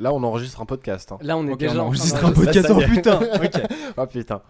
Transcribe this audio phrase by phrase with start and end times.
[0.00, 1.12] Là, on enregistre un podcast.
[1.12, 1.18] hein.
[1.20, 2.68] Là, on est déjà on enregistre un podcast.
[2.70, 3.20] Oh putain.
[3.98, 4.40] Oh putain.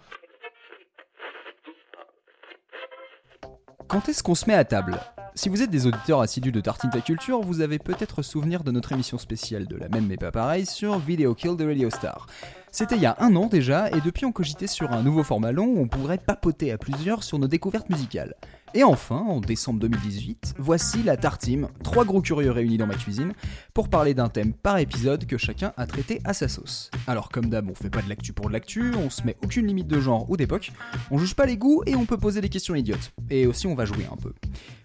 [3.89, 5.01] Quand est-ce qu'on se met à table?
[5.35, 8.71] Si vous êtes des auditeurs assidus de Tartine Ta Culture, vous avez peut-être souvenir de
[8.71, 12.27] notre émission spéciale de la même mais pas pareil sur Video Kill de Radio Star.
[12.71, 15.51] C'était il y a un an déjà, et depuis on cogitait sur un nouveau format
[15.51, 18.35] long où on pourrait papoter à plusieurs sur nos découvertes musicales.
[18.73, 23.33] Et enfin, en décembre 2018, voici la Tartime, trois gros curieux réunis dans ma cuisine,
[23.75, 26.91] pour parler d'un thème par épisode que chacun a traité à sa sauce.
[27.09, 29.67] Alors comme d'hab, on fait pas de l'actu pour de l'actu, on se met aucune
[29.67, 30.71] limite de genre ou d'époque,
[31.11, 33.13] on juge pas les goûts et on peut poser des questions idiotes.
[33.29, 34.33] Et aussi on va jouer un peu.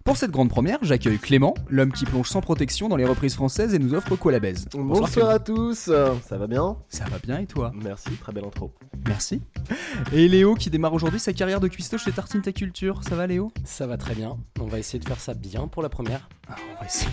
[0.04, 3.74] Pour cette grande première, j'accueille Clément, l'homme qui plonge sans protection dans les reprises françaises
[3.74, 4.68] et nous offre quoi la baise.
[4.74, 5.90] Bonsoir, à tous.
[6.28, 6.78] Ça va bien?
[6.90, 7.72] Ça va bien et toi?
[7.74, 8.72] Merci, très belle intro.
[9.08, 9.42] Merci.
[10.14, 13.02] Et Léo qui démarre aujourd'hui sa carrière de cuistot chez Tartine Ta Culture.
[13.04, 13.52] Ça va Léo?
[13.76, 14.38] Ça va très bien.
[14.62, 16.30] On va essayer de faire ça bien pour la première.
[16.48, 17.12] Ah, on va essayer.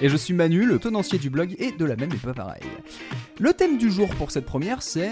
[0.00, 2.62] Et je suis Manu, le tenancier du blog et de la même et pas pareil.
[3.38, 5.10] Le thème du jour pour cette première, c'est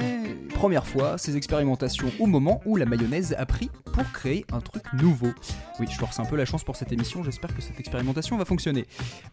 [0.55, 4.83] première fois, ces expérimentations au moment où la mayonnaise a pris pour créer un truc
[5.01, 5.29] nouveau.
[5.81, 8.45] Oui, je force un peu la chance pour cette émission, j'espère que cette expérimentation va
[8.45, 8.87] fonctionner.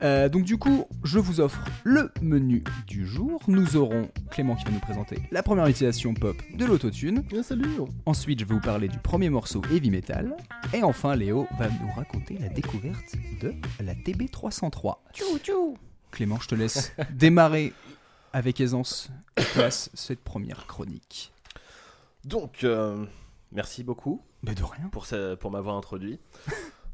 [0.03, 3.41] Euh, donc du coup, je vous offre le menu du jour.
[3.47, 7.21] Nous aurons Clément qui va nous présenter la première utilisation pop de l'autotune.
[7.21, 7.69] Bien, salut.
[8.05, 10.35] Ensuite, je vais vous parler du premier morceau heavy metal.
[10.73, 14.95] Et enfin, Léo va nous raconter la découverte de la TB303.
[16.11, 17.73] Clément, je te laisse démarrer
[18.33, 21.31] avec aisance et place cette première chronique.
[22.23, 23.05] Donc, euh,
[23.51, 24.87] merci beaucoup Mais de rien.
[24.91, 26.19] pour, ce- pour m'avoir introduit.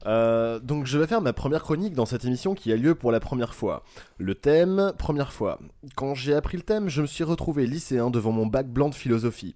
[0.07, 3.11] Euh, donc je vais faire ma première chronique dans cette émission qui a lieu pour
[3.11, 3.83] la première fois.
[4.17, 5.59] Le thème, première fois.
[5.93, 8.95] Quand j'ai appris le thème, je me suis retrouvé lycéen devant mon bac blanc de
[8.95, 9.53] philosophie.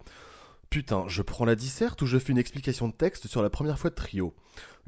[0.69, 3.79] Putain, je prends la disserte ou je fais une explication de texte sur la première
[3.79, 4.35] fois de trio?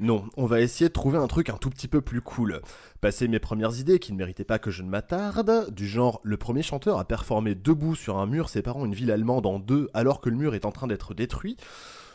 [0.00, 2.60] Non, on va essayer de trouver un truc un tout petit peu plus cool.
[3.00, 6.36] Passer mes premières idées qui ne méritaient pas que je ne m'attarde, du genre le
[6.36, 10.20] premier chanteur a performé debout sur un mur séparant une ville allemande en deux alors
[10.20, 11.56] que le mur est en train d'être détruit,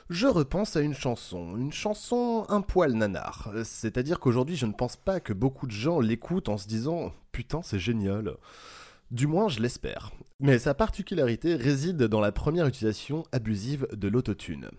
[0.09, 3.51] je repense à une chanson, une chanson un poil nanar.
[3.65, 7.61] C'est-à-dire qu'aujourd'hui, je ne pense pas que beaucoup de gens l'écoutent en se disant Putain,
[7.63, 8.37] c'est génial.
[9.11, 10.11] Du moins, je l'espère.
[10.39, 14.69] Mais sa particularité réside dans la première utilisation abusive de l'autotune.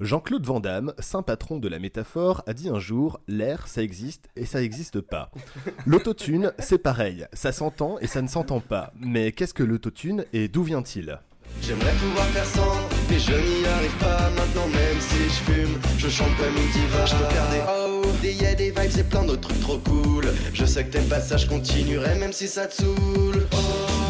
[0.00, 4.28] Jean-Claude Van Damme, saint patron de la métaphore, a dit un jour L'air, ça existe
[4.34, 5.30] et ça n'existe pas.
[5.86, 8.92] L'autotune, c'est pareil, ça s'entend et ça ne s'entend pas.
[8.98, 11.20] Mais qu'est-ce que l'autotune et d'où vient-il?
[11.62, 16.08] J'aimerais pouvoir faire sans, mais je n'y arrive pas maintenant même si je fume, je
[16.08, 19.24] chante comme une diva, je te perds des oh, des yeah, des vibes et plein
[19.24, 20.24] d'autres trucs trop cool.
[20.52, 23.46] Je sais que t'aimes pas ça, je continuerai même si ça te saoule.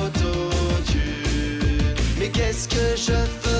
[0.03, 0.99] Autotune,
[2.19, 3.53] mais qu'est-ce que je ferais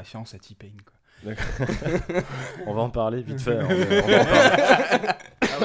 [0.00, 0.68] référence à T-Pain.
[2.66, 3.58] On va en parler vite fait.
[3.58, 5.60] hein, mais on va en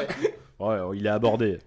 [0.59, 0.87] parler.
[0.89, 1.59] Ouais, il est abordé.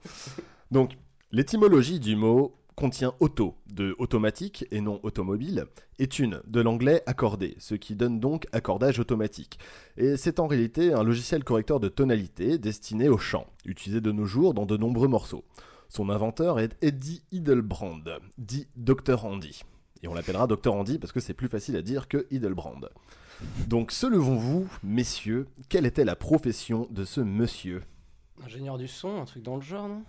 [0.71, 0.93] Donc,
[1.33, 5.67] l'étymologie du mot contient auto, de automatique et non automobile,
[5.99, 9.59] et tune, de l'anglais accordé, ce qui donne donc accordage automatique.
[9.97, 14.27] Et c'est en réalité un logiciel correcteur de tonalité destiné au chant, utilisé de nos
[14.27, 15.45] jours dans de nombreux morceaux.
[15.89, 17.99] Son inventeur est Eddie Hidelbrand,
[18.37, 19.25] dit Dr.
[19.25, 19.63] Andy.
[20.03, 20.73] Et on l'appellera Dr.
[20.75, 22.81] Andy parce que c'est plus facile à dire que Hidelbrand.
[23.67, 27.83] Donc, se levons-vous, messieurs, quelle était la profession de ce monsieur?
[28.45, 30.03] Ingénieur du son, un truc dans le genre, non?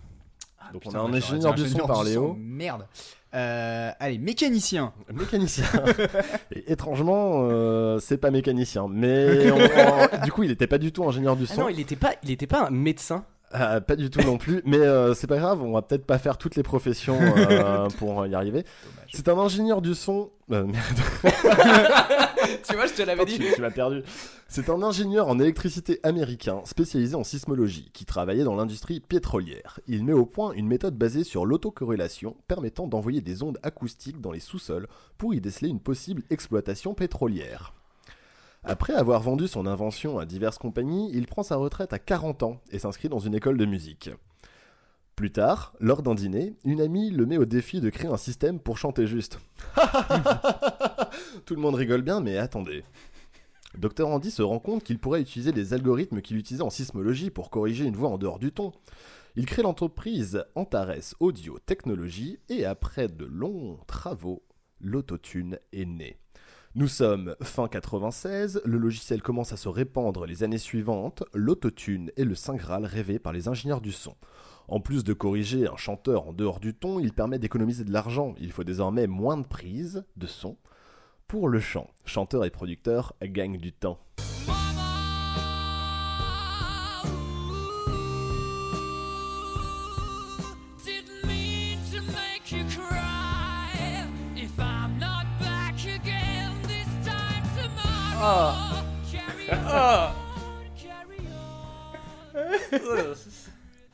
[0.72, 2.86] Donc, Putain, on a un bah, ingénieur du son par Léo, Merde.
[3.34, 4.92] Euh, allez, mécanicien.
[5.12, 5.64] mécanicien.
[6.52, 10.92] Et étrangement, euh, c'est pas mécanicien, mais on- on- du coup, il était pas du
[10.92, 11.60] tout ingénieur du Ah son.
[11.62, 13.24] non, il était pas, il était pas un médecin.
[13.52, 16.18] Ah, pas du tout non plus, mais euh, c'est pas grave, on va peut-être pas
[16.18, 18.64] faire toutes les professions euh, pour y arriver.
[19.12, 20.30] C'est un ingénieur du son.
[20.52, 21.00] euh, merde,
[22.68, 23.38] tu vois, je te l'avais dit.
[23.38, 24.02] tu, tu m'as perdu.
[24.46, 29.80] C'est un ingénieur en électricité américain spécialisé en sismologie qui travaillait dans l'industrie pétrolière.
[29.88, 34.32] Il met au point une méthode basée sur l'autocorrélation permettant d'envoyer des ondes acoustiques dans
[34.32, 34.86] les sous-sols
[35.18, 37.74] pour y déceler une possible exploitation pétrolière.
[38.62, 42.60] Après avoir vendu son invention à diverses compagnies, il prend sa retraite à 40 ans
[42.70, 44.10] et s'inscrit dans une école de musique.
[45.16, 48.60] Plus tard, lors d'un dîner, une amie le met au défi de créer un système
[48.60, 49.38] pour chanter juste.
[51.46, 52.84] Tout le monde rigole bien, mais attendez.
[53.78, 57.50] Dr Andy se rend compte qu'il pourrait utiliser les algorithmes qu'il utilisait en sismologie pour
[57.50, 58.72] corriger une voix en dehors du ton.
[59.36, 64.42] Il crée l'entreprise Antares Audio Technology et après de longs travaux,
[64.80, 66.18] l'autotune est né.
[66.76, 72.22] Nous sommes fin 96, le logiciel commence à se répandre les années suivantes, l'autotune est
[72.22, 74.14] le saint graal rêvé par les ingénieurs du son.
[74.68, 78.36] En plus de corriger un chanteur en dehors du ton, il permet d'économiser de l'argent.
[78.38, 80.58] Il faut désormais moins de prises de son
[81.26, 81.90] pour le chant.
[82.04, 83.98] Chanteur et producteur gagnent du temps.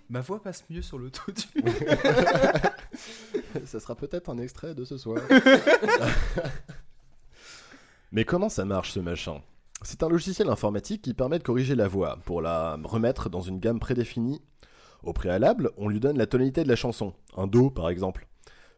[0.08, 1.32] Ma voix passe mieux sur le tout.
[3.64, 5.22] Ça sera peut-être un extrait de ce soir.
[8.12, 9.42] Mais comment ça marche ce machin?
[9.82, 13.60] C'est un logiciel informatique qui permet de corriger la voix pour la remettre dans une
[13.60, 14.40] gamme prédéfinie.
[15.04, 18.26] Au préalable, on lui donne la tonalité de la chanson, un Do par exemple.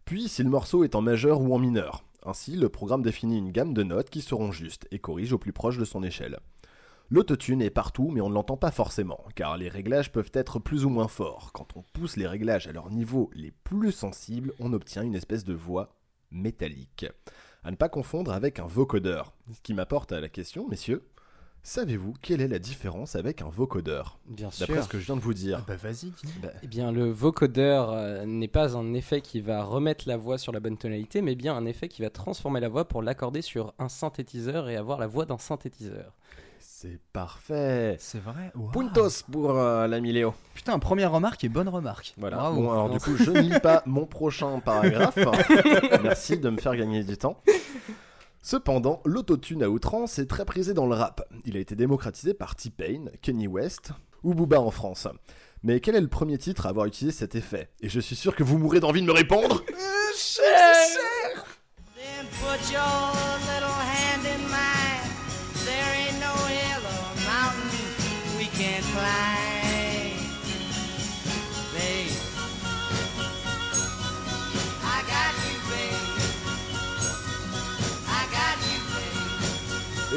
[0.05, 2.05] Puis si le morceau est en majeur ou en mineur.
[2.29, 5.55] Ainsi, le programme définit une gamme de notes qui seront justes et corrige au plus
[5.55, 6.39] proche de son échelle.
[7.09, 10.85] L'autotune est partout, mais on ne l'entend pas forcément, car les réglages peuvent être plus
[10.85, 11.53] ou moins forts.
[11.55, 15.45] Quand on pousse les réglages à leur niveau les plus sensibles, on obtient une espèce
[15.45, 15.97] de voix
[16.31, 17.07] métallique.
[17.65, 19.33] À ne pas confondre avec un vocodeur.
[19.51, 21.09] Ce qui m'apporte à la question, messieurs,
[21.63, 24.19] savez-vous quelle est la différence avec un vocodeur?
[24.27, 24.67] Bien sûr.
[24.67, 25.63] D'après ce que je viens de vous dire.
[25.67, 26.13] bah vas-y.
[26.43, 30.39] Bah, Eh bien, le vocodeur euh, n'est pas un effet qui va remettre la voix
[30.39, 33.43] sur la bonne tonalité, mais bien un effet qui va transformer la voix pour l'accorder
[33.43, 36.13] sur un synthétiseur et avoir la voix d'un synthétiseur.
[36.59, 37.97] c'est parfait.
[37.99, 38.51] C'est vrai?
[38.55, 38.71] Wow.
[38.71, 40.35] Puntos pour euh, l'ami Léo.
[40.55, 42.15] Putain, première remarque et bonne remarque.
[42.19, 42.37] Voilà.
[42.39, 42.63] Bravo.
[42.63, 45.19] Bon, alors du coup, je ne lis pas mon prochain paragraphe.
[46.03, 47.43] Merci de me faire gagner du temps.
[48.51, 51.21] Cependant, l'autotune à outrance est très prisé dans le rap.
[51.45, 53.91] Il a été démocratisé par T-Pain, Kenny West
[54.23, 55.07] ou Booba en France.
[55.63, 57.69] Mais quel est le premier titre à avoir utilisé cet effet?
[57.83, 59.63] Et je suis sûr que vous mourrez d'envie de me répondre.
[61.95, 63.18] Then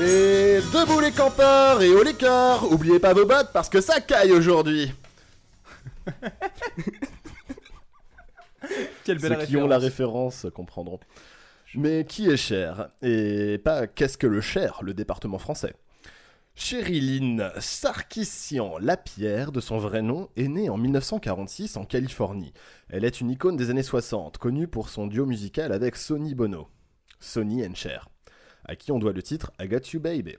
[0.04, 4.02] Et debout les campeurs et haut les cœurs Oubliez pas vos bottes parce que ça
[4.02, 4.92] caille aujourd'hui
[9.04, 11.00] Quelle Ceux qui ont la référence comprendront.
[11.76, 12.90] Mais qui est Cher?
[13.04, 15.76] Et pas qu'est-ce que le Cher, le département français
[16.56, 22.54] Chériline Sarkissian Lapierre, de son vrai nom, est née en 1946 en Californie.
[22.90, 26.70] Elle est une icône des années 60, connue pour son duo musical avec Sonny Bono.
[27.20, 28.10] Sonny and Cher,
[28.66, 30.38] à qui on doit le titre I Got You Baby.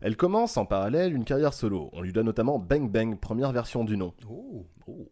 [0.00, 1.88] Elle commence en parallèle une carrière solo.
[1.92, 4.12] On lui donne notamment Bang Bang, première version du nom.
[4.28, 5.10] Oh, Oh.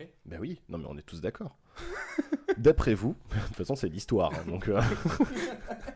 [0.00, 0.06] oui.
[0.24, 1.56] Ben oui, non mais on est tous d'accord.
[2.58, 4.68] D'après vous, de toute façon c'est l'histoire, hein, donc...
[4.68, 4.80] euh,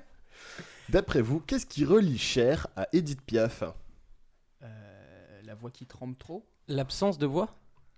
[0.89, 3.63] D'après vous, qu'est-ce qui relie Cher à Edith Piaf?
[4.63, 7.55] Euh, la voix qui tremble trop L'absence de voix?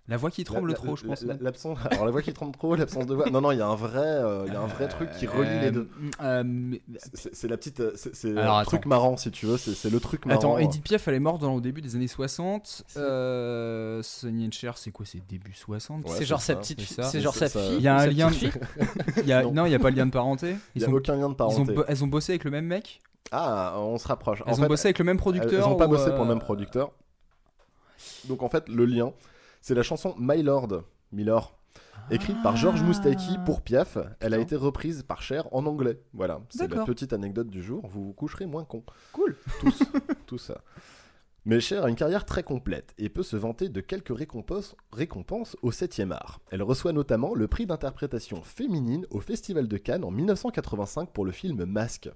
[0.08, 1.22] La voix qui tremble La- trop, je pense.
[1.22, 1.34] la-.
[1.92, 3.30] Alors la voix qui tremble trop, l'absence de voix...
[3.30, 5.28] Non, non, il y a un vrai, euh, il y a un vrai truc qui
[5.28, 5.88] relie les deux.
[6.20, 6.82] Euh, mais-
[7.14, 7.78] C'est c'est la petite...
[7.80, 10.38] euh, C'est un truc marrant, si tu veux, c'est le truc marrant.
[10.40, 12.84] Attends, Edith Piaf, elle est morte dans le début des années 60.
[12.96, 17.20] Euh, Sonny Cher, c'est quoi C'est début 60 Ouais, c'est genre sa ça, petite c'est
[17.20, 17.76] genre sa fille.
[17.76, 18.60] Il y a un sa lien petite de- fille.
[19.22, 19.66] Il y a- Non.
[19.66, 20.56] Il n'y a pas de lien de parenté.
[20.74, 21.74] Il Ils, n'y a ont, aucun lien de ils, ont, parenté.
[21.86, 23.00] elles ont bossé avec le même mec?
[23.30, 24.42] Ah, on se rapproche.
[24.46, 26.24] Elles en ont fait, bossé avec le même producteur Elles n'ont pas bossé euh, pour
[26.24, 26.90] le même producteur.
[28.24, 29.12] Donc en fait, le lien,
[29.62, 30.82] c'est la chanson My Lord,
[31.12, 31.56] Milord,
[32.10, 33.96] écrite par George Moustaki pour Piaf.
[34.18, 36.00] Elle a été reprise par Cher en anglais.
[36.12, 37.86] Voilà, c'est la petite anecdote du jour.
[37.86, 38.82] Vous vous coucherez moins con.
[39.12, 39.36] Cool.
[39.60, 39.82] Tous,
[40.26, 40.62] tout ça.
[41.44, 45.56] Mais Cher a une carrière très complète et peut se vanter de quelques récompenses, récompenses
[45.62, 46.40] au 7e art.
[46.50, 51.30] Elle reçoit notamment le prix d'interprétation féminine au Festival de Cannes en 1985 pour le
[51.30, 52.10] film Masque.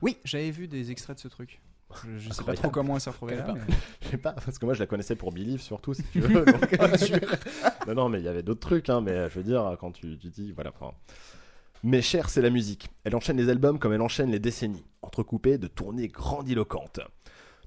[0.00, 1.60] Oui, j'avais vu des extraits de ce truc.
[2.04, 3.44] Je, je sais pas trop comment elle s'est retrouvée là.
[3.44, 6.02] connais mais- Je sais pas, parce que moi je la connaissais pour Believe surtout, si
[6.04, 6.44] tu veux.
[6.44, 6.78] donc-
[7.86, 10.18] non, non, mais il y avait d'autres trucs, hein, mais je veux dire, quand tu,
[10.18, 10.72] tu dis, voilà.
[10.78, 10.92] enfin.
[11.82, 12.88] Mais Cher, c'est la musique.
[13.04, 17.00] Elle enchaîne les albums comme elle enchaîne les décennies, entrecoupées de tournées grandiloquentes.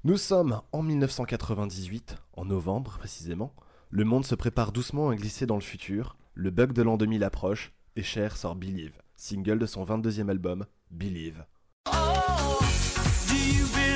[0.04, 3.54] Nous sommes en 1998, en novembre précisément.
[3.90, 6.16] Le monde se prépare doucement à glisser dans le futur.
[6.34, 10.66] Le bug de l'an 2000 approche et Cher sort Believe, single de son 22e album,
[10.90, 11.44] Believe.
[11.86, 12.58] Oh,
[13.28, 13.89] do you believe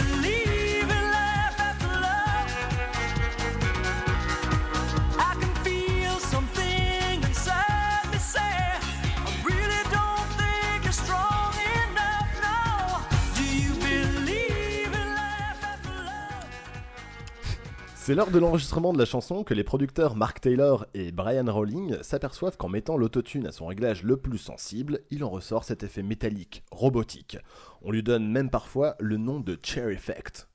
[18.04, 21.96] C'est lors de l'enregistrement de la chanson que les producteurs Mark Taylor et Brian Rowling
[22.02, 26.02] s'aperçoivent qu'en mettant l'autotune à son réglage le plus sensible, il en ressort cet effet
[26.02, 27.38] métallique, robotique.
[27.80, 30.50] On lui donne même parfois le nom de Chair Effect.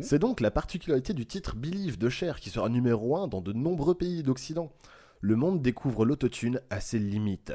[0.00, 3.52] C'est donc la particularité du titre Believe de Cher qui sera numéro 1 dans de
[3.52, 4.72] nombreux pays d'Occident.
[5.20, 7.54] Le monde découvre l'autotune à ses limites.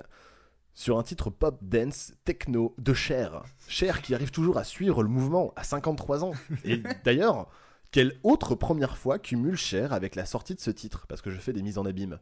[0.73, 3.43] Sur un titre pop dance techno de Cher.
[3.67, 6.31] Cher qui arrive toujours à suivre le mouvement à 53 ans.
[6.63, 7.50] Et d'ailleurs,
[7.93, 11.05] quelle autre première fois cumule Cher avec la sortie de ce titre?
[11.07, 12.19] Parce que je fais des mises en abîme.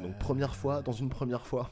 [0.00, 1.70] Donc première fois dans une première fois.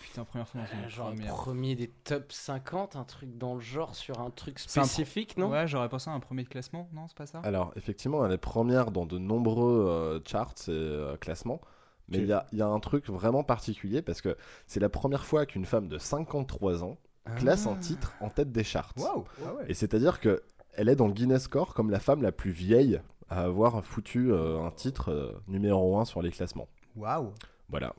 [0.00, 1.34] Putain, première fois dans une Euh, Genre première.
[1.34, 5.50] premier des top 50, un truc dans le genre sur un truc un spécifique, non?
[5.50, 7.40] Ouais, j'aurais pensé à un premier de classement, non, c'est pas ça?
[7.44, 11.60] Alors, effectivement, elle est première dans de nombreux euh, charts et euh, classements.
[12.08, 14.36] Mais il y a, il y a un truc vraiment particulier parce que
[14.68, 16.98] c'est la première fois qu'une femme de 53 ans
[17.36, 18.92] classe un titre en tête des charts.
[18.96, 19.64] Waouh ah ouais.
[19.68, 20.44] Et c'est-à-dire que
[20.76, 24.32] elle est dans le Guinness Score comme la femme la plus vieille à avoir foutu
[24.32, 26.68] euh, un titre euh, numéro 1 sur les classements.
[26.94, 27.32] Waouh
[27.68, 27.94] Voilà.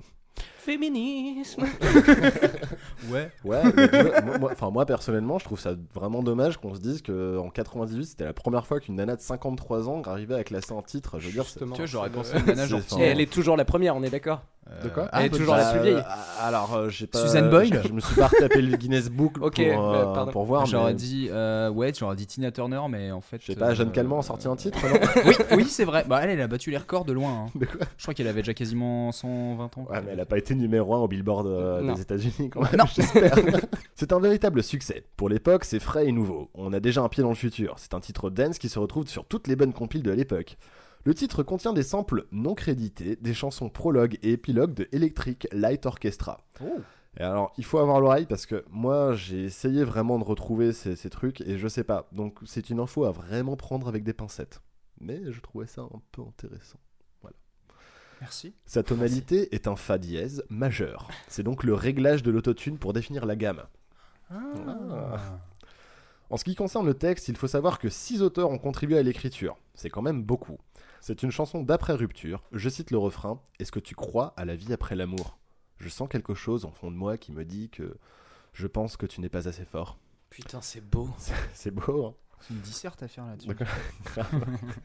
[0.68, 1.64] Féminisme
[3.10, 3.30] Ouais.
[3.46, 7.02] Ouais, moi- moi, moi- enfin, moi personnellement, je trouve ça vraiment dommage qu'on se dise
[7.02, 10.82] qu'en 98, c'était la première fois qu'une nana de 53 ans arrivait à classer un
[10.82, 11.20] titre.
[11.20, 11.76] Je veux dire, c'est- Justement.
[11.76, 12.82] Tu vois, j'aurais pensé à une nana genre.
[13.00, 14.42] Et elle est toujours la première, on est d'accord
[14.84, 15.96] De quoi Ah, Elle est bah, toujours la Bah, plus vieille.
[15.96, 17.20] euh, alors, euh, j'ai pas.
[17.20, 20.44] Susan Boyle Je, me suis pas retapé le Guinness Book Ok, pour, euh, bah, pour
[20.44, 20.66] voir.
[20.66, 23.38] J'aurais mais dit, euh, ouais, j'aurais dit Tina Turner, mais en fait.
[23.40, 26.04] Je sais pas, Jeanne euh, Calment a sorti un titre, non oui, oui, c'est vrai.
[26.06, 27.46] Bah, elle, elle a battu les records de loin.
[27.46, 27.52] hein.
[27.56, 29.88] De quoi Je crois qu'elle avait déjà quasiment 120 ans.
[29.90, 32.76] Ouais, mais elle a pas été numéro 1 au Billboard euh, des États-Unis quand même.
[32.78, 32.86] Non.
[32.86, 33.36] j'espère.
[33.96, 35.04] c'est un véritable succès.
[35.16, 36.50] Pour l'époque, c'est frais et nouveau.
[36.54, 37.76] On a déjà un pied dans le futur.
[37.78, 40.58] C'est un titre dance qui se retrouve sur toutes les bonnes compiles de l'époque.
[41.04, 45.86] Le titre contient des samples non crédités, des chansons prologues et épilogues de Electric Light
[45.86, 46.42] Orchestra.
[47.20, 50.96] Et alors, il faut avoir l'oreille parce que moi, j'ai essayé vraiment de retrouver ces,
[50.96, 52.10] ces trucs et je sais pas.
[52.12, 54.62] Donc, c'est une info à vraiment prendre avec des pincettes.
[55.00, 56.80] Mais je trouvais ça un peu intéressant.
[58.22, 58.54] Merci.
[58.66, 61.10] Sa tonalité est un fa dièse majeur.
[61.28, 63.64] C'est donc le réglage de l'autotune pour définir la gamme.
[64.32, 65.40] Ah.
[66.30, 69.04] En ce qui concerne le texte, il faut savoir que six auteurs ont contribué à
[69.04, 69.58] l'écriture.
[69.76, 70.58] C'est quand même beaucoup.
[71.00, 72.44] C'est une chanson d'après-rupture.
[72.52, 75.38] Je cite le refrain Est-ce que tu crois à la vie après l'amour?
[75.78, 77.98] Je sens quelque chose en fond de moi qui me dit que
[78.54, 80.00] je pense que tu n'es pas assez fort.
[80.30, 81.10] Putain, c'est beau.
[81.54, 83.48] C'est beau, hein C'est une disserte à faire là-dessus.
[83.48, 83.68] D'accord.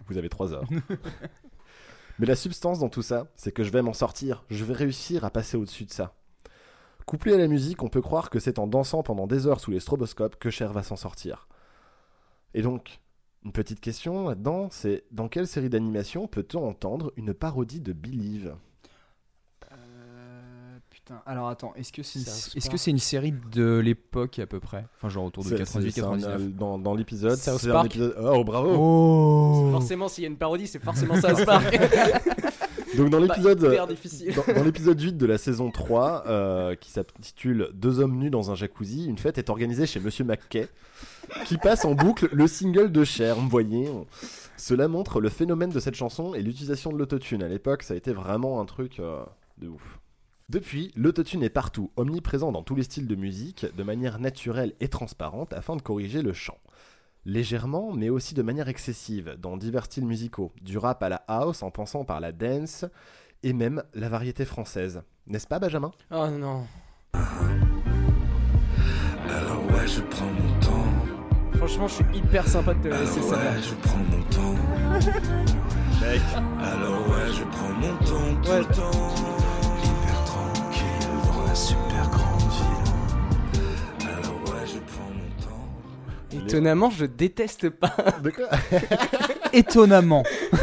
[0.07, 0.69] Vous avez trois heures.
[2.19, 4.45] Mais la substance dans tout ça, c'est que je vais m'en sortir.
[4.49, 6.15] Je vais réussir à passer au-dessus de ça.
[7.07, 9.71] Couplé à la musique, on peut croire que c'est en dansant pendant des heures sous
[9.71, 11.49] les stroboscopes que Cher va s'en sortir.
[12.55, 13.01] Et donc,
[13.45, 18.55] une petite question là-dedans, c'est dans quelle série d'animation peut-on entendre une parodie de Believe?
[21.05, 21.21] Putain.
[21.27, 22.25] Alors attends, est-ce que c'est une...
[22.25, 22.79] South est-ce que Park.
[22.79, 24.85] c'est une série de l'époque à peu près?
[24.97, 26.55] Enfin, genre autour de C'est- c'est- c'est un- 88-99.
[26.57, 27.87] Dans, dans l'épisode, South c'est un Park.
[27.87, 31.33] épisode- Oh, bravo Oh Forcément, s'il y a une parodie, c'est forcément ça.
[32.97, 33.59] Donc dans l'épisode...
[33.59, 38.51] Dans, dans l'épisode 8 de la saison 3, euh, qui s'intitule Deux hommes nus dans
[38.51, 40.69] un jacuzzi, une fête est organisée chez Monsieur McKay,
[41.47, 43.37] qui passe en boucle le single de Cher.
[43.37, 44.07] Vous voyez, on-
[44.59, 47.43] cela montre le phénomène de cette chanson et l'utilisation de l'autotune.
[47.43, 49.23] À l'époque, ça a été vraiment un truc euh,
[49.59, 49.99] de ouf.
[50.49, 54.89] Depuis, l'autotune est partout, omniprésent dans tous les styles de musique, de manière naturelle et
[54.89, 56.59] transparente, afin de corriger le chant.
[57.25, 61.63] Légèrement, mais aussi de manière excessive, dans divers styles musicaux, du rap à la house
[61.63, 62.85] en passant par la dance,
[63.45, 65.03] et même la variété française.
[65.27, 65.93] N'est-ce pas, Benjamin?
[66.11, 66.65] Oh non.
[69.29, 70.93] Alors ouais, je prends mon temps.
[71.57, 73.37] Franchement, je suis hyper sympa de te laisser Alors ça.
[73.37, 74.57] ouais, je prends mon temps.
[76.61, 78.59] Alors ouais, je prends mon temps tout Ouais.
[78.59, 79.12] le temps.
[86.35, 87.95] Étonnamment, je déteste pas.
[88.23, 88.49] De quoi
[89.53, 90.23] Étonnamment.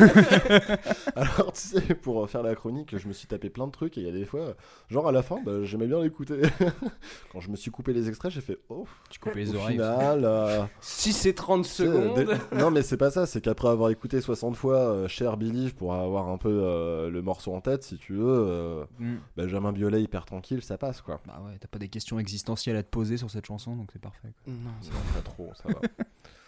[1.16, 4.02] Alors, tu sais, pour faire la chronique, je me suis tapé plein de trucs et
[4.02, 4.56] il y a des fois,
[4.90, 6.42] genre à la fin, bah, j'aimais bien l'écouter.
[7.32, 9.78] Quand je me suis coupé les extraits, j'ai fait oh, Tu coupes les au oreilles.
[9.78, 10.22] final.
[10.26, 12.38] euh, Si c'est 30 tu sais, secondes.
[12.54, 15.94] Non, mais c'est pas ça, c'est qu'après avoir écouté 60 fois euh, Cher Believe pour
[15.94, 19.16] avoir un peu euh, le morceau en tête, si tu veux, euh, Mm.
[19.38, 21.20] Benjamin Biolay hyper tranquille, ça passe quoi.
[21.26, 24.02] Bah ouais, t'as pas des questions existentielles à te poser sur cette chanson, donc c'est
[24.02, 24.30] parfait.
[24.44, 24.54] quoi.
[24.54, 24.72] Non.
[24.82, 25.80] Ça va pas trop, ça va.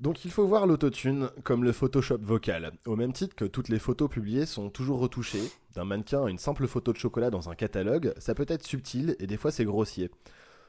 [0.00, 2.72] Donc il faut voir l'autotune comme le Photoshop vocal.
[2.86, 6.38] Au même titre que toutes les photos publiées sont toujours retouchées, d'un mannequin à une
[6.38, 9.66] simple photo de chocolat dans un catalogue, ça peut être subtil et des fois c'est
[9.66, 10.10] grossier.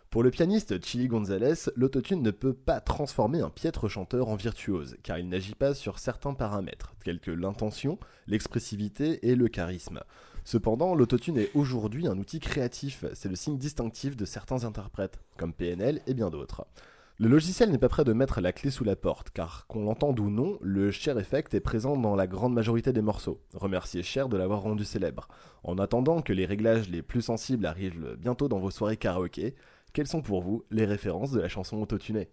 [0.10, 4.98] Pour le pianiste Chili Gonzalez, l'autotune ne peut pas transformer un piètre chanteur en virtuose,
[5.02, 7.98] car il n'agit pas sur certains paramètres, tels que l'intention,
[8.28, 10.02] l'expressivité et le charisme.
[10.44, 15.54] Cependant, l'autotune est aujourd'hui un outil créatif, c'est le signe distinctif de certains interprètes, comme
[15.54, 16.66] PNL et bien d'autres.
[17.22, 20.20] Le logiciel n'est pas prêt de mettre la clé sous la porte, car qu'on l'entende
[20.20, 23.40] ou non, le Cher Effect est présent dans la grande majorité des morceaux.
[23.54, 25.28] Remerciez Cher de l'avoir rendu célèbre.
[25.64, 29.54] En attendant que les réglages les plus sensibles arrivent bientôt dans vos soirées karaoké,
[29.94, 32.28] quelles sont pour vous les références de la chanson autotunée?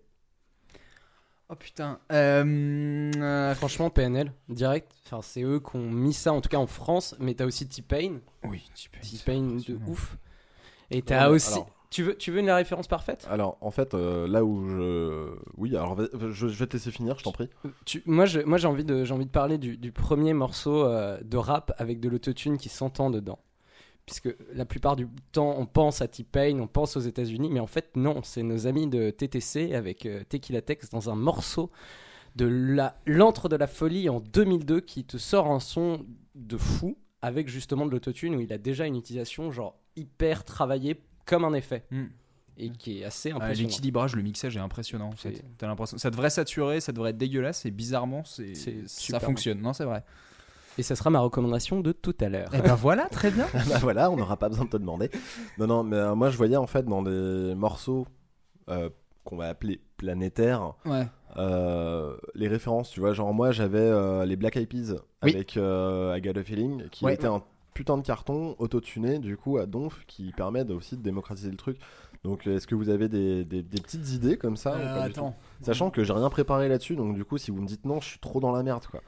[1.50, 1.99] Oh putain.
[2.11, 4.90] Euh, euh, Franchement, PNL, direct.
[5.04, 7.14] Enfin, c'est eux qui ont mis ça, en tout cas en France.
[7.18, 8.21] Mais t'as aussi T-Pain.
[8.45, 9.00] Oui, peux.
[9.07, 10.16] T-Pain de ouf.
[10.90, 11.52] Et t'as Ouais, aussi.
[11.52, 13.26] alors- Tu veux, tu veux une référence parfaite?
[13.30, 15.35] Alors, en fait, euh, là où je...
[15.57, 15.97] Oui, alors
[16.30, 17.49] je, je vais te laisser finir, je t'en prie.
[17.87, 21.73] Tu- moi, j'ai envie de, envie de parler du, du premier morceau euh, de rap
[21.78, 23.38] avec de l'autotune qui s'entend dedans.
[24.04, 27.66] puisque la plupart du temps, on pense à T-Pain, on pense aux États-Unis, mais en
[27.66, 31.71] fait, non, c'est nos amis de TTC avec euh, Tequila Tex dans un morceau
[32.37, 36.04] de la- l'antre de la folie en 2002 qui te sort un son
[36.35, 41.00] de fou avec justement de l'autotune où il a déjà une utilisation genre hyper travaillée
[41.28, 42.04] comme un effet Mm.
[42.56, 43.68] et qui est assez Ah, impressionnant.
[43.68, 45.08] L'équilibrage, le mixage est impressionnant.
[45.08, 45.37] en fait.
[45.37, 49.20] C'est- T'as l'impression, ça devrait saturer, ça devrait être dégueulasse, et bizarrement, c'est, C'est ça
[49.20, 49.61] fonctionne.
[49.61, 50.02] Non, c'est vrai.
[50.78, 52.54] Et ça sera ma recommandation de tout à l'heure.
[52.54, 53.47] Et ben voilà, très bien.
[53.52, 55.11] bah voilà, on n'aura pas besoin de te demander.
[55.58, 58.06] Non, non, mais euh, moi je voyais en fait dans des morceaux
[58.68, 58.88] euh,
[59.25, 61.06] qu'on va appeler planétaires Ouais.
[61.37, 62.90] euh, les références.
[62.90, 64.94] Tu vois, genre moi j'avais euh, les Black Eyed Peas
[65.25, 65.32] Oui.
[65.35, 67.14] avec euh, I Got a Feeling qui Ouais.
[67.14, 67.42] était un
[67.78, 71.56] putain de carton autotuné du coup à Donf qui permet de- aussi de démocratiser le
[71.56, 71.78] truc.
[72.25, 74.94] Donc euh, est-ce que vous avez des, des- des petites idées comme ça ou Euh,
[74.97, 75.37] pas attends.
[75.62, 78.08] Sachant que j'ai rien préparé là-dessus, donc du coup si vous me dites non, je
[78.08, 79.00] suis trop dans la merde quoi.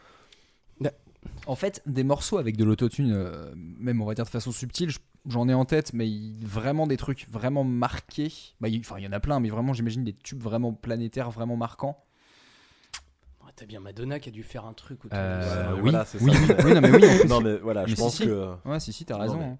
[1.46, 4.88] En fait, des morceaux avec de l'autotune, euh, même on va dire de façon subtile,
[4.90, 8.32] je- j'en ai en tête, mais il- vraiment des trucs vraiment marqués.
[8.60, 11.30] Bah, il, enfin, il y en a plein, mais vraiment, j'imagine des tubes vraiment planétaires,
[11.30, 12.02] vraiment marquants.
[13.50, 15.69] Ouais, T'as bien Madonna qui a dû faire un truc autour Euh, de ça.
[15.69, 16.38] Ouais, oui, voilà, c'est oui, ça.
[16.40, 17.28] oui, oui, non, mais oui, en plus.
[17.28, 18.25] non mais voilà, je si, pense si.
[18.26, 19.38] que Ouais, si, si, t'as raison.
[19.38, 19.59] mais- hein.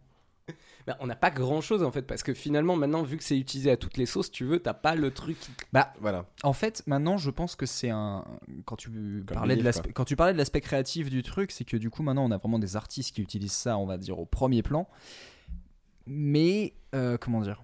[0.87, 3.39] Bah, on n'a pas grand chose en fait, parce que finalement, maintenant, vu que c'est
[3.39, 5.37] utilisé à toutes les sauces, tu veux, t'as pas le truc.
[5.73, 6.25] Bah, voilà.
[6.43, 8.25] En fait, maintenant, je pense que c'est un.
[8.65, 11.77] Quand tu parlais de l'aspect, quand tu parlais de l'aspect créatif du truc, c'est que
[11.77, 14.25] du coup, maintenant, on a vraiment des artistes qui utilisent ça, on va dire, au
[14.25, 14.89] premier plan.
[16.07, 17.63] Mais euh, comment dire?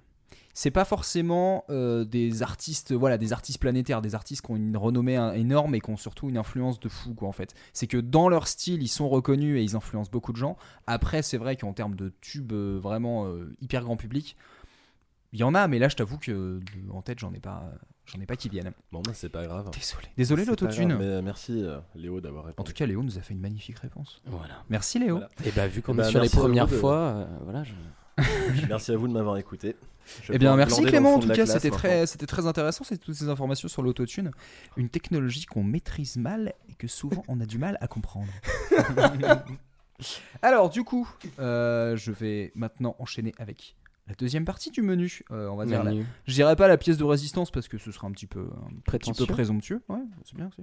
[0.58, 4.74] C'est pas forcément euh, des artistes, voilà, des artistes planétaires, des artistes qui ont une
[4.74, 7.28] renommée énorme et qui ont surtout une influence de fou, quoi.
[7.28, 10.38] En fait, c'est que dans leur style, ils sont reconnus et ils influencent beaucoup de
[10.38, 10.56] gens.
[10.86, 14.34] Après, c'est vrai qu'en termes de tubes euh, vraiment euh, hyper grand public.
[15.34, 16.58] Il y en a, mais là, je t'avoue que
[16.90, 17.70] en tête, j'en ai pas,
[18.06, 18.72] j'en ai pas qui viennent.
[18.92, 19.68] Bon bah c'est pas grave.
[19.74, 20.06] Désolé.
[20.16, 20.96] Désolé l'autotune.
[20.96, 22.62] Mais merci euh, Léo d'avoir répondu.
[22.62, 24.22] En tout cas, Léo nous a fait une magnifique réponse.
[24.24, 24.64] Voilà.
[24.70, 25.16] Merci Léo.
[25.16, 25.28] Voilà.
[25.44, 27.62] Et bah, vu qu'on Eh bah, est sur les premières de- fois, euh, voilà.
[27.64, 27.72] je-
[28.68, 29.76] Merci à vous de m'avoir écouté.
[30.22, 31.14] Je Eh bien, merci Clément.
[31.14, 32.84] En tout cas, c'était très, c'était très intéressant.
[32.84, 34.30] C'est toutes ces informations sur l'autotune,
[34.76, 38.28] une technologie qu'on maîtrise mal et que souvent on a du mal à comprendre.
[40.42, 43.76] Alors, du coup, euh, je vais maintenant enchaîner avec
[44.08, 45.22] la deuxième partie du menu.
[45.32, 45.92] Euh, on va dire la.
[45.92, 48.68] Je dirais pas la pièce de résistance parce que ce sera un petit peu, un
[48.70, 49.26] petit Prétentieux.
[49.26, 49.82] peu présomptueux.
[49.88, 50.62] Ouais, c'est bien aussi.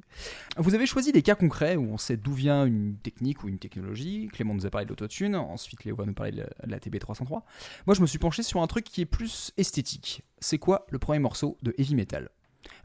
[0.58, 3.60] Vous avez choisi des cas concrets où on sait d'où vient une technique ou une
[3.60, 4.30] technologie.
[4.32, 5.36] Clément nous a parlé de l'autotune.
[5.36, 7.42] Ensuite, Léo va nous parler de la, de la TB303.
[7.86, 10.24] Moi, je me suis penché sur un truc qui est plus esthétique.
[10.40, 12.30] C'est quoi le premier morceau de heavy metal?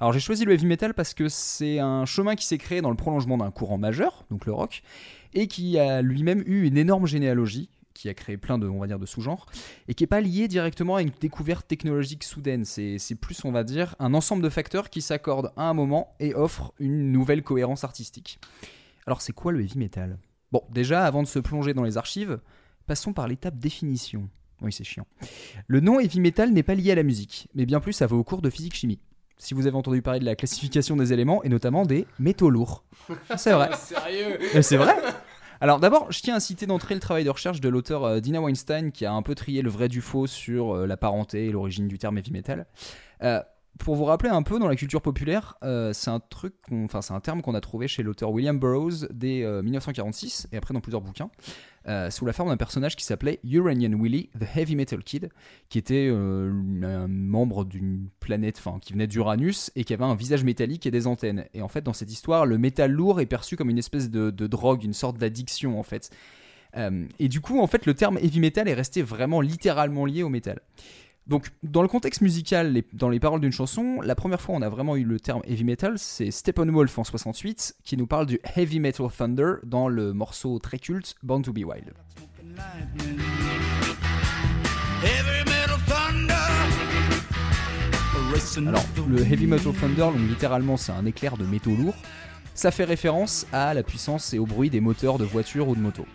[0.01, 2.91] Alors j'ai choisi le heavy metal parce que c'est un chemin qui s'est créé dans
[2.91, 4.83] le prolongement d'un courant majeur, donc le rock,
[5.35, 8.87] et qui a lui-même eu une énorme généalogie, qui a créé plein de, on va
[8.87, 9.47] dire, de sous-genres,
[9.89, 12.65] et qui n'est pas lié directement à une découverte technologique soudaine.
[12.65, 16.33] C'est plus, on va dire, un ensemble de facteurs qui s'accordent à un moment et
[16.33, 18.39] offrent une nouvelle cohérence artistique.
[19.07, 20.17] Alors c'est quoi le heavy metal?
[20.53, 22.39] Bon, déjà, avant de se plonger dans les archives,
[22.87, 24.29] passons par l'étape définition.
[24.61, 25.07] Oui, c'est chiant.
[25.67, 28.15] Le nom heavy metal n'est pas lié à la musique, mais bien plus ça va
[28.15, 29.01] au cours de physique-chimie.
[29.39, 32.85] Si vous avez entendu parler de la classification des éléments et notamment des métaux lourds.
[33.37, 33.71] C'est vrai.
[33.77, 34.39] Sérieux?
[34.63, 34.97] C'est vrai
[35.61, 38.41] Alors d'abord, je tiens à citer d'entrée le travail de recherche de l'auteur euh, Dina
[38.41, 41.51] Weinstein qui a un peu trié le vrai du faux sur euh, la parenté et
[41.51, 42.67] l'origine du terme heavy metal.
[43.23, 43.43] Euh,
[43.79, 45.57] pour vous rappeler un peu, dans la culture populaire,
[45.93, 49.45] c'est un truc, enfin c'est un terme qu'on a trouvé chez l'auteur William Burroughs dès
[49.45, 51.31] euh, 1946 et après dans plusieurs bouquins,
[51.89, 55.31] euh, sous la forme d'un personnage qui s'appelait Uranian Willie, the Heavy Metal Kid,
[55.69, 60.15] qui était euh, un membre d'une planète, enfin qui venait d'Uranus et qui avait un
[60.15, 61.47] visage métallique et des antennes.
[61.55, 64.31] Et en fait, dans cette histoire, le métal lourd est perçu comme une espèce de,
[64.31, 66.11] de drogue, une sorte d'addiction en fait.
[66.77, 70.23] Euh, et du coup, en fait, le terme heavy metal est resté vraiment littéralement lié
[70.23, 70.61] au métal.
[71.29, 74.63] Donc, dans le contexte musical, les- dans les paroles d'une chanson, la première fois on
[74.63, 78.41] a vraiment eu le terme heavy metal, c'est Steppenwolf en 68 qui nous parle du
[78.57, 81.93] heavy metal thunder dans le morceau très culte Born to Be Wild.
[88.69, 91.97] Alors, le heavy metal thunder, donc littéralement, c'est un éclair de métaux lourds.
[92.55, 95.81] Ça fait référence à la puissance et au bruit des moteurs de voitures ou de
[95.81, 96.07] motos.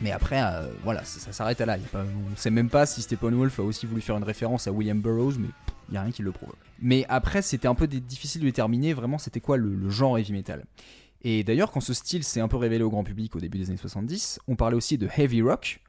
[0.00, 1.76] Mais après, euh, voilà, ça, s'arrête à là.
[1.94, 5.38] On sait même pas si Steppenwolf a aussi voulu faire une référence à William Burroughs,
[5.38, 5.48] mais
[5.88, 6.52] il y a rien qui le prouve.
[6.80, 10.32] Mais après, c'était un peu difficile de déterminer vraiment c'était quoi le, le genre heavy
[10.32, 10.64] metal.
[11.22, 13.70] Et d'ailleurs, quand ce style s'est un peu révélé au grand public au début des
[13.70, 15.80] années 70, on parlait aussi de heavy rock,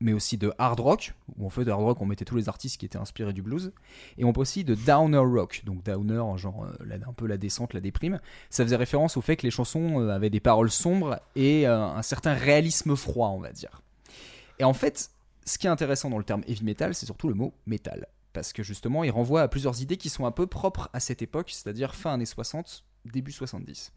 [0.00, 2.78] mais aussi de hard rock, où en fait, hard rock, on mettait tous les artistes
[2.78, 3.72] qui étaient inspirés du blues.
[4.18, 7.74] Et on peut aussi de downer rock, donc downer, genre euh, un peu la descente,
[7.74, 8.20] la déprime.
[8.48, 11.78] Ça faisait référence au fait que les chansons euh, avaient des paroles sombres et euh,
[11.78, 13.82] un certain réalisme froid, on va dire.
[14.58, 15.10] Et en fait,
[15.44, 18.06] ce qui est intéressant dans le terme heavy metal, c'est surtout le mot métal.
[18.32, 21.22] Parce que justement, il renvoie à plusieurs idées qui sont un peu propres à cette
[21.22, 23.92] époque, c'est-à-dire fin années 60, début 70.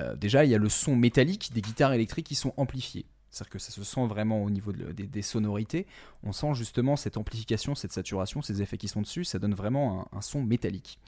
[0.00, 3.06] Euh, déjà, il y a le son métallique des guitares électriques qui sont amplifiées.
[3.30, 5.86] C'est-à-dire que ça se sent vraiment au niveau de- des, des sonorités.
[6.22, 9.24] On sent justement cette amplification, cette saturation, ces effets qui sont dessus.
[9.24, 10.98] Ça donne vraiment un, un son métallique.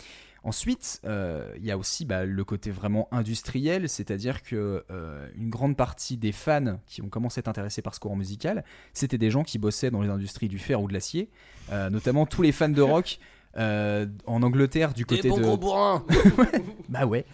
[0.43, 5.51] Ensuite, euh, il y a aussi bah, le côté vraiment industriel, c'est-à-dire que euh, une
[5.51, 9.19] grande partie des fans qui ont commencé à être intéressés par ce courant musical, c'était
[9.19, 11.29] des gens qui bossaient dans les industries du fer ou de l'acier,
[11.73, 13.19] euh, notamment tous les fans de rock
[13.57, 16.07] en Angleterre du côté Des bons de gros bourrins
[16.89, 17.27] bah ouais.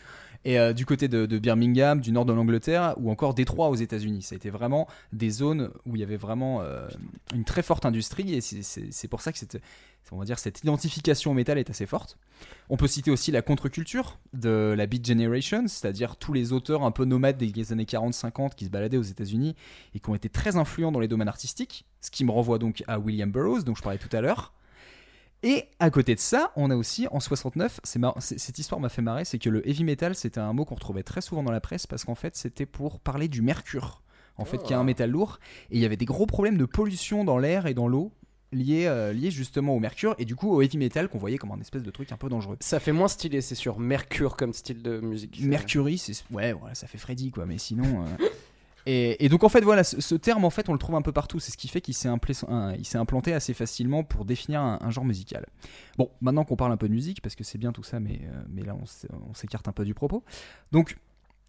[0.47, 4.23] Et euh, du côté de, Birmingham, du nord de l'Angleterre, ou encore Détroit aux États-Unis.
[4.23, 6.87] Ça a été vraiment des zones où il y avait vraiment euh,
[7.35, 9.61] une très forte industrie, et c'est pour ça que cette,
[10.13, 12.17] on va dire, cette identification au métal est assez forte.
[12.71, 16.93] On peut citer aussi la contre-culture de la Beat Generation, c'est-à-dire tous les auteurs un
[16.93, 19.57] peu nomades des années 40-50 qui se baladaient aux États-Unis
[19.97, 22.85] et qui ont été très influents dans les domaines artistiques, ce qui me renvoie donc
[22.87, 24.53] à William Burroughs, dont je parlais tout à l'heure.
[25.49, 28.81] Et à côté de ça, on a aussi en 69, c'est mar- c'est- cette histoire
[28.81, 31.43] m'a fait marrer, c'est que le heavy metal c'était un mot qu'on retrouvait très souvent
[31.45, 34.03] dans la presse parce qu'en fait c'était pour parler du mercure,
[34.39, 35.39] en fait qui est un métal lourd,
[35.71, 38.11] et il y avait des gros problèmes de pollution dans l'air et dans l'eau
[38.53, 41.53] liés, euh, liés justement au mercure et du coup au heavy metal qu'on voyait comme
[41.53, 42.57] un espèce de truc un peu dangereux.
[42.61, 43.79] Ça fait moins stylé, c'est sûr.
[43.79, 45.41] Mercure comme style de musique.
[45.43, 48.05] Mercury, c'est ouais, voilà, ça fait Freddy quoi, mais sinon.
[48.05, 48.07] euh,
[48.89, 51.41] Et, donc en fait voilà, ce, terme en fait on le trouve un peu partout.
[51.41, 55.47] C'est ce qui fait qu'il s'est implanté assez facilement pour définir un, genre musical.
[55.99, 58.21] Bon, maintenant qu'on parle un peu de musique parce que c'est bien tout ça, mais
[58.23, 60.23] euh, mais là on s'écarte un peu du propos.
[60.71, 60.97] Donc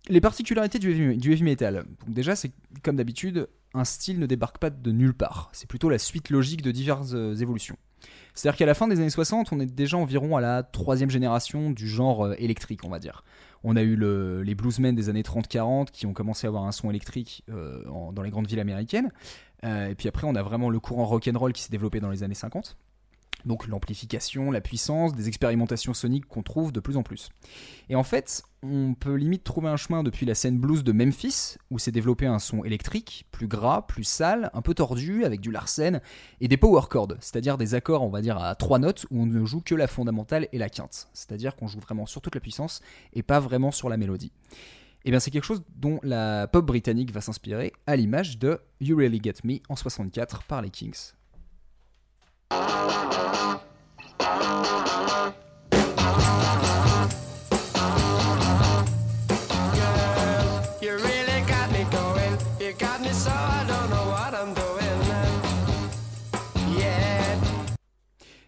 [0.09, 1.85] les particularités du heavy, metal.
[2.07, 2.51] Déjà c'est
[2.83, 5.49] comme d'habitude un style ne débarque pas de nulle part.
[5.53, 7.75] C'est plutôt la suite logique de diverses euh, évolutions.
[8.33, 11.69] C'est-à-dire qu'à la fin des années 60, on est déjà environ à la troisième génération
[11.71, 13.23] du genre euh, électrique, on va dire.
[13.63, 16.71] On a eu le- les bluesmen des années 30-40 qui ont commencé à avoir un
[16.71, 19.11] son électrique euh, dans les grandes villes américaines.
[19.63, 22.35] Et puis après, on a vraiment le courant rock'n'roll qui s'est développé dans les années
[22.35, 22.77] 50.
[23.45, 27.29] Donc l'amplification, la puissance, des expérimentations soniques qu'on trouve de plus en plus.
[27.89, 31.57] Et en fait, on peut limite trouver un chemin depuis la scène blues de Memphis,
[31.69, 35.51] où s'est développé un son électrique, plus gras, plus sale, un peu tordu, avec du
[35.51, 36.01] larsen,
[36.41, 39.25] et des power chords, c'est-à-dire des accords, on va dire, à trois notes, où on
[39.25, 41.07] ne joue que la fondamentale et la quinte.
[41.13, 42.81] C'est-à-dire qu'on joue vraiment sur toute la puissance,
[43.13, 44.31] et pas vraiment sur la mélodie.
[45.05, 48.97] Et bien c'est quelque chose dont la pop britannique va s'inspirer, à l'image de You
[48.97, 51.13] Really Get Me en 64 par les Kings.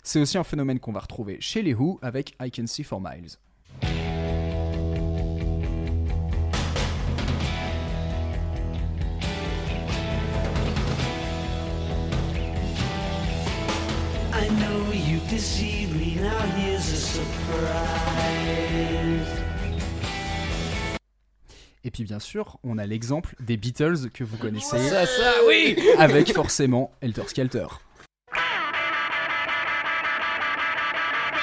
[0.10, 3.00] C'est aussi un phénomène qu'on va retrouver chez les Who avec I Can See for
[3.00, 3.38] Miles.
[15.30, 17.28] Know you deceived me, now here's a surprise.
[21.84, 25.78] Et puis bien sûr, on a l'exemple des Beatles que vous connaissez Ça, ça, oui
[25.98, 27.68] avec forcément Helter Skelter.
[28.32, 28.42] When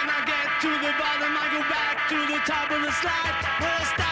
[0.09, 4.06] I get to the bottom, I go back to the top of the slide.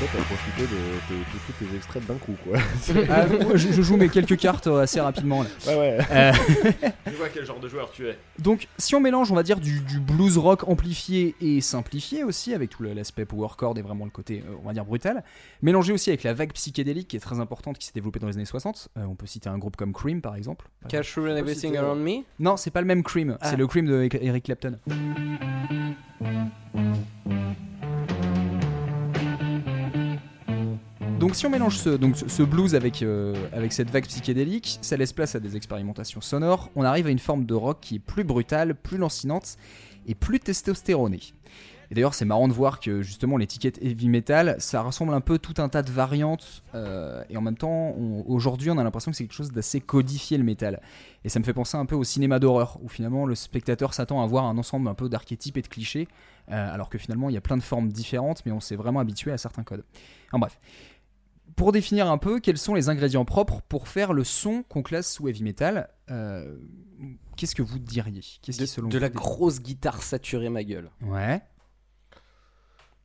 [0.00, 2.58] Toi, t'as profité de, de, de tous tes extraits d'un coup, quoi.
[3.10, 5.42] Ah, moi, je, je joue mes quelques cartes euh, assez rapidement.
[5.42, 5.48] là.
[5.66, 5.98] ouais, ouais.
[6.10, 6.32] Euh,
[7.06, 8.16] Je vois quel genre de joueur tu es.
[8.38, 12.54] donc, si on mélange, on va dire, du, du blues rock amplifié et simplifié aussi,
[12.54, 15.22] avec tout l'aspect power chord et vraiment le côté, euh, on va dire, brutal,
[15.60, 18.36] mélangé aussi avec la vague psychédélique qui est très importante, qui s'est développée dans les
[18.36, 18.88] années 60.
[18.96, 20.66] euh, on peut citer un groupe comme Cream, par exemple.
[20.88, 23.50] Cash Rule and Everything Around Me Non, c'est pas le même Cream, Ah.
[23.50, 24.78] c'est le Cream de Eric Clapton.
[31.20, 35.34] Donc si on mélange ce, blues avec, euh, avec cette vague psychédélique, ça laisse place
[35.34, 38.74] à des expérimentations sonores, on arrive à une forme de rock qui est plus brutale,
[38.74, 39.58] plus lancinante
[40.06, 41.20] et plus testostéronée.
[41.90, 45.38] Et d'ailleurs c'est marrant de voir que justement l'étiquette heavy metal, ça ressemble un peu
[45.38, 47.94] tout un tas de variantes, euh, et en même temps
[48.26, 50.80] aujourd'hui on a l'impression que c'est quelque chose d'assez codifié le métal.
[51.24, 54.22] Et ça me fait penser un peu au cinéma d'horreur, où finalement le spectateur s'attend
[54.22, 56.08] à voir un ensemble un peu d'archétypes et de clichés,
[56.50, 59.00] euh, alors que finalement il y a plein de formes différentes, mais on s'est vraiment
[59.00, 59.84] habitué à certains codes.
[60.32, 60.56] En bref.
[61.60, 65.12] Pour définir un peu quels sont les ingrédients propres pour faire le son qu'on classe
[65.12, 66.56] sous heavy metal, euh,
[67.36, 68.22] qu'est-ce que vous diriez?
[68.40, 70.90] Qu'est-ce De, qui selon de vous la grosse guitare saturée, ma gueule.
[71.02, 71.42] Ouais.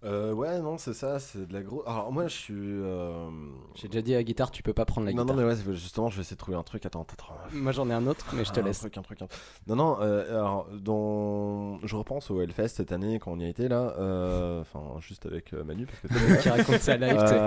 [0.06, 1.84] Euh, ouais, non, c'est ça, c'est de la grosse.
[1.88, 2.54] Alors, moi, je suis.
[2.56, 3.28] euh,
[3.74, 5.36] J'ai déjà dit à la guitare, tu peux pas prendre la Non, guitare.
[5.38, 6.86] non, mais ouais, justement, je vais essayer de trouver un truc.
[6.86, 7.34] Attends, attends.
[7.54, 8.80] Moi j'en ai un autre, mais je te Un laisse.
[8.80, 9.42] truc, un truc, un truc.
[9.68, 11.80] Non, non, euh, alors, dans...
[11.84, 13.96] je repense au Hellfest cette année quand on y a été là.
[13.98, 16.38] euh, Enfin, juste avec euh, Manu, parce que là.
[16.38, 17.40] qui raconte ça live, tu sais.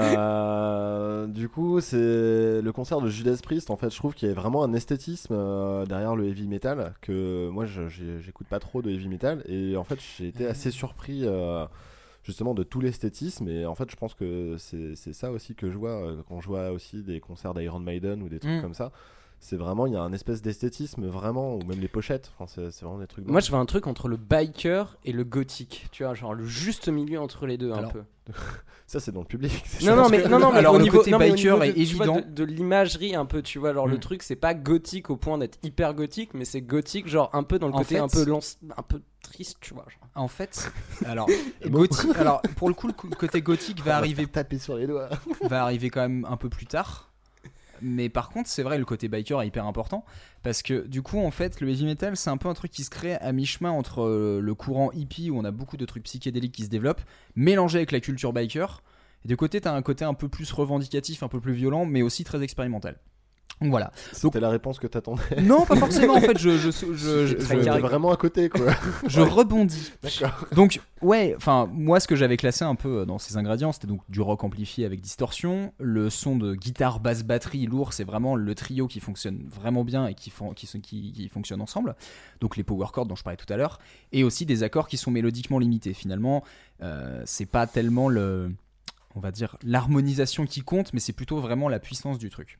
[0.48, 1.96] Euh, du coup, c'est
[2.62, 3.70] le concert de Judas Priest.
[3.70, 6.94] En fait, je trouve qu'il y a vraiment un esthétisme euh, derrière le heavy metal
[7.00, 10.46] que moi, je- j'ai- j'écoute pas trop de heavy metal et en fait, j'ai été
[10.46, 11.66] assez surpris euh,
[12.28, 15.70] justement de tout l'esthétisme et en fait, je pense que c'est c'est ça aussi que
[15.70, 18.60] je vois euh, quand je vois aussi des concerts d'Iron Maiden ou des trucs Mm.
[18.62, 18.92] comme ça.
[19.40, 22.32] C'est vraiment, il y a un espèce d'esthétisme vraiment, ou même les pochettes.
[22.38, 23.26] Enfin, c'est vraiment des trucs.
[23.26, 26.44] Moi je veux un truc entre le biker et le gothique, tu vois, genre le
[26.44, 28.02] juste milieu entre les deux un peu.
[28.86, 29.52] Ça, c'est dans le public.
[29.82, 31.54] Non, non, mais, non, non, mais Alors, au le niveau, côté non, mais au biker
[31.60, 32.16] niveau est vois, évident.
[32.16, 34.00] de, de l'imagerie un peu, tu vois, alors le Mm.
[34.00, 37.58] truc c'est pas gothique au point d'être hyper gothique, mais c'est gothique genre un peu
[37.58, 39.84] dans le En côté fait- un peu lance, un peu triste, tu vois.
[39.88, 40.08] genre.
[40.14, 40.70] En fait,
[41.06, 41.28] alors,
[41.66, 45.08] gothique, alors pour le coup, le côté gothique va arriver, taper sur les doigts.
[45.42, 47.07] va arriver quand même un peu plus tard.
[47.82, 50.04] Mais par contre, c'est vrai, le côté biker est hyper important.
[50.42, 52.84] Parce que du coup, en fait, le heavy metal, c'est un peu un truc qui
[52.84, 56.04] se crée à mi-chemin entre euh, le courant hippie, où on a beaucoup de trucs
[56.04, 57.02] psychédéliques qui se développent,
[57.36, 58.82] mélangé avec la culture biker.
[59.24, 62.02] Et de côté, t'as un côté un peu plus revendicatif, un peu plus violent, mais
[62.02, 62.98] aussi très expérimental.
[63.60, 63.92] Donc voilà.
[64.12, 65.40] C'était la réponse que t'attendais.
[65.42, 67.80] Non, pas forcément, en fait, je, je, je, je- carré.
[67.80, 68.66] vraiment à côté, quoi.
[69.08, 69.92] je rebondis.
[70.02, 70.46] D'accord.
[70.52, 74.02] Donc, ouais, enfin, moi, ce que j'avais classé un peu dans ces ingrédients, c'était donc
[74.08, 78.54] du rock amplifié avec distorsion, le son de guitare, basse, batterie lourd, c'est vraiment le
[78.54, 81.96] trio qui fonctionne vraiment bien et qui, font, qui, qui, qui fonctionnent ensemble.
[82.40, 83.78] Donc, les power chords dont je parlais tout à l'heure,
[84.12, 85.94] et aussi des accords qui sont mélodiquement limités.
[85.94, 86.44] Finalement,
[86.82, 88.52] euh, c'est pas tellement le,
[89.16, 92.57] on va dire, l'harmonisation qui compte, mais c'est plutôt vraiment la puissance du truc.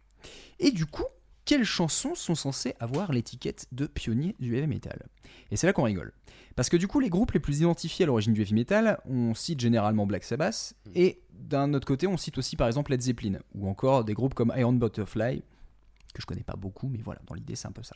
[0.59, 1.04] Et du coup,
[1.44, 5.07] quelles chansons sont censées avoir l'étiquette de pionnier du heavy metal?
[5.50, 6.12] Et c'est là qu'on rigole.
[6.57, 9.33] Parce que du coup, les groupes les plus identifiés à l'origine du heavy metal, on
[9.35, 13.38] cite généralement Black Sabbath, et d'un autre côté, on cite aussi par exemple Led Zeppelin,
[13.54, 15.42] ou encore des groupes comme Iron Butterfly,
[16.12, 17.94] que je connais pas beaucoup, mais voilà, dans l'idée, c'est un peu ça.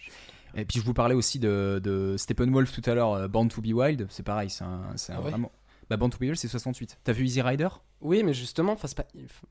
[0.55, 3.61] Et puis je vous parlais aussi de, de Steppenwolf tout à l'heure, euh, Born to
[3.61, 5.31] be Wild, c'est pareil, c'est un, c'est un Ah ouais?
[5.31, 5.51] vraiment.
[5.93, 7.01] Bah, Born to be Wild, c'est 68.
[7.05, 7.69] T'as vu Easy Rider?
[8.01, 9.05] Oui, mais justement, c'est pas,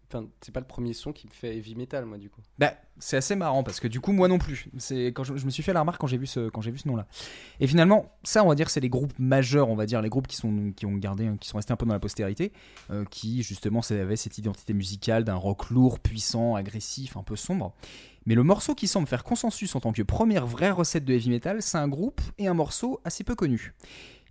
[0.07, 2.41] enfin, c'est pas le premier son qui me fait heavy metal, moi, du coup.
[2.57, 4.67] Bah, c'est assez marrant parce que du coup, moi non plus.
[4.79, 6.71] C'est quand je, je me suis fait la remarque quand j'ai vu ce quand j'ai
[6.71, 7.05] vu ce nom-là.
[7.59, 10.25] Et finalement, ça, on va dire, c'est les groupes majeurs, on va dire, les groupes
[10.25, 12.51] qui sont qui ont gardé, qui sont restés un peu dans la postérité,
[12.89, 17.75] euh, qui justement avaient cette identité musicale d'un rock lourd, puissant, agressif, un peu sombre.
[18.25, 21.29] Mais le morceau qui semble faire consensus en tant que première vraie recette de heavy
[21.29, 23.73] metal, c'est un groupe et un morceau assez peu connu.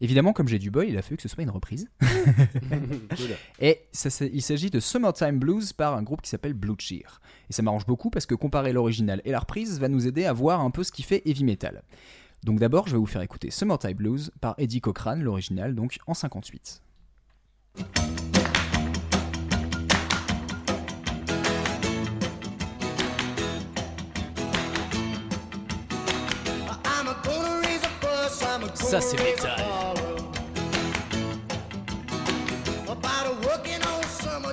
[0.03, 1.89] Évidemment, comme j'ai du boy, il a fallu que ce soit une reprise.
[3.61, 7.21] Et ça, il s'agit de Summertime Blues par un groupe qui s'appelle Blue Cheer.
[7.51, 10.33] Et ça m'arrange beaucoup parce que comparer l'original et la reprise va nous aider à
[10.33, 11.83] voir un peu ce qui fait heavy metal.
[12.45, 16.15] Donc d'abord, je vais vous faire écouter Summertime Blues par Eddie Cochran, l'original, donc en
[16.15, 16.83] 58.
[28.75, 29.65] Ça, c'est métal.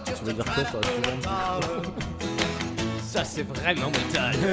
[0.06, 1.28] Tu veux dire quoi sur la suivante
[3.04, 4.36] Ça, c'est vraiment métal.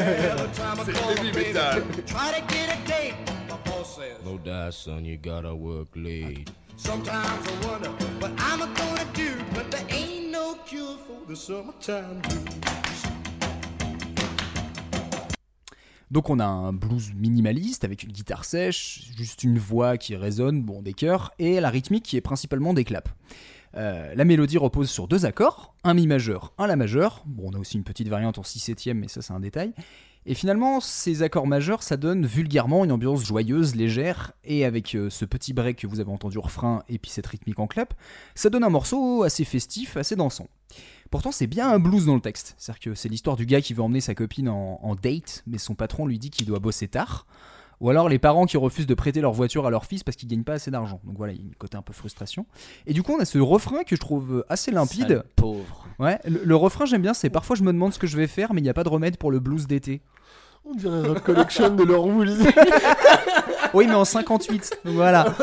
[4.25, 6.51] No die, son, you gotta work late.
[6.77, 12.21] Sometimes I wonder what I'm gonna do, but there ain't no cure for the summertime
[12.23, 12.84] blues.
[16.15, 20.63] Donc on a un blues minimaliste avec une guitare sèche, juste une voix qui résonne,
[20.63, 23.11] bon des chœurs, et la rythmique qui est principalement des claps.
[23.77, 27.25] Euh, la mélodie repose sur deux accords, un mi majeur, un la majeur.
[27.43, 29.73] On a aussi une petite variante en 6 septième, mais ça c'est un détail.
[30.25, 35.11] Et finalement, ces accords majeurs, ça donne vulgairement une ambiance joyeuse, légère, et avec euh,
[35.11, 37.93] ce petit break que vous avez entendu au refrain et puis cette rythmique en clap,
[38.37, 40.47] ça donne un morceau assez festif, assez dansant.
[41.15, 42.57] Pourtant, c'est bien un blues dans le texte.
[42.59, 45.59] C'est-à-dire que c'est l'histoire du gars qui veut emmener sa copine en, en date, mais
[45.59, 47.29] son patron lui dit qu'il doit bosser tard.
[47.81, 50.29] Ou alors les parents qui refusent de prêter leur voiture à leur fils parce qu'ils
[50.29, 51.01] gagnent pas assez d'argent.
[51.05, 52.47] Donc voilà, il y a un côté un peu frustration.
[52.89, 55.07] Et du coup, on a ce refrain que je trouve assez limpide.
[55.07, 55.87] Sale pauvre.
[56.01, 58.27] Ouais, le, le refrain j'aime bien, c'est parfois je me demande ce que je vais
[58.27, 60.03] faire, mais il n'y a pas de remède pour le blues d'été.
[60.65, 62.45] On dirait Rock Collection de Laurent Voulzy.
[63.73, 64.81] Oui, mais en 58.
[64.85, 65.35] Donc voilà.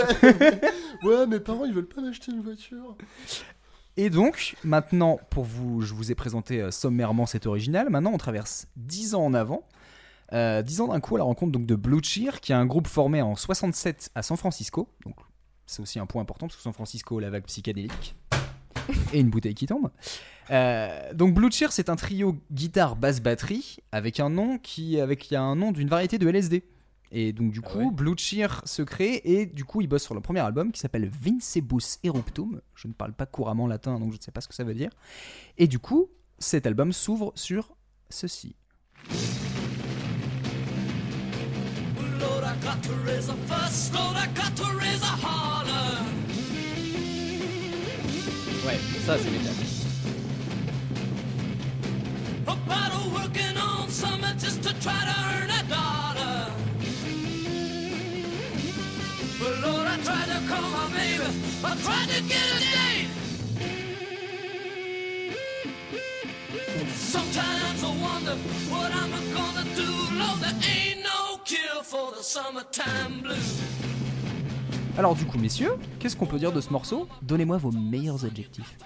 [1.04, 2.96] ouais, mes parents ils veulent pas m'acheter une voiture.
[3.98, 7.90] Et donc, maintenant, pour vous, je vous ai présenté euh, sommairement cet original.
[7.90, 9.64] Maintenant, on traverse 10 ans en avant.
[10.34, 12.66] Euh, 10 ans d'un coup à la rencontre donc, de Blue Cheer, qui est un
[12.66, 14.88] groupe formé en 67 à San Francisco.
[15.06, 15.16] Donc,
[15.66, 18.16] c'est aussi un point important parce que San Francisco, la vague psychédélique.
[19.14, 19.90] Et une bouteille qui tombe.
[20.50, 25.32] Euh, donc Blue Cheer, c'est un trio guitare basse batterie avec un nom qui avec
[25.32, 26.64] un nom d'une variété de LSD.
[27.12, 30.04] Et donc, du Ah coup, ouais Blue Cheer se crée et du coup, il bosse
[30.04, 32.62] sur le premier album qui s'appelle Vincebus Eruptum.
[32.74, 34.74] Je ne parle pas couramment latin, donc je ne sais pas ce que ça veut
[34.74, 34.90] dire.
[35.58, 37.76] Et du coup, cet album s'ouvre sur
[38.10, 38.56] ceci.
[42.20, 43.92] Lord, I got to raise a fuss.
[43.94, 45.98] Lord, I got to raise a holler.
[48.66, 49.54] Ouais, ça c'est métal.
[52.48, 55.61] About a working on summer just to try to earn a
[60.62, 61.28] call my baby.
[61.64, 63.10] I tried to get a date.
[66.96, 68.36] Sometimes I wonder
[68.70, 69.90] what I'm gonna do.
[70.20, 73.60] Lord, there ain't no cure for the summertime blues.
[74.98, 77.08] Alors, du coup, messieurs, qu'est-ce qu'on peut dire de ce morceau?
[77.22, 78.78] Donnez-moi vos meilleurs adjectifs.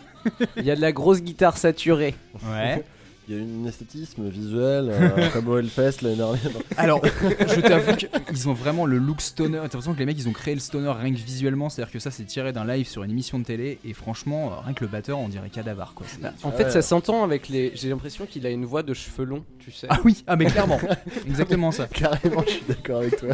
[0.56, 2.14] Il y a de la grosse guitare saturée.
[2.44, 2.84] Ouais.
[3.28, 6.40] Il y a une esthétisme visuel euh, comme au Hellfest l'année dernière.
[6.76, 7.94] Alors, je t'avoue
[8.26, 9.58] qu'ils ont vraiment le look stoner.
[9.58, 11.68] T'as l'impression que les mecs, ils ont créé le stoner rien que visuellement.
[11.70, 13.78] C'est-à-dire que ça, c'est tiré d'un live sur une émission de télé.
[13.84, 16.04] Et franchement, euh, rien que le batteur, on dirait cadavar, quoi.
[16.08, 16.56] C'est- En Ouais.
[16.56, 17.70] fait, ça s'entend avec les.
[17.76, 19.86] J'ai l'impression qu'il a une voix de cheveux longs, tu sais.
[19.88, 20.80] Ah oui, ah mais clairement,
[21.24, 21.86] exactement ça.
[21.92, 23.28] Carrément, je suis d'accord avec toi.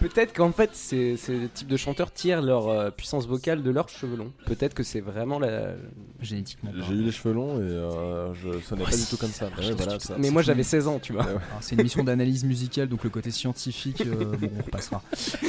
[0.00, 3.88] Peut-être qu'en fait, ces, ces types de chanteurs tirent leur euh, puissance vocale de leurs
[3.88, 4.32] cheveux longs.
[4.44, 5.72] Peut-être que c'est vraiment la.
[6.20, 6.70] Génétiquement.
[6.86, 9.48] J'ai eu les cheveux longs et euh, je sonnais pas du tout comme ça.
[9.52, 10.16] Ah, Ouais, je voilà, pense ça.
[10.18, 11.26] Mais moi, j'avais 16 ans, tu vois.
[11.60, 15.02] C'est une émission d'analyse musicale, donc le côté scientifique, euh, bon, on repassera.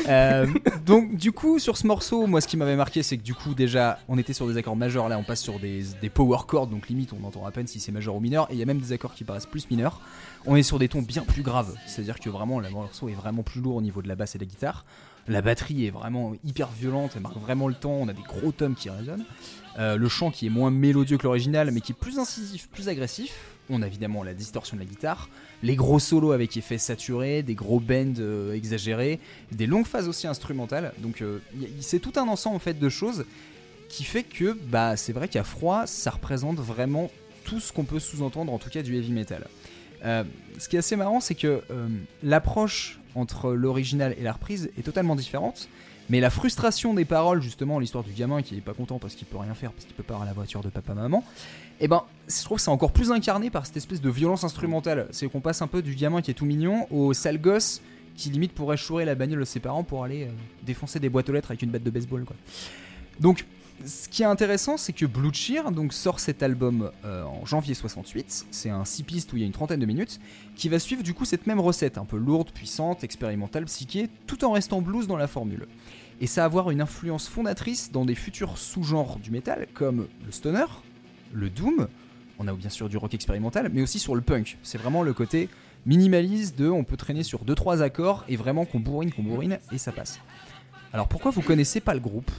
[0.08, 0.48] Euh,
[0.86, 3.54] donc, du coup, sur ce morceau, moi, ce qui m'avait marqué, c'est que du coup,
[3.54, 5.10] déjà, on était sur des accords majeurs.
[5.10, 7.80] Là, on passe sur des, des power chords, donc limite, on entend à peine si
[7.80, 8.48] c'est majeur ou mineur.
[8.50, 10.00] Et il y a même des accords qui paraissent plus mineurs.
[10.46, 11.76] On est sur des tons bien plus graves.
[11.86, 14.38] C'est-à-dire que vraiment, le morceau est vraiment plus lourd au niveau de la basse et
[14.40, 14.86] de la guitare.
[15.28, 17.92] La batterie est vraiment hyper violente, elle marque vraiment le temps.
[17.92, 19.24] On a des gros tomes qui résonnent.
[19.80, 22.90] Euh, le chant qui est moins mélodieux que l'original, mais qui est plus incisif, plus
[22.90, 23.34] agressif.
[23.70, 25.30] On a évidemment la distorsion de la guitare,
[25.64, 29.20] les gros solos avec effets saturés, des gros bends euh, exagérés,
[29.52, 30.94] des longues phases aussi instrumentales.
[31.00, 31.40] Donc euh,
[31.80, 33.26] c'est tout un ensemble en fait de choses
[33.88, 37.12] qui fait que bah c'est vrai qu'à froid ça représente vraiment
[37.44, 39.48] tout ce qu'on peut sous-entendre en tout cas du heavy metal.
[40.04, 40.24] Euh,
[40.58, 41.62] ce qui est assez marrant c'est que
[42.24, 45.68] l'approche entre l'original et la reprise est totalement différente.
[46.10, 49.28] Mais la frustration des paroles, justement, l'histoire du gamin qui est pas content parce qu'il
[49.28, 51.24] peut rien faire, parce qu'il peut pas avoir la voiture de papa-maman,
[51.80, 55.08] et ben, je trouve que c'est encore plus incarné par cette espèce de violence instrumentale.
[55.12, 57.82] C'est qu'on passe un peu du gamin qui est tout mignon au sale gosse
[58.16, 60.32] qui limite pourrait chourer la bagnole de ses parents pour aller euh,
[60.64, 62.36] défoncer des boîtes aux lettres avec une batte de baseball, quoi.
[63.20, 63.46] Donc,
[63.86, 68.46] ce qui est intéressant, c'est que Blue Cheer sort cet album euh, en janvier 68.
[68.52, 70.20] C'est un 6 pistes où il y a une trentaine de minutes,
[70.56, 74.44] qui va suivre du coup cette même recette, un peu lourde, puissante, expérimentale, psyché, tout
[74.46, 75.68] en restant blues dans la formule.
[76.20, 80.32] Et ça va avoir une influence fondatrice dans des futurs sous-genres du métal, comme le
[80.32, 80.66] stoner,
[81.34, 81.88] le doom,
[82.40, 84.58] on a bien sûr du rock expérimental, mais aussi sur le punk.
[84.64, 85.50] C'est vraiment le côté
[85.86, 89.78] minimaliste de on peut traîner sur 2-3 accords et vraiment qu'on bourrine, qu'on bourrine, et
[89.78, 90.20] ça passe.
[90.94, 92.32] Alors pourquoi vous connaissez pas le groupe?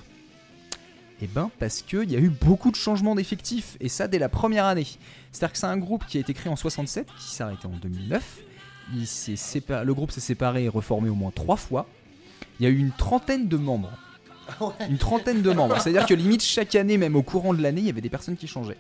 [1.23, 4.29] Eh ben parce qu'il y a eu beaucoup de changements d'effectifs, et ça dès la
[4.29, 4.87] première année.
[5.31, 7.71] C'est-à-dire que c'est un groupe qui a été créé en 67, qui s'est arrêté en
[7.81, 8.39] 2009.
[8.95, 11.87] Il s'est sépa- Le groupe s'est séparé et reformé au moins trois fois.
[12.61, 13.91] Il y a eu une trentaine de membres.
[14.91, 15.79] Une trentaine de membres.
[15.81, 18.37] C'est-à-dire que limite chaque année, même au courant de l'année, il y avait des personnes
[18.37, 18.77] qui changeaient.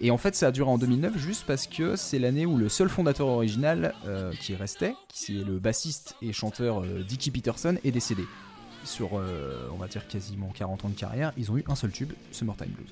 [0.00, 2.68] Et en fait, ça a duré en 2009 juste parce que c'est l'année où le
[2.68, 7.76] seul fondateur original euh, qui restait, qui est le bassiste et chanteur euh, Dickie Peterson,
[7.82, 8.24] est décédé.
[8.86, 11.90] Sur, euh, on va dire, quasiment 40 ans de carrière, ils ont eu un seul
[11.90, 12.88] tube, Summertime Blues.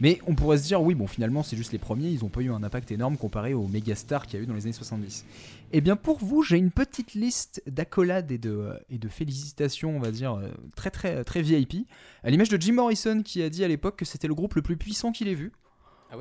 [0.00, 2.42] Mais on pourrait se dire, oui, bon, finalement, c'est juste les premiers, ils n'ont pas
[2.42, 4.72] eu un impact énorme comparé aux méga stars qu'il y a eu dans les années
[4.72, 5.24] 70.
[5.72, 10.00] Eh bien, pour vous, j'ai une petite liste d'accolades et de, et de félicitations, on
[10.00, 11.88] va dire, euh, très, très, très VIP,
[12.22, 14.62] à l'image de Jim Morrison qui a dit à l'époque que c'était le groupe le
[14.62, 15.52] plus puissant qu'il ait vu,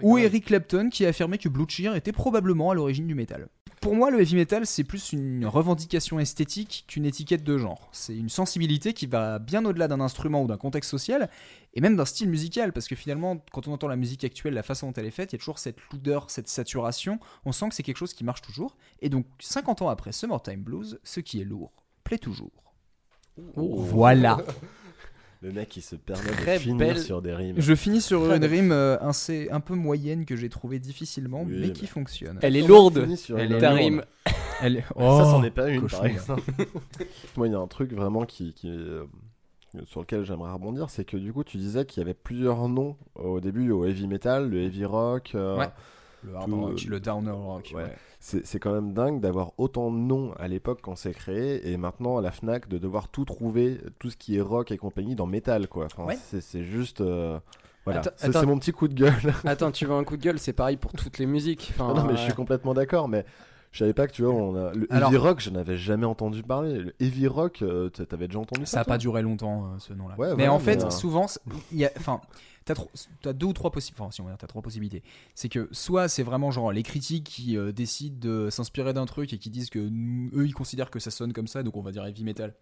[0.01, 3.49] ou Eric Clapton qui a affirmé que Blue Cheer était probablement à l'origine du métal.
[3.85, 7.87] Pour moi, le heavy metal, c'est plus une revendication esthétique qu'une étiquette de genre.
[7.91, 11.29] C'est une sensibilité qui va bien au-delà d'un instrument ou d'un contexte social,
[11.75, 14.63] et même d'un style musical, parce que finalement, quand on entend la musique actuelle, la
[14.63, 17.69] façon dont elle est faite, il y a toujours cette lourdeur, cette saturation, on sent
[17.69, 21.19] que c'est quelque chose qui marche toujours, et donc 50 ans après Summertime Blues, ce
[21.19, 21.71] qui est lourd
[22.03, 22.73] plaît toujours.
[23.55, 24.39] Voilà.
[25.41, 27.55] Le mec qui se permet Très de finir belle- sur des rimes.
[27.59, 28.97] Je finis sur une rime euh,
[29.51, 32.39] un, peu moyenne que j'ai trouvée difficilement, Oui, mais qui fonctionne.
[32.41, 32.97] Elle est On lourde.
[33.37, 34.03] Elle une est Ta rime.
[34.61, 35.97] Elle est- ça, Oh, c'en est pas une, cochon.
[35.97, 36.43] par exemple.
[37.37, 39.03] Moi, il y a un truc vraiment qui, qui, euh,
[39.85, 42.95] sur lequel j'aimerais rebondir, c'est que du coup, tu disais qu'il y avait plusieurs noms
[43.15, 45.33] au début au heavy metal, le heavy rock.
[45.35, 45.67] euh, Ouais.
[46.25, 47.71] Le hard Tout- rock, le downer rock.
[47.75, 47.83] Ouais.
[47.83, 47.95] ouais.
[48.19, 52.17] C'est quand même dingue d'avoir autant de noms à l'époque quand c'est créé et maintenant
[52.17, 55.27] à la Fnac de devoir tout trouver, tout ce qui est rock et compagnie dans
[55.27, 55.85] métal quoi.
[55.85, 56.17] Enfin, Ouais.
[56.41, 57.01] c'est- juste.
[57.01, 57.39] euh,
[57.85, 58.01] voilà.
[58.17, 59.13] C'est mon petit coup de gueule.
[59.43, 61.71] Attends, tu veux un coup de gueule, c'est pareil pour toutes les musiques.
[61.77, 63.25] Enfin, non, mais je suis complètement d'accord, mais
[63.75, 64.73] Je savais pas que tu vois, on a...
[64.73, 66.77] le Alors- heavy rock, je n'avais jamais entendu parler.
[66.79, 69.79] Le heavy rock, euh, t'avais déjà entendu ça Ça a toi pas duré longtemps euh,
[69.79, 70.15] ce nom-là.
[70.17, 71.25] Ouais, mais voilà, en fait, mais, euh, souvent,
[71.73, 72.21] il enfin,
[72.63, 74.01] t'as deux ou trois possibilités.
[74.01, 75.03] Enfin, si on t'as trois possibilités.
[75.33, 79.33] C'est que soit c'est vraiment genre les critiques qui euh, décident de s'inspirer d'un truc
[79.33, 81.91] et qui disent que eux ils considèrent que ça sonne comme ça, donc on va
[81.91, 82.53] dire heavy metal.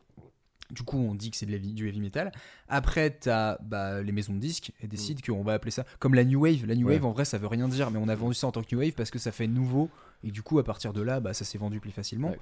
[0.72, 2.32] Du coup, on dit que c'est du heavy metal.
[2.70, 6.24] Après, t'as bah, les maisons de disques et décident qu'on va appeler ça comme la
[6.24, 6.66] new wave.
[6.66, 6.90] La new Mm.
[6.90, 6.94] Ouais.
[6.96, 8.74] wave, en vrai, ça veut rien dire, mais on a vendu ça en tant que
[8.74, 9.92] new wave parce que ça fait nouveau
[10.24, 12.30] et du coup, à partir de là, bah, ça s'est vendu plus facilement.
[12.30, 12.40] Ouais.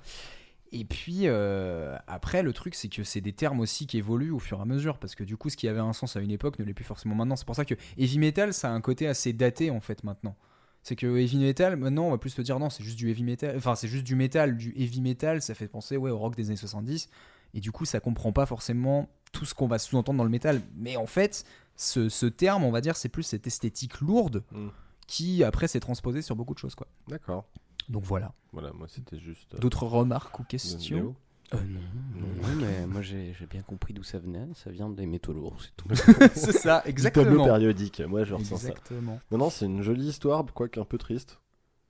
[0.74, 4.40] Et puis euh, après, le truc, c'est que c'est des termes aussi qui évoluent au
[4.40, 6.32] fur et à mesure, parce que du coup, ce qui avait un sens à une
[6.32, 7.36] époque ne l'est plus forcément maintenant.
[7.36, 10.36] C'est pour ça que heavy metal, ça a un côté assez daté en fait maintenant.
[10.84, 13.24] C'est que heavy metal, maintenant, on va plus te dire non, c'est juste du heavy
[13.24, 13.56] metal.
[13.58, 16.48] Enfin, c'est juste du metal, du heavy metal, ça fait penser ouais au rock des
[16.48, 17.10] années 70.
[17.54, 20.62] Et du coup, ça comprend pas forcément tout ce qu'on va sous-entendre dans le métal.
[20.78, 21.44] Mais en fait,
[21.76, 24.70] ce, ce terme, on va dire, c'est plus cette esthétique lourde Mm.
[25.06, 26.88] qui après s'est transposée sur beaucoup de choses, quoi.
[27.10, 27.46] D'accord.
[27.92, 28.34] Donc voilà.
[28.54, 29.54] Voilà, moi c'était juste.
[29.54, 31.14] euh, D'autres remarques ou questions
[31.54, 31.82] Euh, non,
[32.16, 34.48] non, non, mais moi j'ai bien compris d'où ça venait.
[34.56, 35.88] Ça vient des métaux lourds, c'est tout.
[36.34, 37.44] C'est ça, Du tableau exactement.
[37.44, 38.70] périodique, moi je ressens ça.
[38.70, 39.20] Exactement.
[39.32, 41.41] Non, non, c'est une jolie histoire, quoique un peu triste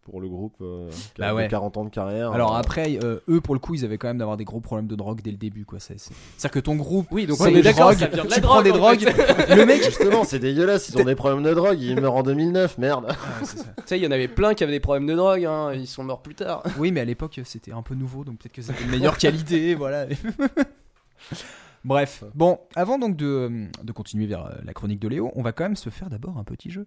[0.03, 1.47] pour le groupe euh, qui Bah a ouais.
[1.47, 2.31] 40 ans de carrière.
[2.31, 4.59] Alors Euh, après, euh, eux pour le coup, ils avaient quand même d'avoir des gros
[4.59, 5.79] problèmes de drogue dès le début, quoi.
[5.79, 8.23] C'est- c'est- C'est-à-dire que ton groupe, Oui, donc c'est on est d'accord, drogue, ça vient
[8.23, 9.55] de la tu drogue, prends des drogues, fait.
[9.55, 9.83] le mec.
[9.83, 13.05] Justement, c'est dégueulasse, ils ont des problèmes de drogue, ils meurent en 2009, merde.
[13.09, 13.15] Ah.
[13.41, 15.87] Tu sais, il y en avait plein qui avaient des problèmes de drogue, hein, ils
[15.87, 16.63] sont morts plus tard.
[16.77, 19.75] Oui, mais à l'époque, c'était un peu nouveau, donc peut-être que c'était de meilleure qualité,
[19.75, 20.05] voilà.
[21.83, 25.51] Bref, bon, avant donc de, de continuer vers euh, la chronique de Léo, on va
[25.51, 26.85] quand même se faire d'abord un petit jeu.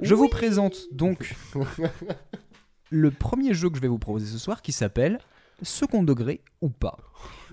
[0.00, 1.34] Je vous présente donc
[2.90, 5.18] le premier jeu que je vais vous proposer ce soir qui s'appelle
[5.62, 6.96] Second degré ou pas.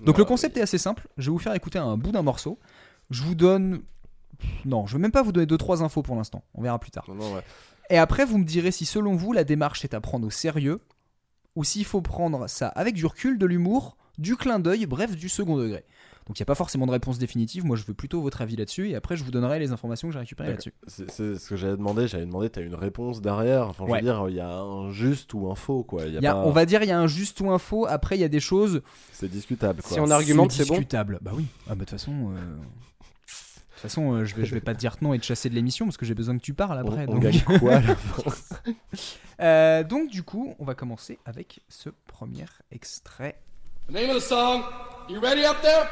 [0.00, 2.58] Donc le concept est assez simple, je vais vous faire écouter un bout d'un morceau.
[3.10, 3.82] Je vous donne...
[4.64, 7.04] Non, je vais même pas vous donner 2-3 infos pour l'instant, on verra plus tard.
[7.08, 7.42] Non, non, ouais.
[7.90, 10.80] Et après, vous me direz si selon vous, la démarche est à prendre au sérieux
[11.54, 15.28] ou s'il faut prendre ça avec du recul, de l'humour, du clin d'œil, bref, du
[15.28, 15.84] second degré.
[16.26, 18.56] Donc il n'y a pas forcément de réponse définitive, moi je veux plutôt votre avis
[18.56, 20.74] là-dessus et après je vous donnerai les informations que j'ai récupérées là-dessus.
[20.88, 21.08] C'est
[21.38, 23.68] ce que j'avais demandé, j'avais demandé, t'as une réponse derrière.
[23.68, 23.98] Enfin, je Ouais.
[24.00, 26.04] veux dire, il y a un juste ou un faux, quoi.
[26.04, 27.50] Il y a y a- pas- On va dire il y a un juste ou
[27.50, 28.82] un faux, après il y a des choses...
[29.12, 29.92] C'est discutable, quoi.
[29.92, 30.74] Si on argumente, c'est bon.
[30.74, 31.18] discutable.
[31.22, 32.32] Bah oui, ah, bah, de toute façon...
[32.32, 35.24] euh, De toute façon, euh, je vais, je vais pas te dire non et te
[35.24, 37.04] chasser de l'émission parce que j'ai besoin que tu parles On, après.
[37.08, 37.22] on donc...
[37.22, 37.80] gagne quoi
[39.40, 43.36] Euh, donc du coup, on va commencer avec ce premier extrait.
[43.88, 44.62] The name of the song,
[45.10, 45.86] you ready up there?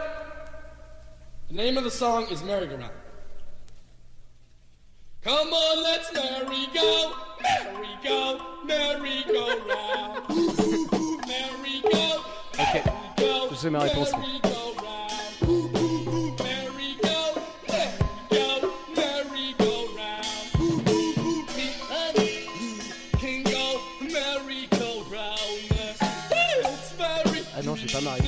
[1.55, 2.91] The name of the song is Merry Go Round.
[5.23, 10.29] Come on, let's merry go, merry go, merry go round.
[11.29, 12.25] Merry go,
[12.59, 12.83] Ok,
[13.19, 14.11] go, j'ai ma réponse.
[14.11, 14.21] moi.
[14.21, 16.41] merry go round.
[16.43, 17.19] Merry go,
[17.71, 17.95] merry
[18.31, 20.87] go, merry go round.
[21.57, 21.67] Me
[22.03, 22.83] and you
[23.21, 25.71] can go merry go round.
[26.33, 28.24] It's very Ah non, j'ai pas ma réponse.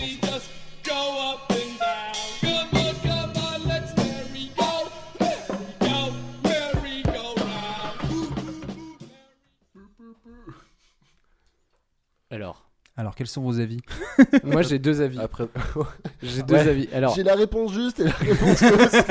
[12.99, 13.79] Alors, quels sont vos avis?
[14.45, 15.19] Moi j'ai deux avis.
[15.21, 15.45] Après,
[16.23, 16.69] J'ai deux Ouais.
[16.69, 16.89] avis.
[16.95, 19.03] Alors, j'ai la réponse juste et la réponse fausse.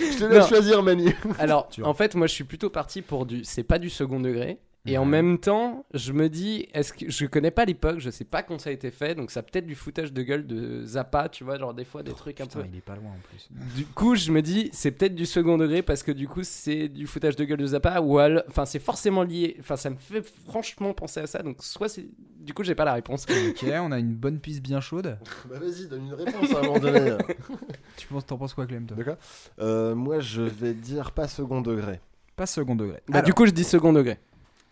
[0.00, 0.46] je te laisse Non.
[0.48, 1.14] choisir, Manu.
[1.38, 3.44] alors en fait, moi je suis plutôt parti pour du.
[3.44, 4.58] C'est pas du second degré.
[4.84, 8.24] Et en même temps, je me dis, est-ce que je connais pas l'époque, je sais
[8.24, 10.84] pas quand ça a été fait, donc ça a peut-être du foutage de gueule de
[10.84, 12.64] Zappa, tu vois, genre des fois des trucs un peu.
[12.68, 13.48] il est pas loin en plus.
[13.76, 16.88] Du coup, je me dis, c'est peut-être du second degré parce que du coup, c'est
[16.88, 19.56] du foutage de gueule de Zappa ou alors, enfin, c'est forcément lié.
[19.60, 21.44] Enfin, ça me fait franchement penser à ça.
[21.44, 22.06] Donc, soit c'est,
[22.40, 23.24] du coup, j'ai pas la réponse.
[23.30, 25.16] Ok, on a une bonne piste bien chaude.
[25.48, 27.12] Bah vas-y, donne une réponse à un moment donné.
[27.96, 28.96] Tu penses, t'en penses quoi, Clem toi?
[28.96, 29.16] D'accord
[29.60, 32.00] Euh, Moi, je vais dire pas second degré.
[32.34, 33.00] Pas second degré.
[33.06, 34.18] Bah, Alors, du coup, je dis second degré.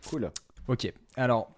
[0.09, 0.31] Cool.
[0.69, 0.93] ok.
[1.17, 1.51] Alors,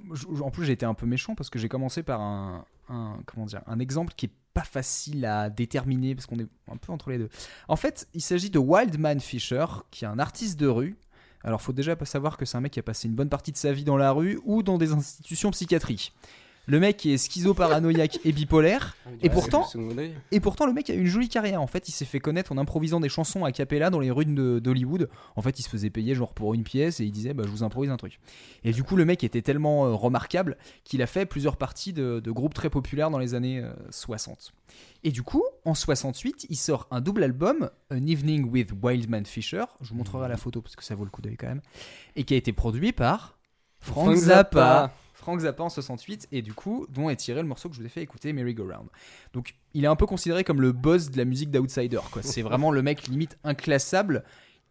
[0.43, 3.47] en plus, j'ai été un peu méchant parce que j'ai commencé par un, un- comment
[3.47, 7.11] dire, un exemple qui est pas facile à déterminer parce qu'on est un peu entre
[7.11, 7.29] les deux.
[7.69, 10.97] En fait, il s'agit de Wildman Fisher, qui est un artiste de rue.
[11.45, 13.51] Alors, faut déjà pas savoir que c'est un mec qui a passé une bonne partie
[13.53, 16.13] de sa vie dans la rue ou dans des institutions psychiatriques.
[16.67, 18.97] Le mec est schizo-paranoïaque et bipolaire.
[19.21, 19.65] Et pourtant-.
[20.31, 21.61] Et pourtant, le mec a une jolie carrière.
[21.61, 24.25] En fait, il s'est fait connaître en improvisant des chansons a cappella dans les rues
[24.27, 25.09] de- d'Hollywood.
[25.35, 27.51] En fait, il se faisait payer genre pour une pièce et il disait bah, Je
[27.51, 28.21] vous improvise un truc.
[28.63, 32.21] Et du coup, le mec était tellement euh, remarquable qu'il a fait plusieurs parties de,
[32.21, 34.53] de groupes très populaires dans les années euh, 60.
[35.03, 39.65] Et du coup, en 68, il sort un double album, An Evening with Wildman Fisher.
[39.81, 41.61] Je vous montrerai la photo parce que ça vaut le coup d'œil quand même.
[42.15, 43.37] Et qui a été produit par
[43.81, 44.35] Frank, Frank Zappa.
[44.61, 44.95] Zappa.
[45.23, 47.87] Frank Zappa en 68 et du coup dont est tiré le morceau que je vous
[47.87, 48.89] ai fait écouter Merry Go Round.
[49.33, 52.23] Donc il est un peu considéré comme le boss de la musique d'outsider quoi.
[52.23, 54.25] C'est vraiment le mec limite inclassable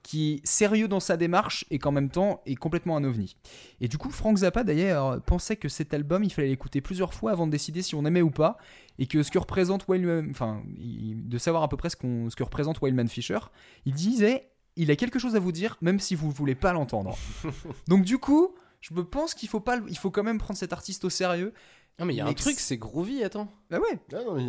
[0.03, 3.37] qui est sérieux dans sa démarche et qu'en même temps est complètement un ovni.
[3.81, 7.31] Et du coup, Frank Zappa d'ailleurs pensait que cet album, il fallait l'écouter plusieurs fois
[7.31, 8.57] avant de décider si on aimait ou pas,
[8.97, 12.35] et que ce que représente Wildman, enfin, de savoir à peu près ce, qu'on- ce
[12.35, 13.37] que représente Wildman Fisher,
[13.85, 17.15] il disait, il a quelque chose à vous dire, même si vous voulez pas l'entendre.
[17.87, 20.73] Donc du coup, je me pense qu'il faut pas, il faut quand même prendre cet
[20.73, 21.53] artiste au sérieux.
[21.99, 23.47] Non, mais il y a un truc, c'est groovy, attends.
[23.69, 23.99] Bah ouais.
[24.11, 24.43] Non, mais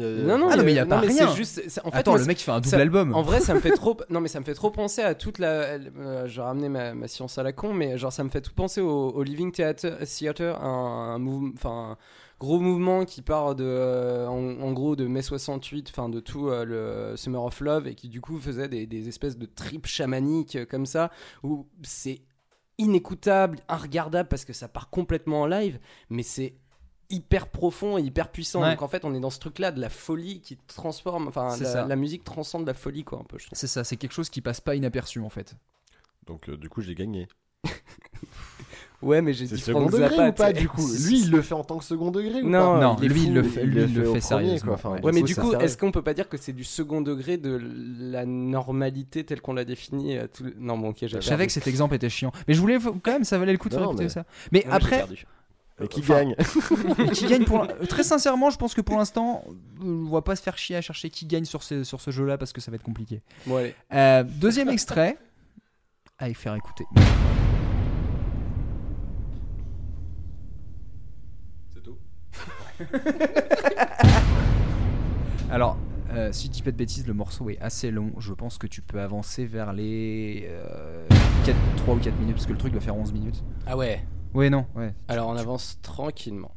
[0.50, 1.34] Ah non, mais il y a pas c'est rien.
[1.34, 3.14] juste- c'est- en fait, Attends, moi, le mec il fait un double ça- album.
[3.14, 3.96] En vrai, ça me fait trop.
[4.08, 5.48] Non, mais ça me fait trop penser à toute la.
[5.48, 8.40] euh, je vais ramener ma, ma science à la con, mais genre, ça me fait
[8.40, 11.50] tout penser au, au Living Theater, Theater un, un mouvement.
[11.54, 11.98] Enfin.
[12.40, 16.48] Gros mouvement qui part de, euh, en, en gros de mai 68, enfin de tout
[16.48, 19.86] euh, le Summer of Love et qui du coup faisait des, des espèces de trips
[19.86, 21.12] chamaniques euh, comme ça
[21.44, 22.20] où c'est
[22.78, 25.78] inécoutable, inregardable parce que ça part complètement en live,
[26.10, 26.54] mais c'est
[27.10, 28.62] hyper profond et hyper puissant.
[28.62, 28.70] Ouais.
[28.70, 31.66] Donc en fait, on est dans ce truc-là de la folie qui transforme, enfin la,
[31.66, 31.86] ça.
[31.86, 33.36] la musique transcende la folie quoi un peu.
[33.52, 35.54] C'est ça, c'est quelque chose qui passe pas inaperçu en fait.
[36.26, 37.28] Donc euh, du coup j'ai gagné.
[39.02, 40.28] Ouais, mais j'ai dit second degré Zappa.
[40.28, 42.74] ou pas du coup Lui il le fait en tant que second degré ou Non,
[42.74, 44.20] pas non, il lui fou, il le fait, lui, il le fait au fait premier,
[44.44, 44.66] sérieusement.
[44.66, 44.74] quoi.
[44.92, 45.12] Enfin, ouais.
[45.12, 47.60] mais du coup, est-ce qu'on peut pas dire que c'est du second degré de
[48.00, 50.44] la normalité telle qu'on l'a définie à tout...
[50.58, 53.12] Non, bon, ok, j'ai Je savais que cet exemple était chiant, mais je voulais quand
[53.12, 54.24] même, ça valait le coup de Non, faire écouter mais- ça.
[54.52, 55.04] Mais après,
[55.90, 56.36] qui Enfin, gagne
[56.98, 59.42] Et qui gagne pour très sincèrement je pense que pour l'instant
[59.82, 62.24] on va pas se faire chier à chercher qui gagne sur ce, sur ce jeu
[62.24, 63.74] là parce que ça va être compliqué Bon, allez.
[63.92, 65.16] Euh, deuxième extrait
[66.18, 66.84] à y faire écouter
[71.74, 71.96] C'est tout.
[75.50, 75.76] alors
[76.14, 78.66] euh, si je dis pas de bêtises le morceau est assez long je pense que
[78.66, 81.06] tu peux avancer vers les euh,
[81.46, 84.04] 4, 3 ou 4 minutes parce que le truc doit faire 11 minutes Ah ouais.
[84.34, 86.52] ouais non ouais Alors on avance tranquillement.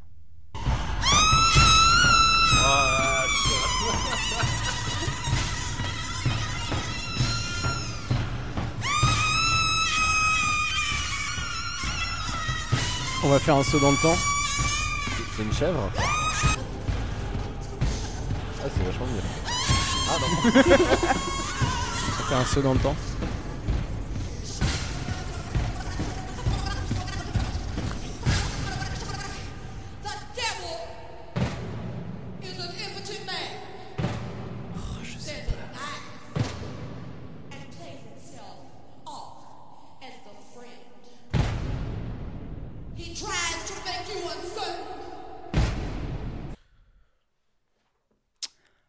[13.24, 14.14] On va faire un saut dans le temps.
[15.36, 15.90] C'est une chèvre
[18.74, 19.22] c'est vachement mieux.
[20.08, 20.62] Ah non.
[22.28, 22.96] Faire un saut dans le temps.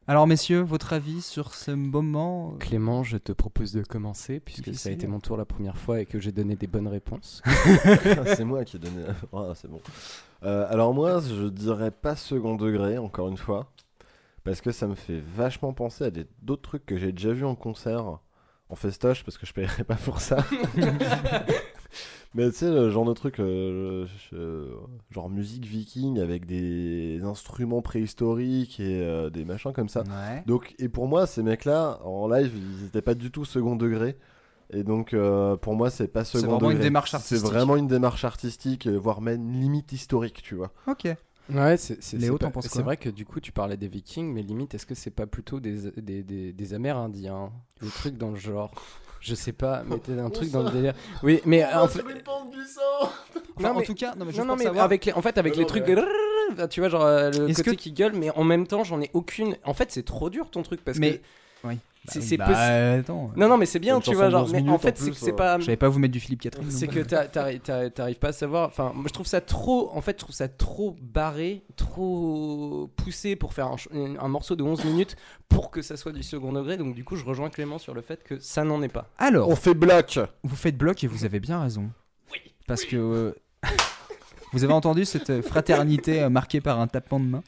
[0.08, 4.74] Alors messieurs votre avis sur ce moment euh, Clément, je te propose de commencer puisque
[4.74, 7.42] ça a été mon tour la première fois et que j'ai donné des bonnes réponses.
[8.36, 9.04] c'est moi qui ai donné.
[9.34, 9.82] Ah, c'est bon.
[10.44, 13.72] Euh, alors moi, je dirais pas second degré, encore une fois,
[14.44, 17.46] parce que ça me fait vachement penser à des- d'autres trucs que j'ai déjà vus
[17.46, 18.20] en concert,
[18.70, 20.46] en festoche, parce que je paierais pas pour ça.
[22.38, 24.06] Mais tu sais, le genre de truc, euh,
[25.12, 30.04] genre musique viking avec des instruments préhistoriques et euh, des machins comme ça.
[30.04, 30.44] ouais.
[30.46, 34.18] Donc, et pour moi, ces mecs-là, en live, ils étaient pas du tout second degré.
[34.72, 36.84] Et donc, euh, pour moi, c'est pas C'est second vraiment une degré.
[36.90, 37.52] démarche C'est artistique.
[37.52, 40.72] vraiment une démarche artistique, voire même limite historique, tu vois.
[40.88, 41.08] ok
[41.50, 42.28] Ouais, c'est c'est- c'est
[42.62, 45.26] c'est vrai que du coup tu parlais des Vikings, mais limite est-ce que c'est pas
[45.26, 48.74] plutôt des, des, des, des Amérindiens, des trucs dans le genre?
[49.20, 50.94] Je sais pas, mais t'es un truc dans le délire.
[51.24, 52.02] Oui, mais Oh, en fait,
[53.60, 55.14] Enfin, Non, en tout cas non mais, juste non, non, pour mais savoir- avec les,
[55.14, 55.86] en fait avec Non, les non, trucs,
[56.70, 59.10] tu vois genre euh, le côté que- qui gueule, mais en même temps j'en ai
[59.14, 59.58] aucune.
[59.64, 61.24] En fait c'est trop dur ton truc parce Mais- que
[61.68, 61.78] oui.
[62.08, 64.70] c'est Bah oui, c'est bah, Non non mais c'est bien tu vois genre 11 mais
[64.70, 66.20] en fait en c'est que plus, c'est euh, pas je savais pas vous mettre du
[66.20, 68.68] Philippe Catherine c'est que t'a- t'arrives pas à savoir.
[68.68, 69.92] Enfin, moi je trouve ça trop.
[69.94, 74.86] En fait, je trouve ça trop barré, trop poussé pour faire un, morceau de 11
[74.86, 75.16] minutes
[75.50, 76.78] pour que ça soit du second degré.
[76.78, 79.10] Donc, du coup, je rejoins Clément sur le fait que ça n'en est pas.
[79.18, 81.90] alors On fait bloc Vous faites bloc et vous avez bien raison.
[82.68, 83.36] Parce que euh,
[84.54, 87.44] vous avez entendu cette fraternité euh, marquée par un tapement de main.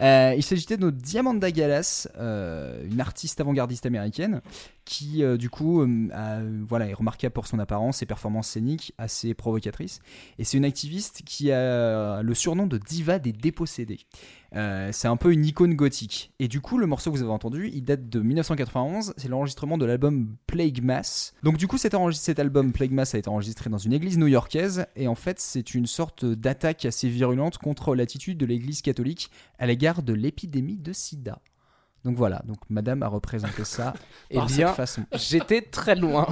[0.00, 4.40] Euh, il s'agissait de Diamanda Galas, euh, une artiste avant-gardiste américaine
[4.86, 8.94] qui, euh, du coup, euh, a- voilà, est remarquable pour son apparence et performances scéniques
[8.96, 10.00] assez provocatrices.
[10.38, 13.98] Et c'est une activiste qui a le surnom de diva des dépossédés.
[14.54, 16.32] Euh, c'est un peu une icône gothique.
[16.38, 19.12] Et du coup, le morceau que vous avez entendu, il date de 1991.
[19.18, 21.34] C'est l'enregistrement de l'album Plague Mass.
[21.42, 24.86] Donc, du coup, cet album Plague Mass a été enregistré dans une église new-yorkaise.
[24.94, 29.66] Et en fait, c'est une sorte d'attaque assez virulente contre l'attitude de l'église catholique à
[29.66, 31.40] l'égard de l'épidémie de sida.
[32.06, 33.92] Donc voilà, donc madame a représenté ça
[34.30, 35.04] Eh par bien, cette façon.
[35.12, 36.26] J'étais très loin.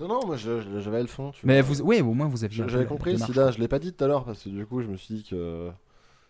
[0.00, 1.30] Non, non, moi je- je- j'avais le fond.
[1.32, 1.74] tu Mais vois.
[1.74, 2.62] vous, ouais, au moins vous aviez.
[2.62, 3.30] un peu J'avais la compris, démarche.
[3.30, 5.16] Sida, je l'ai pas dit tout à l'heure parce que du coup je me suis
[5.16, 5.70] dit que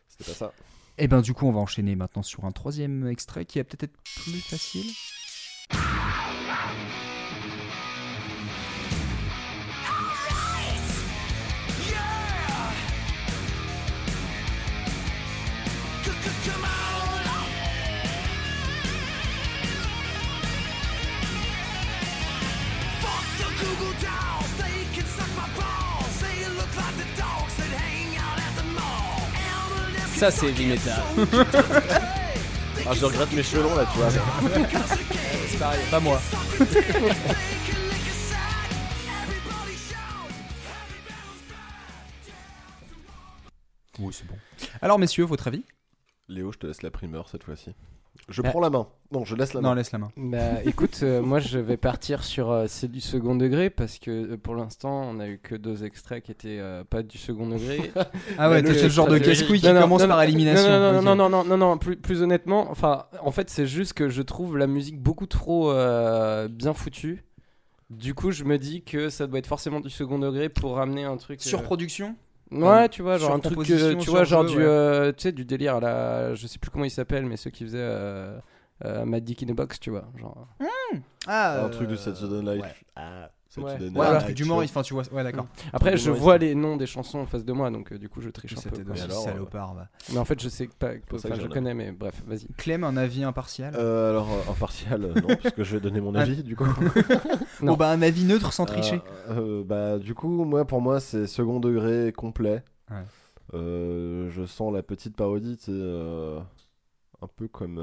[0.08, 0.52] c'était pas ça.
[0.98, 3.84] Et ben du coup, on va enchaîner maintenant sur un troisième extrait qui va peut-être
[3.84, 4.90] être plus facile.
[30.18, 31.00] Ça, c'est heavy metal.
[32.90, 34.08] Ah, je regrette mes cheveux longs là, tu vois.
[34.10, 36.18] C'est pareil, pas moi.
[43.98, 44.36] Oui, c'est bon.
[44.80, 45.64] Alors, messieurs, votre avis?
[46.28, 47.74] Léo, je te laisse la primeur cette fois-ci.
[48.28, 48.86] Je prends la main.
[49.10, 49.68] Non, je laisse la main.
[49.70, 50.10] Non, laisse la main.
[50.18, 54.10] Bah écoute, euh, moi je vais partir sur euh, c'est du second degré parce que
[54.32, 57.48] euh, pour l'instant on a eu que deux extraits qui étaient euh, pas du second
[57.48, 57.90] degré.
[58.38, 60.68] Ah ouais, t'es le- genre de le- casse-couille qui Non, commence non, par non, élimination.
[60.68, 63.94] Non, non, non, non, non, non, non, plus, plus honnêtement, enfin, en fait, c'est juste
[63.94, 67.24] que je trouve la musique beaucoup trop euh, bien foutue.
[67.88, 71.04] Du coup, je me dis que ça doit être forcément du second degré pour ramener
[71.04, 71.40] un truc.
[71.40, 72.14] euh, Surproduction?
[72.50, 74.62] Ouais, tu vois, genre un truc, euh, tu vois, genre du, ouais.
[74.64, 77.50] euh, tu sais, du délire à la, je sais plus comment il s'appelle, mais ceux
[77.50, 78.38] qui faisaient euh,
[78.84, 80.48] euh, Mad Dick in a Box, tu vois, genre.
[81.26, 82.62] Ah, Un truc de Saturday Night.
[82.62, 82.74] ouais.
[82.96, 83.64] Ah, Ouais.
[83.64, 84.34] Ouais, truc Show.
[84.34, 85.02] d'humour, enfin tu vois.
[85.10, 85.46] Ouais, d'accord.
[85.72, 88.08] Après, Truc je vois les noms des chansons en face de moi, donc euh, du
[88.08, 88.76] coup, je triche un peu.
[88.76, 89.74] C'était aussi alors, salopard.
[89.74, 89.88] va.
[90.12, 92.46] Mais en fait, je sais pas, pour ça enfin, que je connais, mais bref, vas-y.
[92.58, 93.74] Clem, un avis impartial?
[93.76, 96.20] Euh, alors, euh, impartial, euh, non, parce que je vais donner mon Ah.
[96.20, 96.66] avis du coup.
[97.62, 97.72] Non.
[97.72, 99.00] Bon, bah, un avis neutre sans tricher.
[99.30, 102.62] Euh, euh, bah, du coup, moi, pour moi, c'est second degré complet.
[102.90, 102.96] Ouais.
[103.54, 106.38] Euh, je sens la petite parodie, tu sais, euh,
[107.22, 107.78] un peu comme.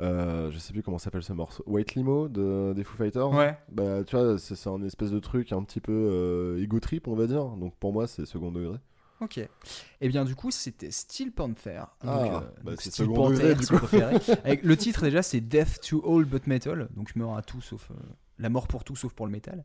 [0.00, 1.62] Euh, je sais plus comment s'appelle ce morceau.
[1.66, 3.30] White Limo de, des Foo Fighters.
[3.30, 3.58] Ouais.
[3.70, 7.16] Bah, tu vois, c'est un espèce de truc un petit peu euh, ego trip, on
[7.16, 7.44] va dire.
[7.44, 8.78] Donc, pour moi, c'est second degré.
[9.20, 9.38] Ok.
[10.00, 11.82] Et bien du coup, c'était Steel Panther.
[12.02, 14.16] Donc, Ah, euh, bah, donc Steel Panther, degré, du si vous préférez.
[14.44, 16.88] Avec le titre déjà, c'est Death to All But Metal.
[16.96, 17.94] Donc mort à tout sauf euh,
[18.40, 19.64] la mort pour tout sauf pour le métal.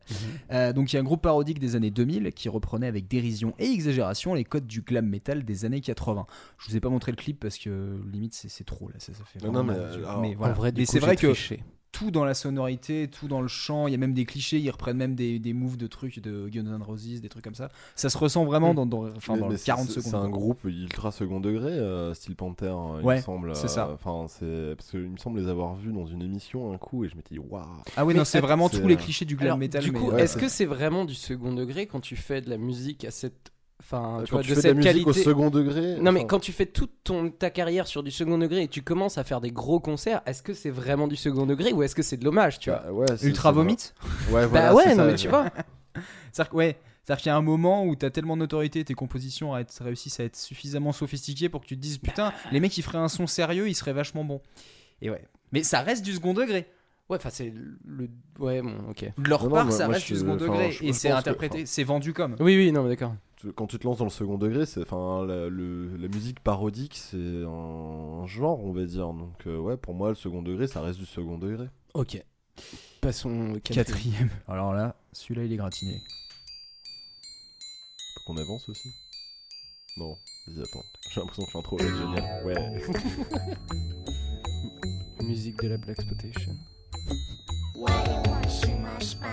[0.52, 3.54] Euh, donc il y a un groupe parodique des années 2000 qui reprenait avec dérision
[3.58, 6.26] et exagération les codes du glam metal des années 80.
[6.58, 9.24] Je vous ai pas montré le clip parce que limite c'est trop là, ça, ça
[9.24, 9.40] fait.
[9.46, 10.52] Non, mais, alors, voilà.
[10.52, 11.62] En vrai, c'est vrai que triché.
[11.98, 14.70] Tout dans la sonorité, tout dans le chant, il y a même des clichés, ils
[14.70, 17.70] reprennent même des, des moves de trucs de Guns N' Roses, des trucs comme ça.
[17.94, 18.76] Ça se ressent vraiment Mm.
[18.76, 20.10] dans, dans, enfin, dans mais les c'est- 40 c'est- secondes.
[20.10, 23.56] C'est un groupe ultra second degré, euh, Steel Panther, hein, il Ouais, me semble.
[23.56, 23.86] c'est ça.
[23.88, 27.04] euh, Enfin, c'est parce qu'il me semble les avoir vus dans une émission un coup
[27.04, 27.62] et je m'étais dit waouh.
[27.96, 29.82] Ah oui, Mais non, c'est vraiment tous les euh, clichés du glam Alors, metal.
[29.82, 32.58] du coup, ouais, est-ce que c'est vraiment du second degré quand tu fais de la
[32.58, 35.10] musique à cette, enfin, tu Quand vois, tu de fais de cette la musique qualité
[35.10, 35.96] au second degré.
[36.00, 38.82] Non mais quand tu fais toute ton, ta carrière sur du second degré et tu
[38.82, 41.94] commences à faire des gros concerts, est-ce que c'est vraiment du second degré ou est-ce
[41.94, 42.80] que c'est de l'hommage, tu vois?
[42.80, 44.32] Bah, ouais, Ultra c'est Vomit vrai.
[44.40, 45.50] Ouais, voilà, Bah ouais, non ça, mais tu vois.
[46.32, 49.60] C'est-à-dire ouais, qu'il y a un moment où t'as tellement de notoriété, tes compositions à
[49.60, 52.82] être- réussissent à être suffisamment sophistiquées pour que tu te dises putain, les mecs ils
[52.82, 54.40] feraient un son sérieux, ils seraient vachement bons.
[55.02, 55.22] Et ouais.
[55.52, 56.66] Mais ça reste du second degré.
[57.08, 57.52] Ouais, enfin c'est
[57.84, 58.08] le,
[58.40, 59.12] ouais bon, ok.
[59.16, 60.72] De leur Non, non, part, moi- ça moi, reste je- du second enfin, degré.
[60.72, 62.34] je- et je c'est pense que- interprété, c'est vendu comme.
[62.40, 63.14] Oui oui non mais d'accord.
[63.36, 66.40] tu- quand tu te lances dans le second degré, c'est enfin la, le- la musique
[66.40, 69.06] parodique, c'est un genre, on va dire.
[69.12, 71.68] Donc euh, ouais, pour moi, le second degré, ça reste du second degré.
[71.94, 72.20] Ok.
[73.00, 73.84] Passons au quatrième.
[73.84, 74.30] Quatrième.
[74.48, 76.00] Alors là, celui-là il est gratiné.
[78.14, 78.88] Faut qu'on avance aussi.
[79.98, 80.16] Non,
[80.48, 80.84] vas-y attends.
[81.10, 82.44] J'ai l'impression que l'intro va être géniale.
[82.46, 82.82] Ouais.
[85.24, 86.52] Musique de la Black Spotation.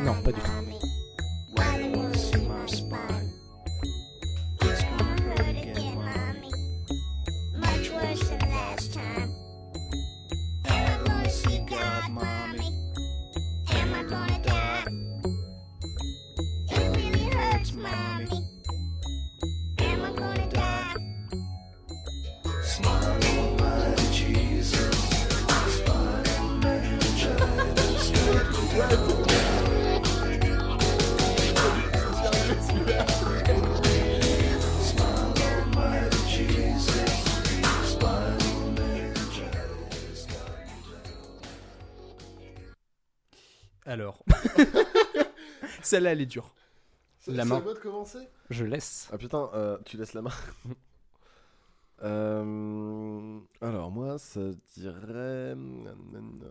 [0.03, 2.12] Non, pas du tout.
[43.93, 44.23] Alors.
[45.83, 46.55] Celle-là elle est dure.
[47.27, 47.59] La main.
[47.61, 48.27] de commencer?
[48.49, 49.07] Je laisse.
[49.13, 50.31] Ah putain, euh, tu laisses la main.
[52.01, 54.41] Euh, alors moi, ça
[54.75, 55.55] dirait...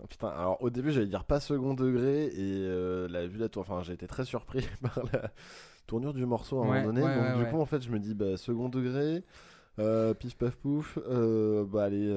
[0.08, 2.32] Putain, alors au début j'allais dire pas second degré et
[2.62, 3.60] euh, la vue la tour...
[3.60, 5.30] Enfin j'ai été très surpris par la
[5.86, 7.02] tournure du morceau à un Ouais, moment donné.
[7.02, 9.24] ouais, donc ouais, du coup en fait je me dis bah second degré,
[10.18, 12.08] pif paf pouf, bah allez,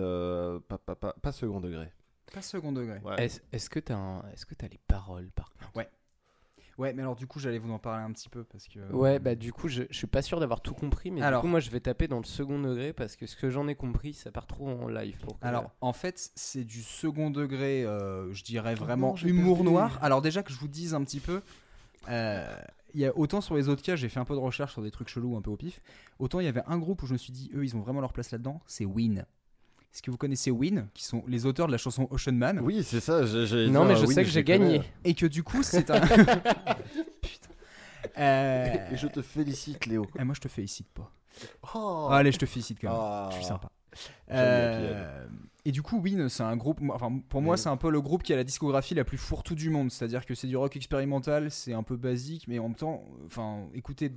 [0.70, 1.92] pas, pas, pas, pas second degré.
[2.36, 3.00] Pas second degré.
[3.00, 3.16] Ouais.
[3.52, 4.22] Est-ce que t'as un...
[4.34, 5.72] est-ce que t'as les paroles par contre?
[6.78, 8.80] Ouais, mais alors du coup j'allais vous en parler un petit peu parce que.
[8.92, 11.40] Ouais, bah du coup, je, je suis pas sûr d'avoir tout compris, mais Alors.
[11.42, 13.70] du coup, moi, je vais taper dans le second degré parce que ce que j'en
[13.70, 15.18] ai compris, ça part trop en live.
[15.20, 19.64] Pour que- Alors, en fait, c'est du second degré, euh, je dirais vraiment non, humour
[19.64, 19.98] noir.
[20.02, 21.42] Alors, déjà que je vous dise un petit peu,
[22.10, 22.58] euh,
[22.94, 24.82] il y a autant sur les autres cas, j'ai fait un peu de recherche sur
[24.82, 25.82] des trucs chelous un peu au pif.
[26.20, 28.02] Autant il y avait un groupe où je me suis dit, eux, ils ont vraiment
[28.02, 29.26] leur place là-dedans, c'est Win.
[29.96, 32.60] Est-ce que vous connaissez Win, qui sont les auteurs de la chanson Ocean Man?
[32.62, 33.26] Oui, c'est ça.
[33.26, 34.82] j'ai- j'allais non, mais je oui, sais que je j'ai gagné.
[35.06, 36.02] Et que du coup, c'est un.
[37.22, 37.50] Putain.
[38.18, 40.06] Euh, Et je te félicite Léo.
[40.20, 41.10] Eh, moi, je te félicite pas.
[41.74, 42.10] Oh.
[42.12, 42.98] Allez, je te félicite quand même.
[43.00, 43.30] Ah.
[43.32, 43.70] Je suis sympa.
[44.28, 45.28] Joli Euh,
[45.66, 46.80] et du coup, Win, c'est un groupe.
[46.90, 47.58] Enfin, pour moi, Mm.
[47.58, 49.92] c'est un peu le groupe qui a la discographie la plus fourre-tout du monde.
[49.92, 53.68] C'est-à-dire que c'est du rock expérimental, c'est un peu basique, mais en même temps, enfin,
[53.74, 54.12] écouter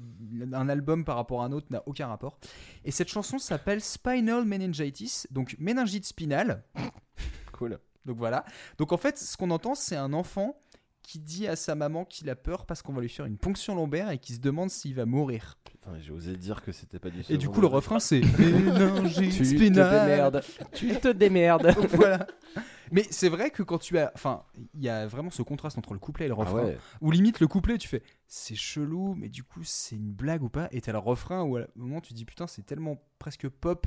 [0.52, 2.38] un album par rapport à un autre n'a aucun rapport.
[2.84, 6.64] Et cette chanson s'appelle Spinal Meningitis, donc méningite spinale.
[7.52, 7.78] Cool.
[8.04, 8.44] Donc voilà.
[8.78, 10.54] Donc en fait, ce qu'on entend, c'est un enfant
[11.02, 13.74] qui dit à sa maman qu'il a peur parce qu'on va lui faire une ponction
[13.74, 15.58] lombaire et qui se demande s'il va mourir.
[16.00, 19.72] J'ai osé dire que c'était pas du Et du coup, le refrain, c'est Tu te
[19.74, 20.42] démerdes.
[20.72, 21.74] Tu te démerdes.
[21.92, 22.26] voilà.
[22.90, 24.12] Mais c'est vrai que quand tu as.
[24.14, 26.64] Enfin, il y a vraiment ce contraste entre le couplet et le Ah refrain.
[26.64, 26.78] ouais.
[27.00, 30.48] Où limite, le couplet, tu fais c'est chelou, mais du coup, c'est une blague ou
[30.48, 33.48] pas Et t'as le refrain où à un moment, tu dis putain, c'est tellement presque
[33.48, 33.86] pop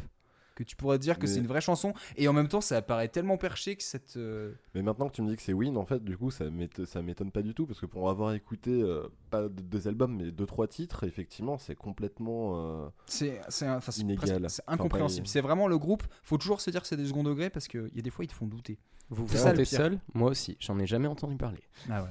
[0.64, 1.94] que tu pourrais dire que Mais- c'est une vraie chanson.
[2.18, 4.18] Et en même temps, ça apparaît tellement perché que cette.
[4.18, 6.50] euh, Mais maintenant que tu me dis que c'est Win, en fait, du coup, ça
[6.50, 9.88] m'étonne, ça m'étonne pas du tout parce que pour avoir écouté euh, pas de- deux
[9.88, 12.84] albums mais deux trois titres, effectivement, c'est complètement.
[12.86, 14.46] euh, C'est c'est un- enfin, c'est Inégal.
[14.50, 15.28] c'est incompréhensible.
[15.28, 16.04] C'est vraiment le groupe.
[16.24, 18.26] Faut toujours se dire que c'est des second degrés parce qu'il y a des fois,
[18.26, 18.80] ils te font douter.
[19.10, 20.00] Vous vous C'est ça, le sentez seul?
[20.14, 21.60] Moi aussi, j'en ai jamais entendu parler.
[21.90, 22.10] Ah ouais.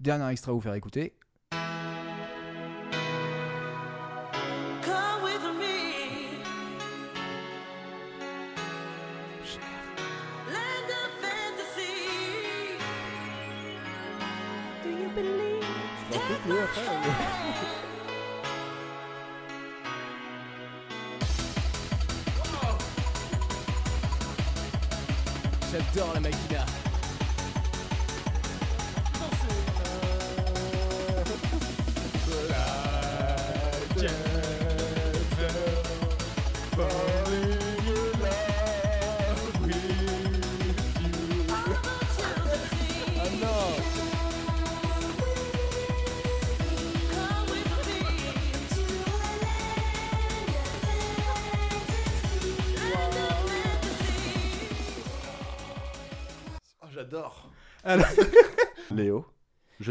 [0.00, 1.14] Dernier extrait à vous faire écouter.
[16.76, 17.07] Okay.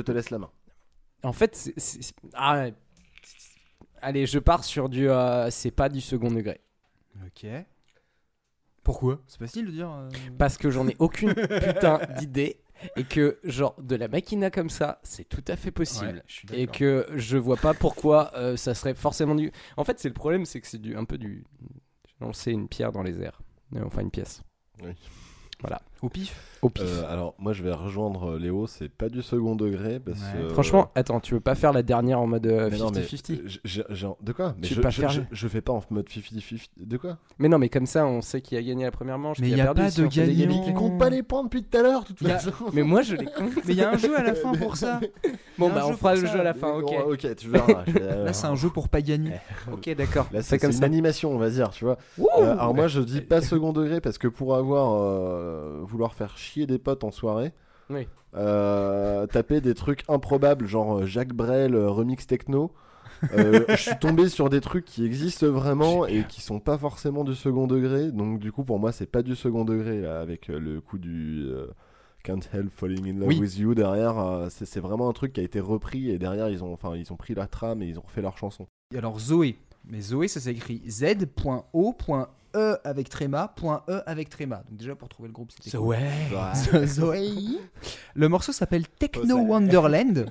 [0.07, 0.49] Te laisse la main.
[1.23, 1.71] En fait,
[2.33, 2.67] ah
[4.01, 5.09] allez, je pars sur du.
[5.09, 6.61] euh, c'est pas du second degré.
[7.25, 7.45] Ok.
[8.83, 9.19] Pourquoi?
[9.27, 9.91] C'est facile de dire.
[9.91, 12.61] euh, Parce que j'en ai aucune putain d'idée.
[12.95, 16.23] Et que, genre, de la machina comme ça, c'est tout à fait possible.
[16.51, 19.51] Ouais, et que je vois pas pourquoi euh, ça serait forcément du.
[19.77, 21.43] En fait, c'est le problème, c'est que c'est du un peu du.
[22.21, 23.41] Lancé une pierre dans les airs.
[23.83, 24.43] Enfin, une pièce.
[24.83, 24.91] Oui.
[25.59, 25.81] Voilà.
[26.01, 26.35] Au pif.
[26.61, 26.83] Au pif.
[26.85, 28.65] Euh, alors, moi, je vais rejoindre euh, Léo.
[28.67, 30.43] C'est pas du second degré parce Ouais.
[30.47, 30.49] que.
[30.49, 33.41] Franchement, attends, tu veux pas faire la dernière en mode euh, Mais non, mais 50-50
[33.47, 34.53] j- j'ai- j'ai- de quoi?
[34.57, 36.69] Mais Tu je, veux pas je, faire- je, je fais pas en mode 50-50.
[36.77, 37.17] De quoi?
[37.39, 39.39] Mais non, mais comme ça, on sait qui a gagné la première manche.
[39.39, 40.63] Mais qui y a, a perdu pas de gagnant.
[40.67, 42.65] Il compte pas les points depuis tout à l'heure, de toute Y a- façon.
[42.73, 43.55] Mais moi, je les compte.
[43.65, 44.99] Mais il y a un jeu à la fin pour ça.
[45.57, 46.33] Bon, bah, on fera le ça.
[46.33, 46.85] jeu à la fin, ok.
[46.91, 47.83] Bon, ok, tu verras.
[48.23, 49.33] Là, c'est un jeu pour pas gagner.
[49.71, 50.27] Ok, d'accord.
[50.31, 51.97] Là, c'est c'est comme c'est une animation, on va dire, tu vois.
[52.19, 56.37] Euh, alors moi, je dis pas second degré parce que pour avoir euh, vouloir faire
[56.37, 57.53] chier des potes en soirée,
[57.89, 58.07] Oui.
[58.35, 62.71] euh, taper des trucs improbables, genre euh, Jacques Brel euh, remix techno.
[63.33, 67.23] euh, je suis tombé sur des trucs qui existent vraiment et qui sont pas forcément
[67.23, 68.11] du second degré.
[68.11, 70.97] Donc du coup, pour moi, c'est pas du second degré là, avec euh, le coup
[70.99, 71.67] du euh,
[72.23, 73.39] Can't Help Falling in Love Oui.
[73.39, 74.19] with You derrière.
[74.19, 76.95] euh, c'est c'est vraiment un truc qui a été repris et derrière ils ont, enfin,
[76.95, 78.67] ils ont pris la trame et ils ont refait leur chanson.
[78.93, 79.57] Et alors Zoé.
[79.89, 82.27] Mais Zoé, ça s'écrit Z.O.E
[82.83, 84.63] avec tréma, point E avec tréma.
[84.69, 85.87] Donc déjà pour trouver le groupe, c'était cool.
[85.87, 86.85] ouais.
[86.85, 87.31] Zoé.
[88.15, 90.25] Le morceau s'appelle Techno Oh, ça- Wonderland.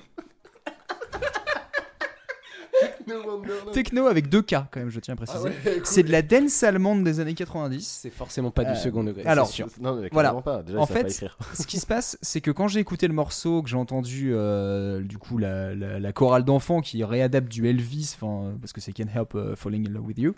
[3.72, 5.50] Techno avec deux K quand même, je tiens à préciser.
[5.84, 7.98] C'est de la dance allemande des années 90.
[8.02, 9.24] C'est forcément pas Euh, du second degré.
[9.24, 9.68] alors, sûr.
[9.80, 10.34] Non, mais Voilà.
[10.34, 10.62] pas.
[10.62, 11.10] Déjà, En pas fait.
[11.54, 15.00] Ce qui se passe, c'est que quand j'ai écouté le morceau, que j'ai entendu euh,
[15.02, 18.16] du coup la, la- la chorale d'enfants qui réadapte du Elvis,
[18.60, 20.34] parce que c'est Can't Help euh, Falling in Love with You,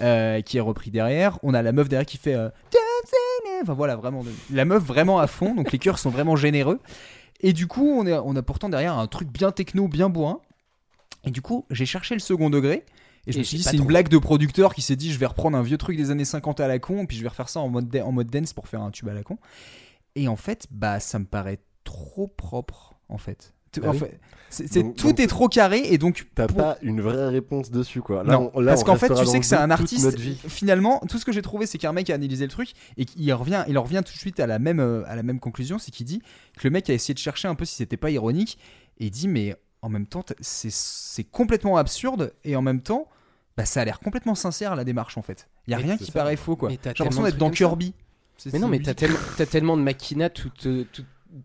[0.00, 1.38] euh, qui est repris derrière.
[1.42, 2.48] On a la meuf derrière qui fait euh,
[3.62, 6.80] enfin voilà vraiment la meuf vraiment à fond, donc les chœurs sont vraiment généreux.
[7.40, 10.40] Et du coup, on, est, on a pourtant derrière un truc bien techno, bien bourrin.
[11.24, 12.84] Et du coup, j'ai cherché le second degré.
[13.26, 15.18] Et je Et me suis dit, c'est une blague de producteur qui s'est dit, je
[15.18, 17.48] vais reprendre un vieux truc des années 50 à la con, puis je vais refaire
[17.48, 19.38] ça en mode, en mode dance pour faire un tube à la con.
[20.14, 23.52] Et en fait, bah, ça me paraît trop propre, en fait.
[23.76, 23.98] Tout- Bah en oui.
[23.98, 24.20] fait,
[24.50, 26.26] c'est- c'est- Donc- tout donc- est trop carré, et donc.
[26.34, 28.24] T'as pour- pas une vraie réponse dessus, quoi.
[28.24, 30.04] Là, non, on- là, parce qu'en fait, tu sais que c'est un artiste.
[30.04, 30.38] notre vie.
[30.48, 33.32] Finalement, tout ce que j'ai trouvé, c'est qu'un mec a analysé le truc et qu'il
[33.34, 35.78] revient, il en revient tout de suite à la même, euh, à la même conclusion,
[35.78, 36.20] c'est qu'il dit
[36.56, 38.58] que le mec a essayé de chercher un peu si c'était pas ironique
[38.98, 43.08] et il dit mais en même temps, c'est c'est complètement absurde et en même temps,
[43.56, 45.48] bah, ça a l'air complètement sincère la démarche en fait.
[45.66, 46.12] Il y a Mais rien qui ça.
[46.12, 46.70] paraît faux quoi.
[46.70, 47.50] J'ai t'as l'impression d'être dans.
[47.50, 47.92] Kirby.
[48.38, 51.04] C'est- Mais non, mais t'as tellement, t'as tellement de machina tout, euh, tout,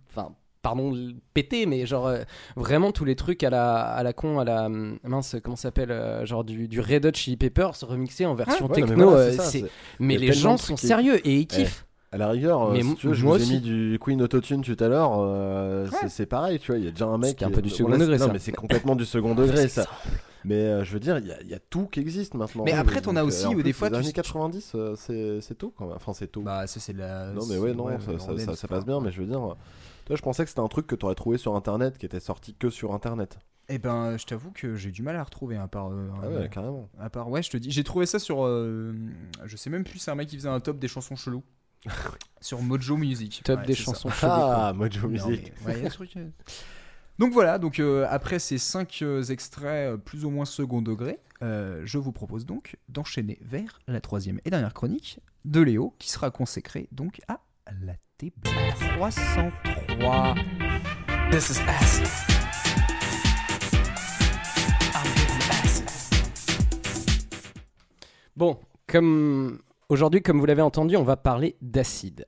[0.10, 2.20] enfin, pardon, l- pété, mais genre euh,
[2.56, 5.64] vraiment tous les trucs à la, à la con, à la hum, mince, comment ça
[5.64, 8.92] s'appelle, euh, genre du, du Red Hot Chili Peppers remixé en version Ouais, non, mais
[8.94, 9.10] techno.
[9.10, 10.80] voilà, euh, c'est ça, c'est- c'est- mais y a les tellement gens de sont trucs
[10.80, 11.86] qui- sérieux et ils kiffent.
[12.14, 13.54] À la rigueur, euh, Mais si tu veux, je moi vous ai aussi.
[13.54, 15.14] mis du Queen Autotune tout à l'heure.
[15.18, 16.78] euh, c'est- C'est pareil, tu vois.
[16.78, 17.30] Il y a déjà un mec.
[17.30, 18.34] C'était un qui- peu du second degré, Non, ça.
[18.34, 19.34] mais c'est complètement du second
[19.64, 19.88] degré, ça.
[20.44, 22.64] Mais euh, je veux dire, il y, a- il y a tout qui existe maintenant.
[22.66, 25.56] Mais après, t'en as aussi où des fois, Les tu- années 90, euh, c'est c'est
[25.58, 25.96] tôt quand même.
[25.96, 26.42] Enfin, c'est tôt.
[26.42, 27.28] Bah, ça, c'est la.
[27.32, 27.96] non, mais ouais, non, ouais,
[28.56, 29.56] ça, passe bien, mais je veux dire.
[30.06, 32.54] Toi, je pensais que c'était un truc que t'aurais trouvé sur internet qui était sorti
[32.56, 33.38] que sur internet.
[33.70, 35.92] Eh ben, je t'avoue que j'ai du mal à retrouver, à part.
[35.92, 36.90] euh, Ah euh, ouais, carrément.
[37.00, 38.44] À part, ouais, je te dis, j'ai trouvé ça sur.
[38.46, 38.94] euh,
[39.46, 41.44] je sais même plus, c'est un mec qui faisait un top des chansons cheloues.
[42.42, 43.42] sur Mojo Music.
[43.44, 44.16] Top Ouais, des chansons ça.
[44.16, 44.34] cheloues.
[44.34, 44.68] quoi.
[44.68, 45.54] Ah, Mojo Non, Music.
[45.66, 46.30] mais, ouais, y a un truc, euh.
[47.20, 51.20] Donc voilà, donc euh, après ces cinq euh, extraits euh, plus ou moins second degré,
[51.44, 56.10] euh, je vous propose donc d'enchaîner vers la troisième et dernière chronique de Léo, qui
[56.10, 57.40] sera consacrée donc à
[57.80, 60.36] la TB303.
[61.32, 62.08] This is acid.
[65.50, 65.90] Acid.
[68.36, 72.28] Bon, comme aujourd'hui, comme vous l'avez entendu, on va parler d'acide.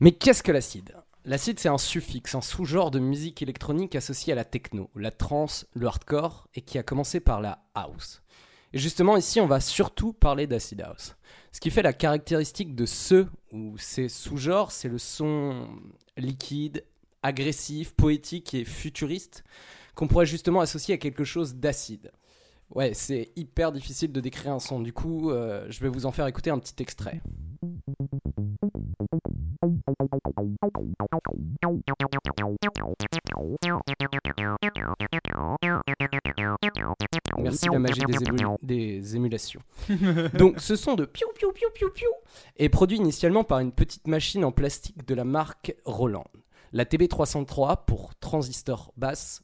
[0.00, 0.94] Mais qu'est-ce que l'acide?
[1.24, 5.66] L'acide, c'est un suffixe, un sous-genre de musique électronique associé à la techno, la trance,
[5.74, 8.22] le hardcore, et qui a commencé par la house.
[8.72, 11.16] Et justement, ici, on va surtout parler d'acid house.
[11.52, 15.68] Ce qui fait la caractéristique de ce ou ces sous-genres, c'est le son
[16.16, 16.84] liquide,
[17.22, 19.44] agressif, poétique et futuriste
[19.94, 22.10] qu'on pourrait justement associer à quelque chose d'acide.
[22.74, 24.80] Ouais, c'est hyper difficile de décrire un son.
[24.80, 27.20] Du coup, euh, je vais vous en faire écouter un petit extrait.
[37.38, 39.60] Merci la magie des, ému- des émulations.
[40.34, 42.08] Donc, ce son de piou piou piou piou piou
[42.56, 46.26] est produit initialement par une petite machine en plastique de la marque Roland.
[46.72, 49.42] La TB303 pour transistor basse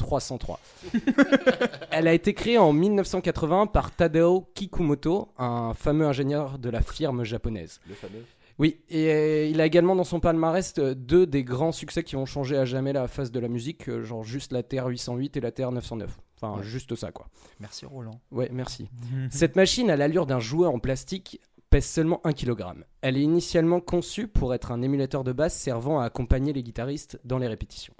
[0.00, 0.58] 303.
[1.90, 7.22] Elle a été créée en 1980 par Tadao Kikumoto, un fameux ingénieur de la firme
[7.22, 7.80] japonaise.
[7.88, 8.24] Le fameux.
[8.58, 12.14] Oui, et euh, il a également dans son palmarès euh, deux des grands succès qui
[12.14, 15.40] vont changer à jamais la face de la musique, euh, genre juste la TR-808 et
[15.40, 16.08] la TR-909.
[16.36, 17.28] Enfin, juste ça, quoi.
[17.58, 18.20] Merci Roland.
[18.30, 18.90] Ouais, merci.
[19.30, 21.40] Cette machine a l'allure d'un jouet en plastique,
[21.70, 22.64] pèse seulement 1 kg.
[23.00, 27.18] Elle est initialement conçue pour être un émulateur de basse servant à accompagner les guitaristes
[27.24, 27.94] dans les répétitions.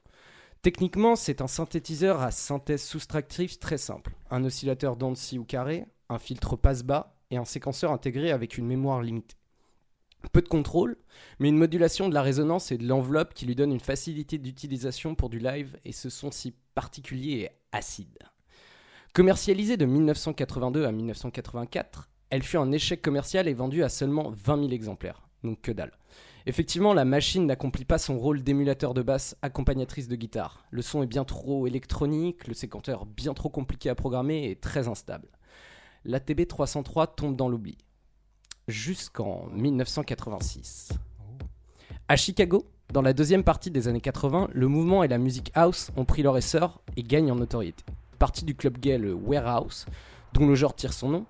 [0.62, 4.12] Techniquement, c'est un synthétiseur à synthèse soustractive très simple.
[4.30, 8.66] Un oscillateur d'onde si ou carré, un filtre passe-bas et un séquenceur intégré avec une
[8.66, 9.36] mémoire limitée.
[10.32, 10.98] Peu de contrôle,
[11.38, 15.14] mais une modulation de la résonance et de l'enveloppe qui lui donne une facilité d'utilisation
[15.14, 18.18] pour du live et ce son si particulier et acide.
[19.14, 24.56] Commercialisée de 1982 à 1984, elle fut un échec commercial et vendue à seulement 20
[24.58, 25.22] 000 exemplaires.
[25.42, 25.92] Donc que dalle.
[26.46, 30.64] Effectivement, la machine n'accomplit pas son rôle d'émulateur de basse accompagnatrice de guitare.
[30.70, 34.88] Le son est bien trop électronique, le séquenteur bien trop compliqué à programmer et très
[34.88, 35.28] instable.
[36.04, 37.76] La TB303 tombe dans l'oubli.
[38.68, 40.90] Jusqu'en 1986.
[42.08, 45.90] À Chicago, dans la deuxième partie des années 80, le mouvement et la musique house
[45.96, 47.84] ont pris leur essor et gagnent en notoriété.
[48.18, 49.86] Partie du club gay le Warehouse,
[50.32, 51.26] dont le genre tire son nom,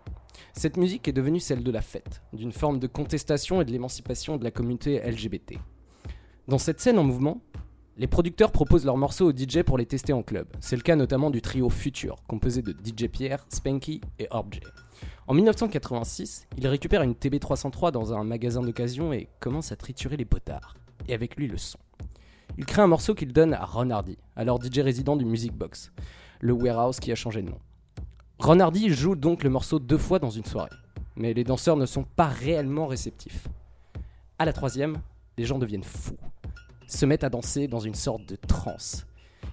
[0.53, 4.37] cette musique est devenue celle de la fête, d'une forme de contestation et de l'émancipation
[4.37, 5.55] de la communauté LGBT.
[6.49, 7.41] Dans cette scène en mouvement,
[7.97, 10.47] les producteurs proposent leurs morceaux aux DJ pour les tester en club.
[10.61, 14.61] C'est le cas notamment du trio Future, composé de DJ Pierre, Spanky et Orb J.
[15.27, 20.25] En 1986, il récupère une TB303 dans un magasin d'occasion et commence à triturer les
[20.25, 20.75] potards,
[21.09, 21.79] et avec lui le son.
[22.59, 25.93] Il crée un morceau qu'il donne à Ron Hardy, alors DJ résident du Music Box,
[26.41, 27.59] le warehouse qui a changé de nom.
[28.41, 30.71] Ron Hardy joue donc le morceau deux fois dans une soirée,
[31.15, 33.47] mais les danseurs ne sont pas réellement réceptifs.
[34.39, 34.97] À la troisième,
[35.37, 36.17] les gens deviennent fous,
[36.87, 39.05] se mettent à danser dans une sorte de transe.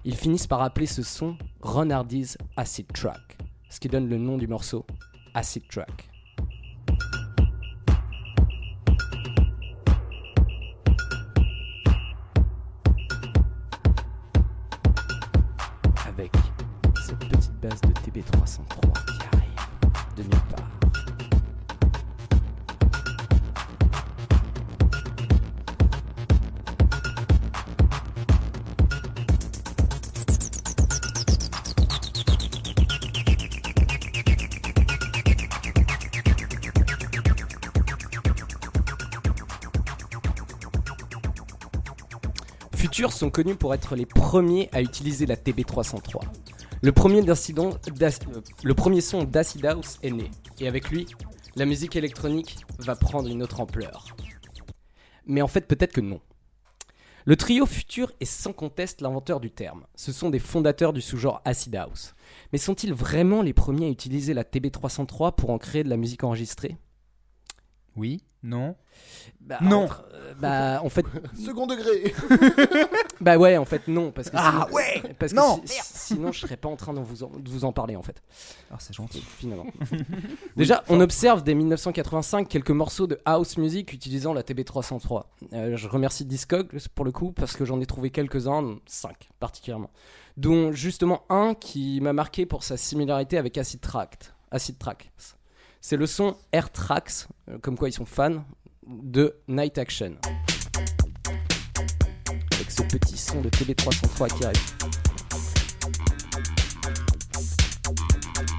[0.06, 3.36] Ils finissent par appeler ce son Ron Hardy's Acid Track,
[3.68, 4.86] ce qui donne le nom du morceau
[5.34, 6.07] Acid Track.
[43.06, 46.20] Sont connus pour être les premiers à utiliser la TB303.
[46.82, 48.14] Le premier, euh,
[48.64, 51.06] le premier son d'Acid House est né, et avec lui,
[51.54, 54.04] la musique électronique va prendre une autre ampleur.
[55.26, 56.20] Mais en fait, peut-être que non.
[57.24, 59.84] Le trio Futur est sans conteste l'inventeur du terme.
[59.94, 62.16] Ce sont des fondateurs du sous-genre Acid House.
[62.52, 66.24] Mais sont-ils vraiment les premiers à utiliser la TB303 pour en créer de la musique
[66.24, 66.76] enregistrée?
[67.98, 68.76] Oui, non.
[69.40, 69.84] Bah, Non.
[69.84, 71.04] entre- euh, bah en fait
[71.44, 72.12] Second degré
[73.20, 76.32] bah ouais en fait non parce que Ah sinon, ouais parce que Non, si- sinon
[76.32, 78.22] je serais pas en train de vous en, de vous en parler en fait
[78.70, 79.20] Alors c'est gentil.
[79.20, 79.66] finalement.
[80.56, 85.24] Déjà, on observe dès 1985 quelques morceaux de house music utilisant la TB303.
[85.52, 89.90] Euh, je remercie Discog pour le coup parce que j'en ai trouvé quelques-uns, 5 particulièrement,
[90.36, 94.34] dont justement un qui m'a marqué pour sa similarité avec Acid Tract.
[94.50, 95.10] Acid Tracks.
[95.80, 98.44] C'est le son Air Tracks, euh, comme quoi ils sont fans
[98.86, 100.16] de Night Action.
[102.52, 104.58] Avec ce petit son de TB303 qui arrive.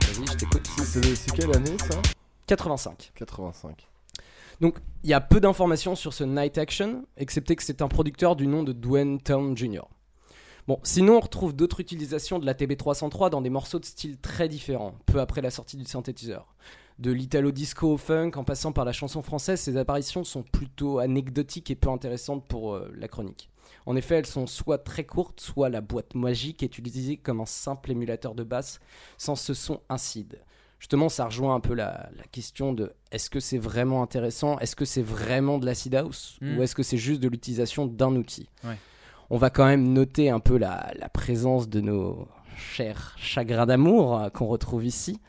[0.07, 0.67] Vas-y, je t'écoute.
[0.78, 2.01] C'est quelle année ça?
[2.47, 3.11] 85.
[3.15, 3.88] 85.
[4.61, 8.38] Donc, il y a peu d'informations sur ce Night Action, excepté que c'est un producteur
[8.38, 9.84] du nom de Dwayne Town Jr.
[10.67, 14.47] Bon, sinon, on retrouve d'autres utilisations de la TB303 dans des morceaux de style très
[14.47, 16.53] différents, peu après la sortie du synthétiseur.
[17.00, 21.00] De l'italo disco au funk, en passant par la chanson française, ces apparitions sont plutôt
[21.00, 23.50] anecdotiques et peu intéressantes pour euh, la chronique.
[23.86, 27.45] En effet, elles sont soit très courtes, soit la boîte magique est utilisée comme un
[27.45, 28.82] simple émulateur de basse,
[29.18, 30.41] sans ce son incide.
[30.80, 34.60] Justement, ça rejoint un peu la, la question de est-ce que c'est vraiment intéressant?
[34.60, 36.38] Est-ce que c'est vraiment de l'acid house?
[36.41, 36.58] Mm.
[36.58, 38.50] Ou est-ce que c'est juste de l'utilisation d'un outil?
[38.66, 38.78] Ouais.
[39.30, 42.28] On va quand même noter un peu la, la présence de nos
[42.58, 45.20] chers chagrins d'amour euh, qu'on retrouve ici.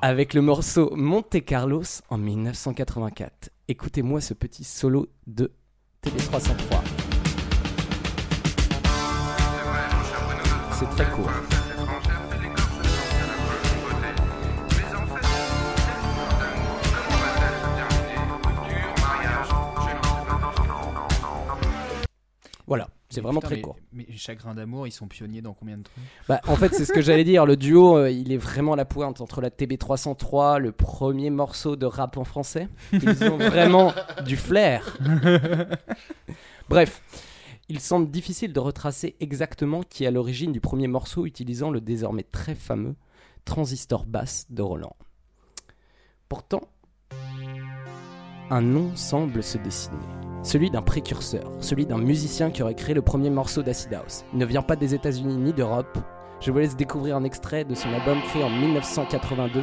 [0.00, 3.50] Avec le morceau Monte Carlos en 1984.
[3.66, 5.50] Écoutez-moi ce petit solo de
[6.04, 6.54] TB303.
[10.72, 11.30] C'est très court.
[22.68, 23.76] Voilà, c'est vraiment putain, très mais- court.
[23.92, 26.04] Mais Chagrin d'amour, ils sont pionniers dans combien de trucs?
[26.28, 27.46] Bah, en fait, c'est ce que j'allais dire.
[27.46, 31.76] Le duo, euh, il est vraiment à la pointe entre la TB303, le premier morceau
[31.76, 32.68] de rap en français.
[32.92, 33.92] Ils ont vraiment
[34.26, 34.98] du flair.
[36.68, 37.02] Bref,
[37.70, 41.80] il semble difficile de retracer exactement qui est à l'origine du premier morceau utilisant le
[41.80, 42.94] désormais très fameux
[43.44, 44.96] transistor basse de Roland.
[46.28, 46.60] Pourtant,
[48.50, 49.96] un nom semble se dessiner.
[50.48, 54.24] Celui d'un précurseur, celui d'un musicien qui aurait créé le premier morceau d'Acid House.
[54.32, 55.98] Il ne vient pas des États-Unis ni d'Europe.
[56.40, 59.60] Je vous laisse découvrir un extrait de son album créé en 1982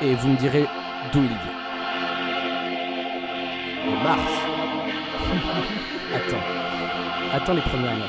[0.00, 0.64] et vous me direz
[1.12, 1.36] d'où il vient.
[3.84, 4.32] De Mars.
[6.14, 7.34] Attends.
[7.34, 8.08] Attends les premières notes.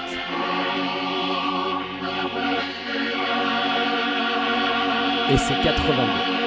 [5.33, 6.38] Et c'est 82.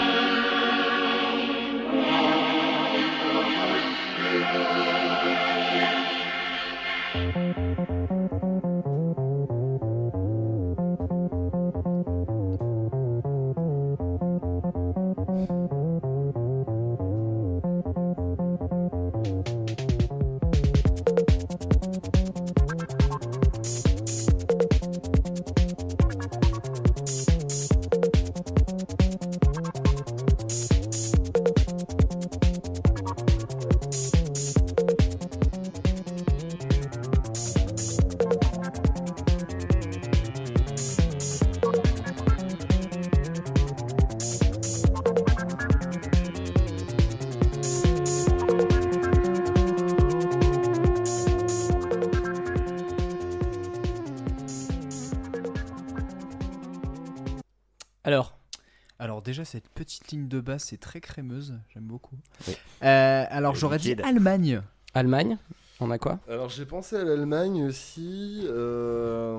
[59.53, 62.17] Cette petite ligne de basse c'est très crémeuse, j'aime beaucoup.
[62.49, 62.55] Oui.
[62.85, 63.95] Euh, alors j'aurais dit.
[64.03, 64.63] Allemagne.
[64.95, 65.37] Allemagne,
[65.79, 66.21] on a quoi?
[66.27, 68.45] Alors j'ai pensé à l'Allemagne aussi.
[68.47, 69.39] euh,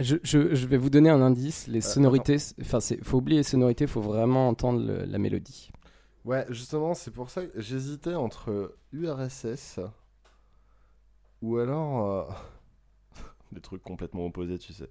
[0.00, 1.68] je, je- je vais vous donner un indice.
[1.68, 5.70] Les Euh, sonorités, enfin, c'est faut oublier les sonorités, faut vraiment entendre le- la mélodie.
[6.24, 9.78] Ouais, justement, c'est pour ça que j'hésitais entre URSS
[11.42, 12.24] ou alors euh,
[13.52, 14.90] des trucs complètement opposés, tu sais.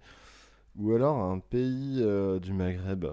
[0.78, 3.06] Ou alors un pays euh, du Maghreb.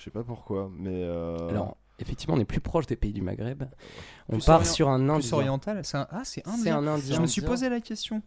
[0.00, 3.20] Je sais pas pourquoi, mais euh, Alors, effectivement, on est plus proche des pays du
[3.20, 3.64] Maghreb.
[4.30, 5.36] On Plus part sur un Plus indien.
[5.36, 6.08] oriental, c'est un...
[6.10, 6.78] ah c'est indien.
[6.78, 7.16] un indien.
[7.16, 8.22] Je me suis posé la question.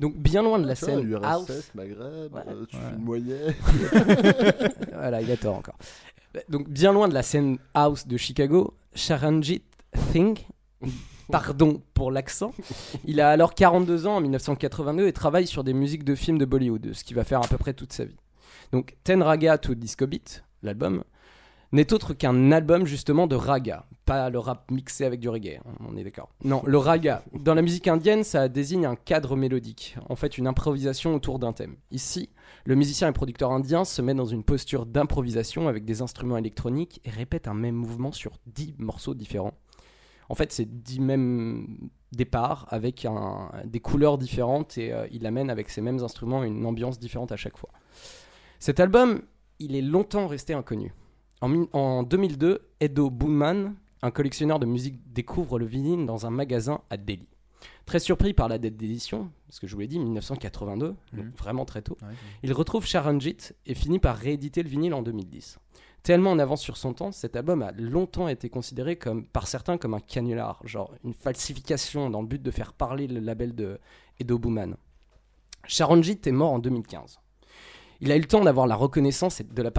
[0.00, 1.70] Donc, bien loin de la tu vois, scène URSS, house.
[1.74, 2.42] Maghreb, Ouais.
[2.46, 2.82] euh, tu Ouais.
[2.82, 3.54] fais une moyenne.
[4.92, 5.76] voilà, il a tort encore.
[6.50, 9.62] Donc, bien loin de la scène house de Chicago, Sharanjit
[10.12, 10.46] Singh,
[11.30, 12.52] pardon pour l'accent,
[13.04, 16.44] il a alors 42 ans en 1982 et travaille sur des musiques de films de
[16.44, 18.16] Bollywood, ce qui va faire à peu près toute sa vie.
[18.72, 21.04] Donc, Ten Raga to Disco Beat, l'album,
[21.74, 23.86] n'est autre qu'un album justement de raga.
[24.04, 26.28] Pas le rap mixé avec du reggae, hein, on est d'accord.
[26.44, 27.24] Non, le raga.
[27.32, 31.52] Dans la musique indienne, ça désigne un cadre mélodique, en fait une improvisation autour d'un
[31.52, 31.76] thème.
[31.90, 32.30] Ici,
[32.64, 37.00] le musicien et producteur indien se met dans une posture d'improvisation avec des instruments électroniques
[37.04, 39.54] et répète un même mouvement sur 10 morceaux différents.
[40.28, 43.06] En fait, c'est 10 mêmes départs avec
[43.64, 47.36] des couleurs différentes et euh, il amène avec ces mêmes instruments une ambiance différente à
[47.36, 47.70] chaque fois.
[48.60, 49.22] Cet album,
[49.58, 50.92] il est longtemps resté inconnu.
[51.44, 56.30] En, mi- en 2002, Edo Boonman, un collectionneur de musique, découvre le vinyle dans un
[56.30, 57.28] magasin à Delhi.
[57.84, 61.32] Très surpris par la date d'édition, parce que je vous l'ai dit, 1982, donc Mhm.
[61.36, 62.14] vraiment très tôt, Ouais.
[62.44, 63.36] il retrouve Sharanjit
[63.66, 65.58] et finit par rééditer le vinyle en 2010.
[66.02, 69.76] Tellement en avance sur son temps, cet album a longtemps été considéré comme, par certains
[69.76, 73.78] comme un canular, genre une falsification dans le but de faire parler le label de
[74.18, 74.76] Edo Booman.
[75.66, 77.18] Sharanjit est mort en 2015.
[78.00, 79.70] Il a eu le temps d'avoir la reconnaissance de la,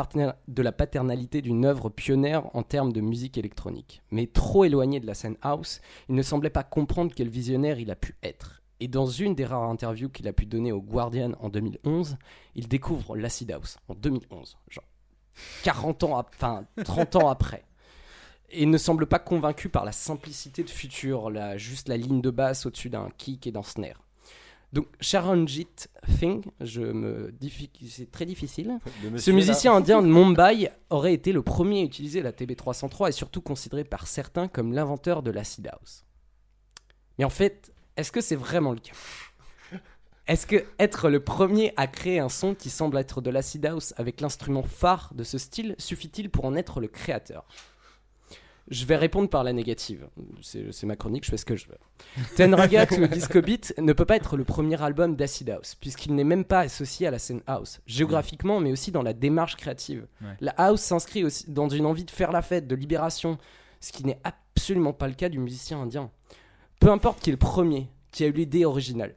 [0.47, 4.01] de la paternalité d'une œuvre pionnière en termes de musique électronique.
[4.11, 7.91] Mais trop éloigné de la scène house, il ne semblait pas comprendre quel visionnaire il
[7.91, 8.61] a pu être.
[8.79, 12.17] Et dans une des rares interviews qu'il a pu donner au Guardian en 2011,
[12.55, 14.83] il découvre l'acid house en 2011, genre
[15.63, 17.63] 40 ans, ap- enfin 30 ans après.
[18.49, 22.65] Et ne semble pas convaincu par la simplicité de Future, juste la ligne de basse
[22.65, 24.04] au-dessus d'un kick et d'un snare.
[24.73, 25.67] Donc Sharanjit
[26.19, 27.33] Singh, je me
[27.87, 28.79] c'est très difficile.
[29.03, 29.35] Le Ce là.
[29.35, 33.83] musicien indien de Mumbai aurait été le premier à utiliser la TB303 et surtout considéré
[33.83, 36.03] par certains comme l'inventeur de l'acid house.
[37.17, 38.91] Mais en fait, est-ce que c'est vraiment le cas?
[40.27, 43.93] Est-ce que être le premier à créer un son qui semble être de l'acid house
[43.95, 47.45] avec l'instrument phare de ce style suffit-il pour en être le créateur?
[48.67, 50.07] Je vais répondre par la négative.
[50.41, 51.77] C'est ma chronique, je fais ce que je veux.
[52.35, 56.15] Ten Ragat ou Disco Beat ne peut pas être le premier album d'acid house, puisqu'il
[56.15, 60.07] n'est même pas associé à la scène house, géographiquement, mais aussi dans la démarche créative.
[60.21, 60.35] Ouais.
[60.39, 63.37] La house s'inscrit aussi dans une envie de faire la fête, de libération,
[63.81, 66.09] ce qui n'est absolument pas le cas du musicien indien.
[66.79, 69.13] Peu importe qui est le premier, qui a eu l'idée originale.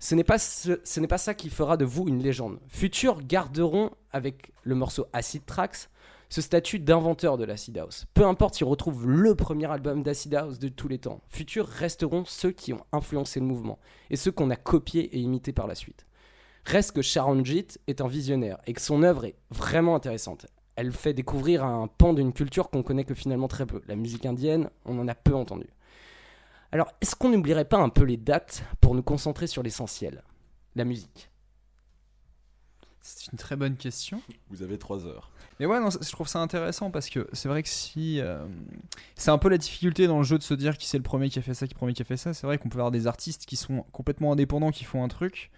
[0.00, 2.58] Ce n'est pas, ce, ce n'est pas ça qui fera de vous une légende.
[2.68, 5.88] Future garderont, avec le morceau Acid Tracks,
[6.32, 8.06] ce statut d'inventeur de l'acid house.
[8.14, 12.24] Peu importe s'ils retrouvent le premier album d'acid house de tous les temps, Future resteront
[12.24, 13.78] ceux qui ont influencé le mouvement
[14.08, 16.06] et ceux qu'on a copiés et imités par la suite.
[16.64, 20.46] Reste que Sharanjit est un visionnaire et que son œuvre est vraiment intéressante.
[20.74, 23.82] Elle fait découvrir un pan d'une culture qu'on connaît que finalement très peu.
[23.86, 25.68] La musique indienne, on en a peu entendu.
[26.70, 30.24] Alors, est-ce qu'on n'oublierait pas un peu les dates pour nous concentrer sur l'essentiel?
[30.76, 31.28] La musique.
[33.02, 34.22] C'est une très bonne question.
[34.48, 35.31] Vous avez 3 heures.
[35.62, 38.18] Mais ouais, non, je trouve ça intéressant parce que c'est vrai que si.
[38.18, 38.44] euh,
[39.14, 41.28] c'est un peu la difficulté dans le jeu de se dire qui c'est le premier
[41.28, 42.34] qui a fait ça, qui le premier qui a fait ça.
[42.34, 45.52] C'est vrai qu'on peut avoir des artistes qui sont complètement indépendants, qui font un truc.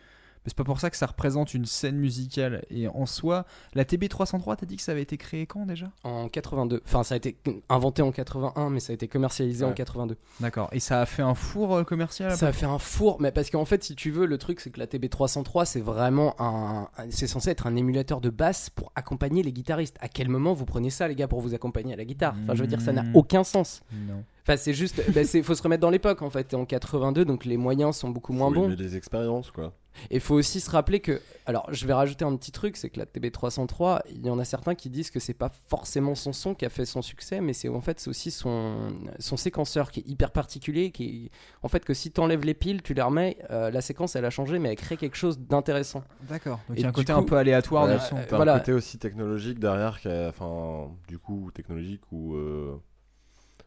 [0.44, 2.64] Mais c'est pas pour ça que ça représente une scène musicale.
[2.70, 5.90] Et en soi, la TB303, t'as dit que ça avait été créé quand déjà?
[6.04, 6.82] En 82.
[6.84, 7.36] Enfin, ça a été
[7.70, 9.74] inventé en 81, mais ça a été commercialisé en Ouais.
[9.74, 10.16] 82.
[10.40, 10.68] D'accord.
[10.72, 13.48] Et ça a fait un four euh, commercial Ça a fait un four, mais parce
[13.50, 16.88] qu'en fait, si tu veux, le truc, c'est que la TB303, c'est vraiment un.
[17.10, 19.96] C'est censé être un émulateur de basse pour accompagner les guitaristes.
[20.00, 22.34] À quel moment vous prenez ça, les gars, pour vous accompagner à la guitare?
[22.44, 23.16] Enfin, je veux dire, ça n'a Mm.
[23.16, 23.82] aucun sens.
[24.08, 24.24] Non.
[24.42, 25.02] Enfin, c'est juste.
[25.14, 26.52] bah, c'est- faut se remettre dans l'époque, en fait.
[26.52, 28.64] En 82, donc les moyens sont beaucoup moins Faut bons.
[28.66, 29.72] aimer des expériences, quoi.
[30.10, 32.98] Et faut aussi se rappeler que, alors je vais rajouter un petit truc, c'est que
[32.98, 36.54] la TB303, il y en a certains qui disent que c'est pas forcément son son
[36.54, 40.00] qui a fait son succès, mais c'est en fait c'est aussi son, son séquenceur qui
[40.00, 41.30] est hyper particulier, qui est-
[41.62, 44.30] en fait que si t'enlèves les piles, tu les remets, euh, la séquence elle a
[44.30, 46.02] changé, mais elle crée quelque chose d'intéressant.
[46.28, 46.60] D'accord.
[46.68, 48.16] Donc Et il y a un côté coup- un peu aléatoire Ouais, du son.
[48.16, 48.54] euh, voilà.
[48.54, 52.76] un côté aussi technologique derrière, qui a- enfin, du coup, technologique ou euh,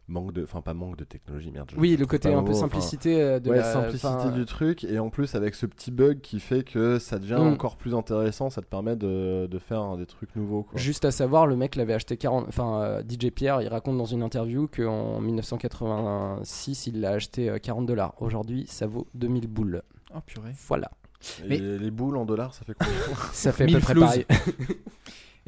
[0.08, 1.70] manque de, enfin pas manque de technologie, merde.
[1.76, 4.98] Oui, le côté un peu mot, simplicité euh, de ouais, la simplicité du truc, et
[4.98, 7.52] en plus avec ce petit bug qui fait que ça devient Mm.
[7.52, 10.62] encore plus intéressant, ça te permet de, de faire des trucs nouveaux.
[10.64, 10.78] Quoi.
[10.80, 12.46] Juste à savoir, le mec l'avait acheté 40.
[12.48, 17.58] Enfin, euh, DJ Pierre, il raconte dans une interview qu'en 1986, il l'a acheté euh,
[17.58, 18.14] 40 dollars.
[18.20, 19.82] Aujourd'hui, ça vaut 2000 boules.
[20.14, 20.52] Oh purée.
[20.68, 20.90] Voilà.
[21.44, 22.94] Et Mais- les, les boules en dollars, ça fait combien?
[23.32, 24.24] Ça fait à peu près pareil.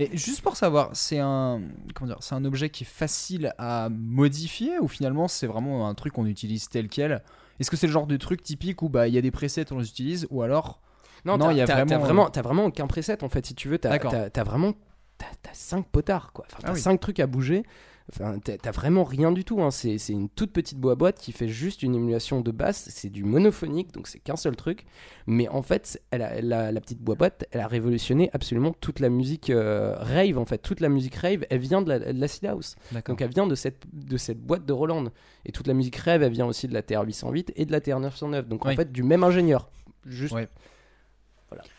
[0.01, 1.61] Et juste pour savoir, c'est un
[1.95, 5.95] comment dire, c'est un objet qui est facile à modifier ou finalement c'est vraiment un
[5.95, 7.23] truc qu'on utilise tel quel?
[7.59, 9.71] Est-ce que c'est le genre de truc typique où bah il y a des presets
[9.73, 10.81] on les utilise ou alors
[11.25, 13.23] Non, Non, t'as- il y a t'as- vraiment, t'as euh, vraiment, t'as vraiment aucun preset
[13.23, 13.45] en fait.
[13.47, 14.73] Si tu veux, t'as, t'as, t'as vraiment,
[15.19, 16.47] t'as, t'as cinq potards quoi.
[16.51, 16.81] Enfin, t'as Ah oui.
[16.81, 17.65] cinq trucs à bouger.
[18.13, 19.63] Enfin, t'as, vraiment rien du tout.
[19.63, 19.71] Hein.
[19.71, 22.89] C'est, une toute petite boîte qui fait juste une émulation de basse.
[22.91, 24.85] C'est du monophonique, donc c'est qu'un seul truc.
[25.27, 29.51] Mais en fait, elle a, la petite boîte elle a révolutionné absolument toute la musique
[29.51, 30.39] euh, rave.
[30.39, 32.77] En fait, toute la musique rave, elle vient de la, de l'acid house.
[33.07, 35.05] Donc elle vient de cette, de cette boîte de Roland.
[35.45, 38.43] Et toute la musique rave, elle vient aussi de la TR-808 et de la TR-909.
[38.43, 39.71] Donc en fait, du même ingénieur.
[40.07, 40.49] Juste Ouais.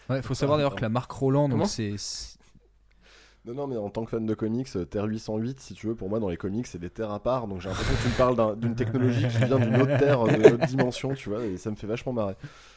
[0.10, 1.96] Ouais, faut savoir d'ailleurs que la marque Roland, c'est-
[3.44, 5.96] Non, non, mais en tant que fan de comics, euh, Terre 808, si tu veux,
[5.96, 7.48] pour moi, dans les comics, c'est des terres à part.
[7.48, 10.22] Donc j'ai l'impression que tu me parles d'un- d'une technologie qui vient d'une autre terre,
[10.22, 12.36] euh, d'une autre dimension, tu vois, et ça me fait vachement marrer.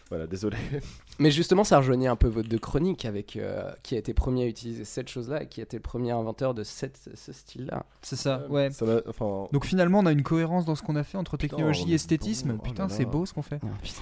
[0.08, 0.56] Voilà, désolé.
[1.18, 4.44] Mais justement, ça rejoignait un peu votre deux chroniques avec euh, qui a été premier
[4.44, 7.84] à utiliser cette chose-là et qui a été le premier inventeur de cette, ce style-là.
[8.00, 8.70] C'est ça, ouais.
[8.70, 11.36] Ça m'a- enfin, Donc finalement, on a une cohérence dans ce qu'on a fait entre
[11.36, 12.56] technologie et est esthétisme.
[12.58, 13.58] Putain, c'est beau ce qu'on fait.
[13.82, 14.00] Putain.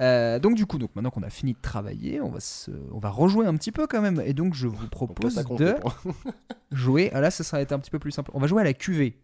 [0.00, 2.98] Euh, donc du coup, donc maintenant qu'on a fini de travailler, on va se, on
[2.98, 4.22] va rejouer un petit peu quand même.
[4.24, 5.76] Et donc je vous donc là, propose de
[6.72, 7.10] jouer.
[7.12, 8.30] Ah là, ça sera été un petit peu plus simple.
[8.34, 9.14] On va jouer à la QV.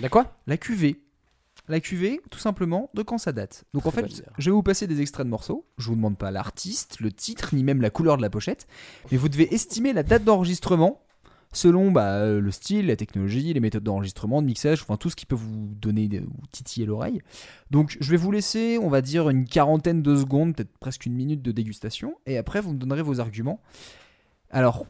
[0.00, 0.36] La quoi?
[0.46, 0.96] La QV.
[1.68, 3.64] La QV, tout simplement, de quand ça date.
[3.72, 5.64] Donc en fait, je vais vous passer des extraits de morceaux.
[5.78, 8.66] Je vous demande pas l'artiste, le titre, ni même la couleur de la pochette,
[9.10, 11.00] mais vous devez estimer la date d'enregistrement
[11.52, 15.16] selon bah, euh, le style, la technologie, les méthodes d'enregistrement, de mixage, enfin tout ce
[15.16, 17.20] qui peut vous donner ou titiller l'oreille.
[17.70, 21.14] Donc je vais vous laisser, on va dire, une quarantaine de secondes, peut-être presque une
[21.14, 23.60] minute de dégustation, et après vous me donnerez vos arguments.
[24.50, 24.86] Alors,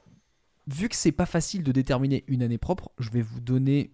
[0.66, 3.92] vu que c'est pas facile de déterminer une année propre, je vais vous donner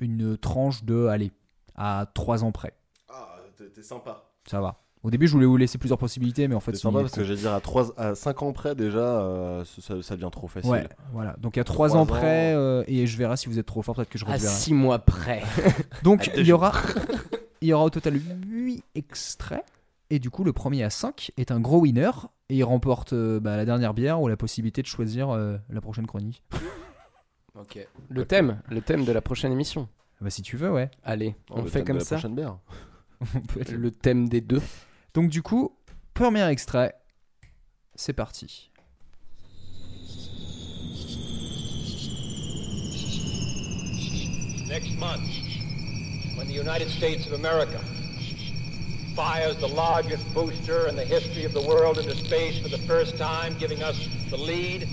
[0.00, 1.32] une tranche de, allez,
[1.76, 2.74] à 3 ans près.
[3.08, 4.30] Ah, t'es sympa.
[4.46, 4.83] Ça va.
[5.04, 7.22] Au début, je voulais vous laisser plusieurs possibilités, mais en fait, C'est sympa parce que
[7.24, 9.62] j'allais dire à, 3, à 5 ans près déjà, euh,
[10.02, 10.70] ça, devient trop facile.
[10.70, 11.36] Ouais, voilà.
[11.38, 12.06] Donc à 3 Trois ans ans.
[12.06, 14.48] près, euh, et je verrai si vous êtes trop fort, peut-être que je À reverrai.
[14.50, 15.42] 6 mois près.
[16.02, 16.72] Donc À il y aura,
[17.60, 19.62] il y aura au total 8 extraits.
[20.10, 22.10] Et du coup, le premier à 5 est un gros winner.
[22.48, 25.80] Et il remporte euh, bah, la dernière bière ou la possibilité de choisir euh, la
[25.82, 26.42] prochaine chronique.
[27.58, 27.86] ok.
[28.08, 29.88] Le thème, le thème de la prochaine émission.
[30.20, 30.90] Bah, si tu veux, ouais.
[31.02, 32.14] Allez, Oh, on le fait thème de comme la ça.
[32.16, 32.56] prochaine bière.
[33.20, 34.62] On peut être- Le thème des deux.
[35.14, 35.76] Donc du coup,
[36.12, 36.92] premier extrait.
[37.94, 38.70] C'est parti.
[44.68, 45.22] Next month,
[46.36, 47.78] when the United States of America
[49.14, 53.16] fires the largest booster in the history of the world into space for the first
[53.16, 54.88] time, giving us the lead,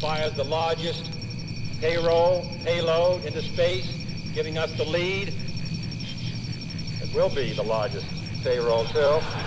[0.00, 1.10] fires the largest
[1.82, 3.86] payroll, payload into space,
[4.32, 5.34] giving us the lead.
[7.02, 8.06] It will be the largest
[8.42, 9.20] payroll, too.
[9.20, 9.39] Si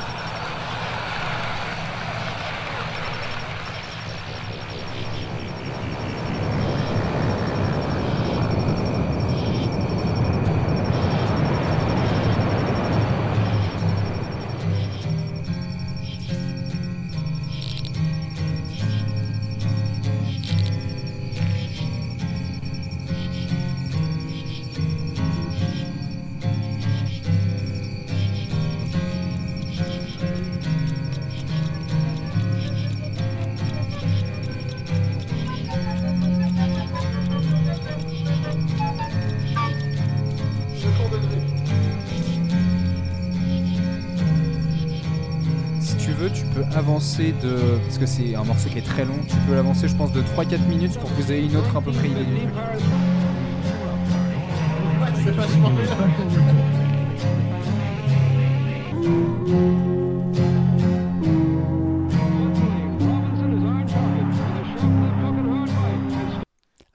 [47.18, 47.78] de.
[47.84, 50.22] Parce que c'est un morceau qui est très long, tu peux l'avancer, je pense, de
[50.22, 52.26] 3-4 minutes pour que vous ayez une autre à peu près idée.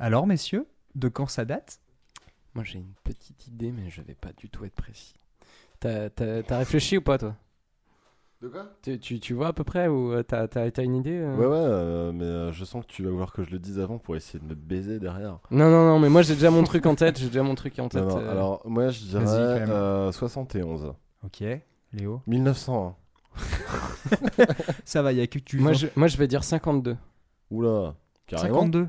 [0.01, 1.81] Alors, messieurs, de quand ça date?
[2.55, 5.15] Moi j'ai une petite idée, mais je vais pas du tout être précis.
[5.79, 6.09] T'as
[6.51, 7.37] réfléchi ou pas toi?
[8.41, 8.67] De quoi?
[8.83, 11.35] Tu, tu, tu vois à peu près ou euh, t'as t'as- t'as une idée euh?
[11.37, 13.81] Ouais, ouais, euh, mais euh, je sens que tu vas vouloir que je le dise
[13.81, 15.39] avant pour essayer de me baiser derrière.
[15.51, 17.19] Non, non, non, mais moi j'ai déjà mon truc en tête.
[17.19, 18.05] J'ai déjà mon truc en tête.
[18.05, 18.31] Non, non, euh.
[18.31, 19.71] Alors, moi, je dirais Vas-y, quand même.
[19.71, 20.95] euh, 71.
[21.25, 21.43] Ok,
[21.93, 22.23] Léo?
[22.29, 22.97] 1900.
[24.85, 25.59] Ça va, il y a que tu.
[25.59, 26.97] moi, je, moi je vais dire 52.
[27.51, 27.95] Oula,
[28.27, 28.61] carrément?
[28.61, 28.89] 52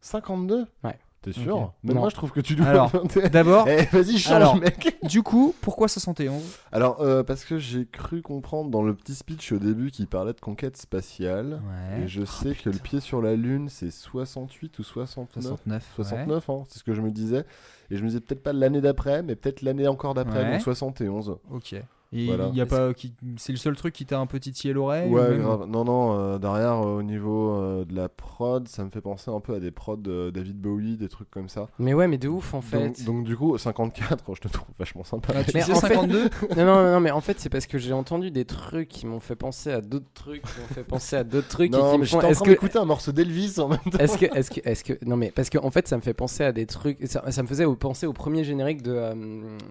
[0.00, 0.98] 52 Ouais.
[1.22, 1.70] T'es sûr Ok.
[1.82, 2.00] Même Non.
[2.00, 2.66] moi, je trouve que tu dois.
[2.66, 2.90] Alors,
[3.32, 4.96] D'abord, Eh, vas-y, change, Alors, mec.
[5.04, 6.42] du coup, pourquoi 71
[6.72, 10.32] Alors, euh, parce que j'ai cru comprendre dans le petit speech au début qu'il parlait
[10.32, 11.60] de conquête spatiale.
[11.66, 12.04] Ouais.
[12.04, 15.42] Et je sais que le pied sur la Lune, c'est 68 ou 69.
[15.66, 15.82] 69.
[15.98, 16.04] ouais.
[16.04, 17.44] 69, hein, c'est ce que je me disais.
[17.90, 20.52] Et je me disais peut-être pas l'année d'après, mais peut-être l'année encore d'après, Ouais.
[20.52, 21.36] donc 71.
[21.50, 21.74] Ok.
[22.12, 22.50] Et Voilà.
[22.52, 25.14] y a pas, qui- c'est le seul truc qui t'a un peu titillé l'oreille ou
[25.14, 25.66] Ouais, même- grave.
[25.68, 29.30] Non, non, euh, derrière, euh, au niveau euh, de la prod, ça me fait penser
[29.30, 31.68] un peu à des prods de David Bowie, des trucs comme ça.
[31.78, 32.88] Mais ouais, mais de ouf en fait.
[32.88, 35.32] Donc, donc, du coup, 54, je te trouve vachement sympa.
[35.36, 36.24] Ah, tu Mais disais en fait- 52
[36.56, 39.20] non, non, non, mais en fait, c'est parce que j'ai entendu des trucs qui m'ont
[39.20, 41.72] fait penser à d'autres trucs, qui m'ont fait penser à d'autres trucs.
[41.72, 42.20] et non, qui mais font.
[42.22, 43.98] Est-ce que, d'écouter un morceau d'Elvis en même temps.
[44.00, 46.14] est-ce que, est-ce que, est-ce que, non mais parce qu'en en fait, ça me fait
[46.14, 46.98] penser à des trucs.
[47.06, 49.14] Ça, ça me faisait penser au premier générique de euh,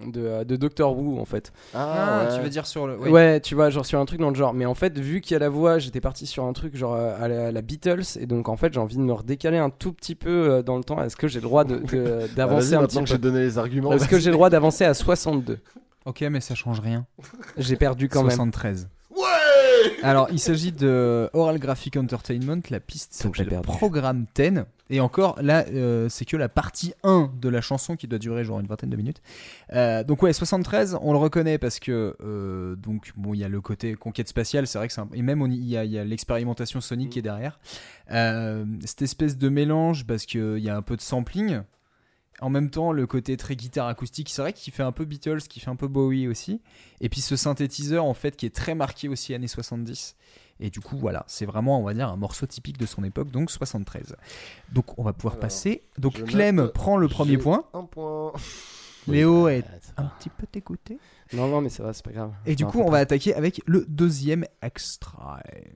[0.06, 1.52] de, euh, de Doctor Who en fait.
[1.74, 2.29] Ah, ouais.
[2.36, 2.96] Tu veux dire sur le.
[2.98, 3.40] Ouais.
[3.40, 4.54] tu vois, genre sur un truc dans le genre.
[4.54, 6.94] Mais en fait, vu qu'il y a la voix, j'étais parti sur un truc genre
[6.94, 9.58] euh, à la, à la Beatles, et donc en fait, j'ai envie de me redécaler
[9.58, 11.02] un tout petit peu euh, dans le temps.
[11.02, 13.40] Est-ce que j'ai le droit de, de- d'avancer vas-y, un que petit j'ai peu donné
[13.40, 13.92] les arguments.
[13.92, 15.58] Est-ce que j'ai le droit d'avancer à 62
[16.06, 17.06] Ok, mais ça change rien.
[17.58, 18.30] J'ai perdu quand même.
[18.30, 18.88] 73.
[20.02, 22.62] Alors, il s'agit de Oral Graphic Entertainment.
[22.70, 23.60] La piste s'appelle.
[23.62, 24.64] Programme 10.
[24.92, 28.44] Et encore, là, euh, c'est que la partie 1 de la chanson qui doit durer
[28.44, 29.22] genre une vingtaine de minutes.
[29.72, 33.48] Euh, donc, ouais, 73, on le reconnaît parce que, euh, donc, bon, il y a
[33.48, 35.08] le côté conquête spatiale, c'est vrai que c'est un...
[35.14, 37.60] Et même, il y a, il y a l'expérimentation sonique qui est derrière.
[38.08, 41.60] Cette espèce de mélange parce qu'il y a un peu de sampling.
[42.40, 45.42] En même temps, le côté très guitare acoustique, c'est vrai qu'il fait un peu Beatles,
[45.42, 46.60] qui fait un peu Bowie aussi.
[47.00, 50.16] Et puis ce synthétiseur, en fait, qui est très marqué aussi années 70.
[50.62, 53.30] Et du coup, voilà, c'est vraiment, on va dire, un morceau typique de son époque,
[53.30, 54.16] donc 73.
[54.72, 55.82] Donc on va pouvoir Alors, passer.
[55.98, 57.64] Donc Clem note, prend le premier point.
[57.72, 58.32] Un point.
[59.08, 60.98] Léo est Ah, c'est un petit peu dégoûté.
[61.32, 62.32] Non, non, mais ça va, c'est pas grave.
[62.44, 65.70] Et du Non, coup, on va attaquer avec le deuxième extrait.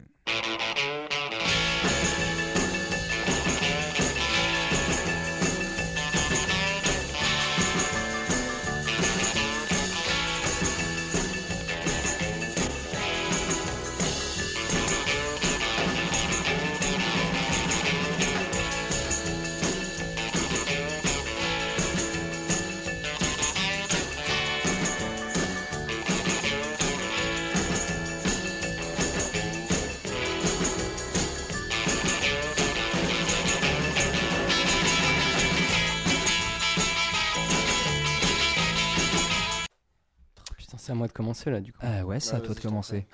[40.84, 41.78] C'est à moi de commencer là, du coup.
[41.82, 43.06] Ah ouais, c'est à toi de commencer.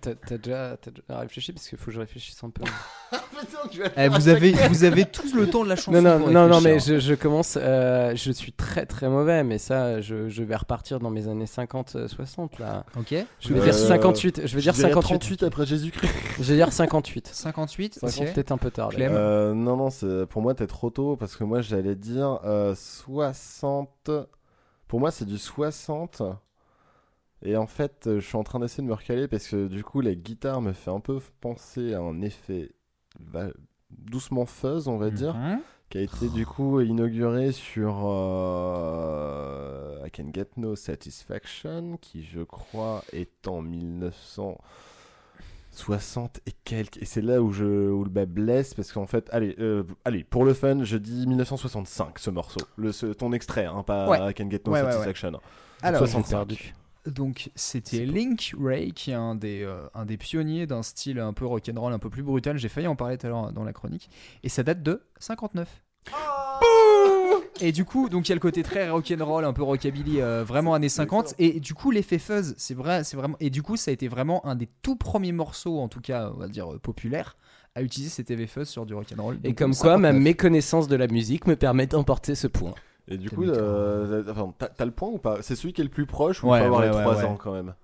[0.00, 2.62] T'as- déjà, t'as déjà réfléchi parce qu'il faut que je réfléchisse un peu.
[3.96, 5.92] Eh, vous, avez, vous avez tous le temps de la chanson.
[5.92, 7.56] Non, non, pour non, non, mais je, je commence.
[7.60, 11.44] euh, je suis très très mauvais, mais ça, je, je vais repartir dans mes années
[11.44, 12.84] 50-60 là.
[12.98, 13.14] Ok.
[13.38, 14.42] Je vais Euh, dire 58.
[14.44, 15.00] Je vais dire dirais 58.
[15.02, 16.12] 38 après Jésus-Christ.
[16.38, 17.28] Je vais dire 58.
[17.32, 18.34] 58, C'est ok.
[18.34, 18.90] peut-être un peu tard.
[18.98, 22.74] Euh, non, non, c'est pour moi t'es trop tôt parce que moi j'allais dire euh,
[22.74, 24.10] 60.
[24.88, 26.22] Pour moi c'est du 60.
[27.42, 29.84] Et en fait, euh, je suis en train d'essayer de me recaler parce que du
[29.84, 32.72] coup la guitare me fait un peu penser à un effet
[33.90, 35.60] doucement fuzz, on va dire, Mhm.
[35.88, 42.40] qui a été du coup inauguré sur euh, I Can Get No Satisfaction, qui je
[42.40, 46.98] crois est en 1960 et quelques.
[47.00, 50.24] Et c'est là où, je, où le bas blesse, parce qu'en fait, allez, euh, allez,
[50.24, 52.60] pour le fun, je dis 1965 ce morceau.
[52.76, 54.30] Le, ce- ton extrait, hein, pas Ouais.
[54.30, 54.92] I Can Get No Ouais, ouais, ouais.
[54.92, 55.40] Satisfaction.
[55.82, 56.74] Alors, 65.
[57.10, 61.32] Donc c'était Link Ray qui est un des, euh, un des pionniers d'un style un
[61.32, 62.58] peu rock'n'roll, un peu plus brutal.
[62.58, 64.10] J'ai failli en parler tout à l'heure dans la chronique.
[64.42, 65.82] Et ça date de 59.
[67.60, 70.44] Et du coup, donc il y a le côté très rock'n'roll, un peu rockabilly, euh,
[70.44, 71.34] vraiment années 50.
[71.38, 73.36] Et du coup, l'effet fuzz, c'est vrai, c'est vraiment.
[73.40, 76.30] Et du coup, ça a été vraiment un des tout premiers morceaux, en tout cas,
[76.34, 77.36] on va dire euh, populaire,
[77.74, 79.38] à utiliser cet effet fuzz sur du rock'n'roll.
[79.44, 80.22] Et comme en quoi, ma 59.
[80.22, 82.74] méconnaissance de la musique me permet d'emporter ce point.
[83.10, 85.38] Et du coup, euh, enfin, t'as le point ou pas?
[85.42, 87.24] C'est celui qui est le plus proche ou Ouais, avoir ouais, les ouais, 3 ouais.
[87.24, 87.74] ans quand même?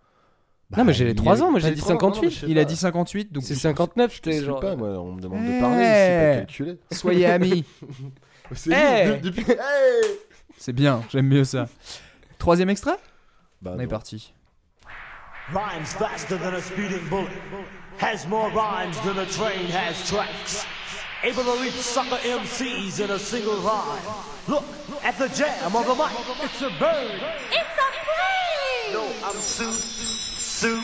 [0.71, 1.99] Bah, non, mais j'ai les il 3 a- ans, moi j'ai dit dit 3 ans,
[1.99, 2.31] non, mais 58.
[2.31, 4.61] je sais Il a dit 58, donc C'est 59, Je suis genre.
[4.61, 6.79] pas, moi, on me demande de parler pas calculer.
[6.91, 7.65] soyez amis.
[8.53, 9.45] C'est depuis.
[9.49, 11.69] Hey bien, j'aime mieux ça.
[12.39, 12.97] Troisième extrait?
[13.63, 14.33] Bah, On est parti.
[15.53, 17.29] Rhymes faster than a speeding bullet.
[18.01, 20.67] Has more rhymes than a train has tracks.
[21.25, 24.03] Able to reach sucker MCs in a single rhyme.
[24.47, 24.65] Look
[25.03, 26.13] at the jam on the mic.
[26.43, 27.19] It's a bird.
[27.51, 28.93] It's a plane!
[28.93, 30.83] No, I'm su, su,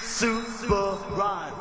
[0.00, 1.52] super rhyme.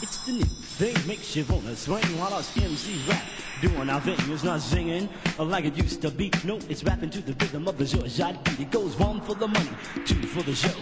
[0.00, 3.49] It's the new thing makes you wanna swing while us MC rap.
[3.60, 5.08] Doing our thing is not singing
[5.38, 6.30] like it used to be.
[6.44, 8.60] No, it's rapping to the rhythm of the Georgette beat.
[8.60, 9.70] It goes one for the money,
[10.06, 10.72] two for the show.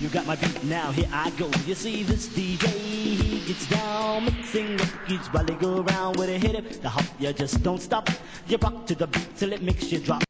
[0.00, 1.50] You got my beat now, here I go.
[1.66, 6.38] You see this DJ, he gets down, mixing records while they go around with a
[6.38, 6.80] hit it.
[6.82, 8.08] The hop, you just don't stop.
[8.48, 10.22] You rock to the beat till it makes you drop.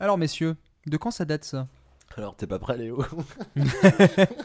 [0.00, 0.56] Alors messieurs,
[0.86, 1.68] de quand ça date ça?
[2.16, 3.04] Alors, t'es pas prêt, Léo?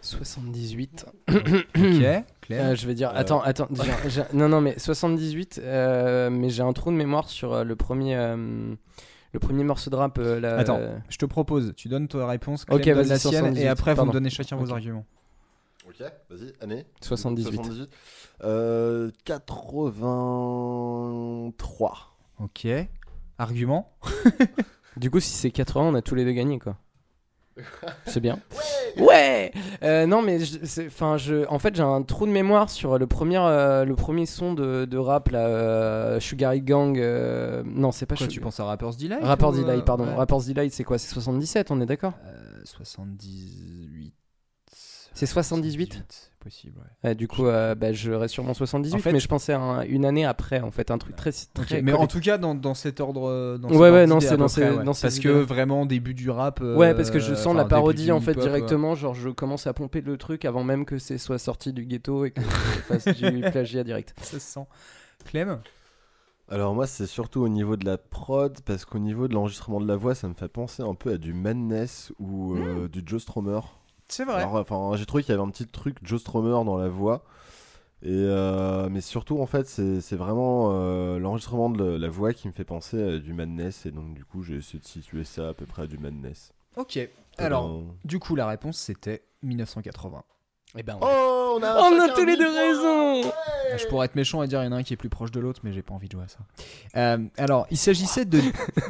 [0.00, 1.06] 78.
[1.28, 3.10] Ok, Euh, je vais dire.
[3.10, 3.68] Euh, Attends, attends.
[4.32, 5.60] non, non, mais 78.
[5.62, 8.16] euh, mais j'ai un trou de mémoire sur euh, le premier.
[8.16, 8.74] euh,
[9.34, 10.18] le premier morceau de rap.
[10.18, 10.80] euh, la- Attends,
[11.10, 13.68] je te propose, tu donnes ta réponse, Clem Ok, donne vas-y, la sienne, 78, et
[13.68, 14.08] après vous pardon.
[14.08, 15.04] me donnez chacun vos arguments.
[15.86, 16.00] Ok,
[16.30, 17.56] vas-y, année 78.
[17.56, 17.90] 78.
[18.44, 22.16] Euh, 83.
[22.40, 22.66] Ok.
[23.38, 23.92] Argument
[24.96, 26.76] Du coup, si c'est 80, on a tous les deux gagné, quoi.
[28.06, 28.38] C'est bien.
[28.98, 29.52] Ouais.
[29.82, 30.38] Euh, non, mais
[30.86, 34.26] enfin, je, en fait, j'ai un trou de mémoire sur le premier, euh, le premier
[34.26, 36.98] son de, de rap là, euh, Sugar Hill Gang.
[36.98, 40.04] euh, non, c'est pas Quoi, Sugar- tu penses à Rapper's Delight Rapper's ou, Delight, pardon.
[40.06, 40.14] ouais.
[40.14, 40.98] Rapper's Delight, c'est quoi?
[40.98, 42.12] C'est 77, on est d'accord?
[42.26, 44.12] Euh, 78.
[45.18, 47.14] C'est 78 Possible, ouais.
[47.16, 49.58] Du coup, euh, bah, je reste sur mon 78, En fait- mais je pensais à
[49.58, 51.32] un- une année après, en fait, un truc très.
[51.32, 53.28] Très mais en tout cas, dans, dans cet ordre.
[53.28, 54.84] euh, Dans Ouais, cet ouais, ordre non, c'est dans ces- près, ouais.
[54.84, 56.60] dans ces Parce que vraiment, début du rap.
[56.62, 58.94] euh, Ouais, parce que je sens la parodie en fait directement.
[58.94, 62.24] Genre, je commence à pomper le truc avant même que c'est soit sorti du ghetto
[62.24, 62.46] et que je
[62.86, 64.14] fasse du plagiat direct.
[64.20, 64.66] Ça se sent.
[65.24, 65.58] Clem?
[66.50, 69.86] Alors moi c'est surtout au niveau de la prod parce qu'au niveau de l'enregistrement de
[69.88, 73.20] la voix ça me fait penser un peu à du Madness ou euh, du Joe
[73.20, 73.60] Strummer.
[74.08, 74.42] C'est vrai.
[74.44, 77.24] Enfin j'ai trouvé qu'il y avait un petit truc Joe Strummer dans la voix.
[78.02, 82.46] Et euh, mais surtout en fait c'est c'est vraiment euh, l'enregistrement de la voix qui
[82.46, 85.48] me fait penser à du Madness et donc du coup j'ai essayé de situer ça
[85.48, 86.52] à peu près à du Madness.
[86.76, 86.98] Ok.
[87.38, 90.22] Alors, ben- du coup, la réponse c'était 1980.
[90.76, 93.30] Et ben, Oh on a, on a tous les deux raison.
[93.76, 95.30] Je pourrais être méchant et dire il y en a un qui est plus proche
[95.30, 96.38] de l'autre, mais j'ai pas envie de jouer à ça.
[96.96, 98.40] Euh, alors, il s'agissait de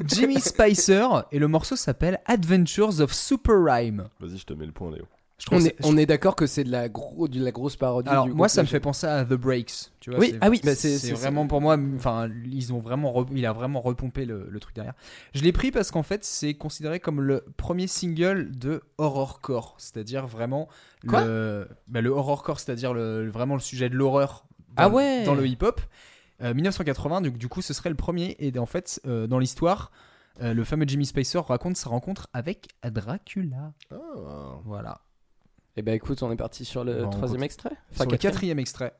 [0.05, 4.09] Jimmy Spicer et le morceau s'appelle Adventures of Super Rhyme.
[4.21, 5.07] Vas-y je te mets le point Léo.
[5.39, 8.09] Je On est, on est d'accord que c'est de la, gros, de la grosse parodie.
[8.09, 10.19] Alors du moi ça me fait penser à The Breaks, tu vois.
[10.19, 11.77] Oui, ah oui, bah, c'est- c'est c'est- vraiment pour moi.
[11.94, 14.94] Enfin, ils ont vraiment, re- il a vraiment repompé le, le truc derrière.
[15.35, 20.27] Je l'ai pris parce qu'en fait c'est considéré comme le premier single de horrorcore, c'est-à-dire
[20.27, 20.69] vraiment
[21.06, 21.24] Quoi?
[21.24, 24.44] le, bah, le horrorcore, c'est-à-dire le, vraiment le sujet de l'horreur.
[24.77, 25.81] dans- Ah ouais Dans le hip-hop.
[26.43, 29.93] Euh, 1980, donc du coup ce serait le premier et en fait euh, dans l'histoire.
[30.40, 33.73] euh, le fameux Jimmy Spicer raconte sa rencontre avec Dracula.
[33.93, 33.97] Ah.
[34.65, 35.01] Voilà.
[35.79, 37.71] Et ben écoute, on est parti sur le Bon, troisième extrait.
[37.93, 38.97] Sur le quatrième extrait.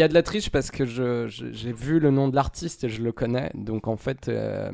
[0.00, 2.84] Y a de la triche parce que je- je- j'ai vu le nom de l'artiste
[2.84, 3.50] et je le connais.
[3.54, 4.70] Donc en fait, euh,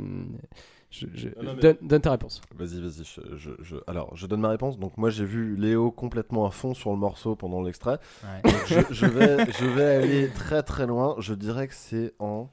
[0.91, 2.41] je, je- non, mais- donne, donne ta réponse.
[2.55, 3.05] Vas-y, vas-y.
[3.05, 4.79] Je, je- je- Alors, je donne ma réponse.
[4.79, 7.99] Donc, moi, j'ai vu Léo complètement à fond sur le morceau pendant l'extrait.
[8.25, 8.51] Ouais.
[8.51, 11.17] Donc, je, je vais, je vais aller très très loin.
[11.19, 12.49] Je dirais que c'est en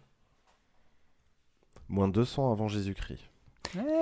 [1.89, 3.21] moins 200 avant Jésus-Christ.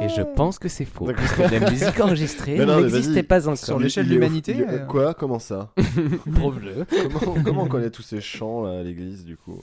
[0.01, 1.05] Et je pense que c'est faux.
[1.05, 3.57] Parce que la musique enregistrée n'existait pas encore.
[3.57, 4.85] Sur l'échelle de l'humanité, euh.
[4.85, 5.13] Quoi?
[5.13, 5.73] Comment ça?
[6.35, 6.85] Pauvre jeu.
[6.89, 9.61] comment, comment on connaît tous ces chants là, à l'église du coup?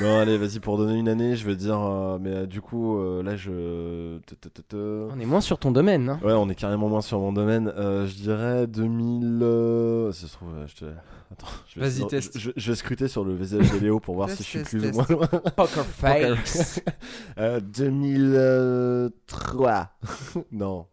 [0.00, 1.78] Non, allez, vas-y, pour donner une année, je vais dire.
[1.80, 4.18] euh, mais euh, du coup, euh, là, je.
[4.20, 6.08] te- te- te- te- On est moins sur ton domaine.
[6.08, 6.18] hein.
[6.24, 7.72] Ouais, on est carrément moins sur mon domaine.
[7.76, 9.40] Euh, je dirais 2000.
[9.42, 10.84] euh, Ça se trouve, euh, je te.
[11.32, 12.38] Attends, je vais, Vas-y, teste.
[12.38, 14.58] Je, je vais scruter sur le visage de Léo pour voir Test, si je suis
[14.60, 14.92] test, plus test.
[14.92, 15.26] ou moins loin.
[15.56, 16.80] Poker face.
[17.38, 19.90] Euh, 2003.
[20.52, 20.86] non.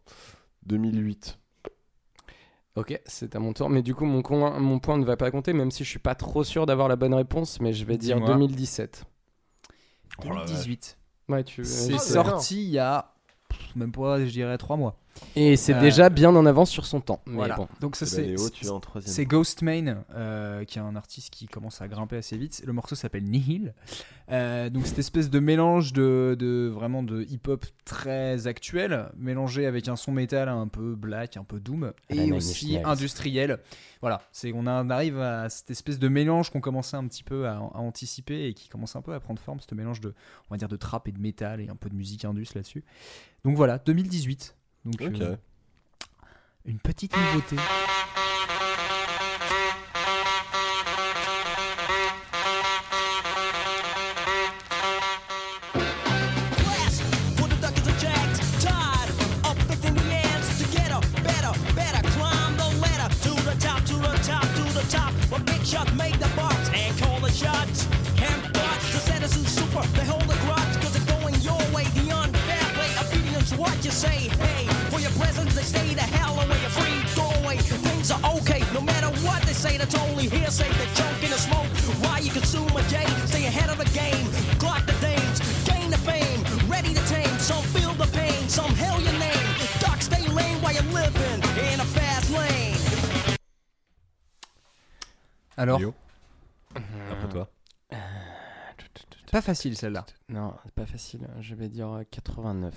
[0.66, 1.38] 2008.
[2.76, 3.70] Ok, c'est à mon tour.
[3.70, 6.00] Mais du coup, mon, coin- mon point ne va pas compter, même si je suis
[6.00, 7.60] pas trop sûr d'avoir la bonne réponse.
[7.60, 8.30] Mais je vais dire Dis-moi.
[8.38, 9.06] 2017.
[10.24, 10.98] 2018.
[11.30, 11.64] Ouais, tu.
[11.64, 13.14] C'est sorti il y a
[13.50, 15.01] pff, même pas, je dirais, trois mois.
[15.36, 17.22] Et c'est Euh, déjà bien en avance sur son temps.
[17.26, 17.56] Mais Voilà.
[17.56, 17.68] bon.
[17.80, 18.38] Donc ça Eh ben, c'est
[19.08, 22.62] c'est Ghostman euh, qui est un artiste qui commence à grimper assez vite.
[22.66, 23.74] Le morceau s'appelle Nihil.
[24.32, 29.88] Euh, donc cette espèce de mélange de, de vraiment de hip-hop très actuel mélangé avec
[29.88, 33.60] un son métal un peu black, un peu doom et aussi industriel.
[34.02, 37.56] Voilà, c'est on arrive à cette espèce de mélange qu'on commençait un petit peu à,
[37.58, 40.14] à anticiper et qui commence un peu à prendre forme, ce mélange de
[40.50, 42.84] on va dire de trap et de métal et un peu de musique indus là-dessus.
[43.46, 44.56] Donc voilà, 2018.
[44.86, 45.36] Donc euh,
[46.66, 47.56] une petite nouveauté.
[95.62, 95.94] Alors, Léo
[96.76, 97.50] Après toi.
[99.32, 100.06] pas facile celle-là.
[100.30, 101.28] Non, c'est pas facile.
[101.40, 102.74] Je vais dire euh, 89.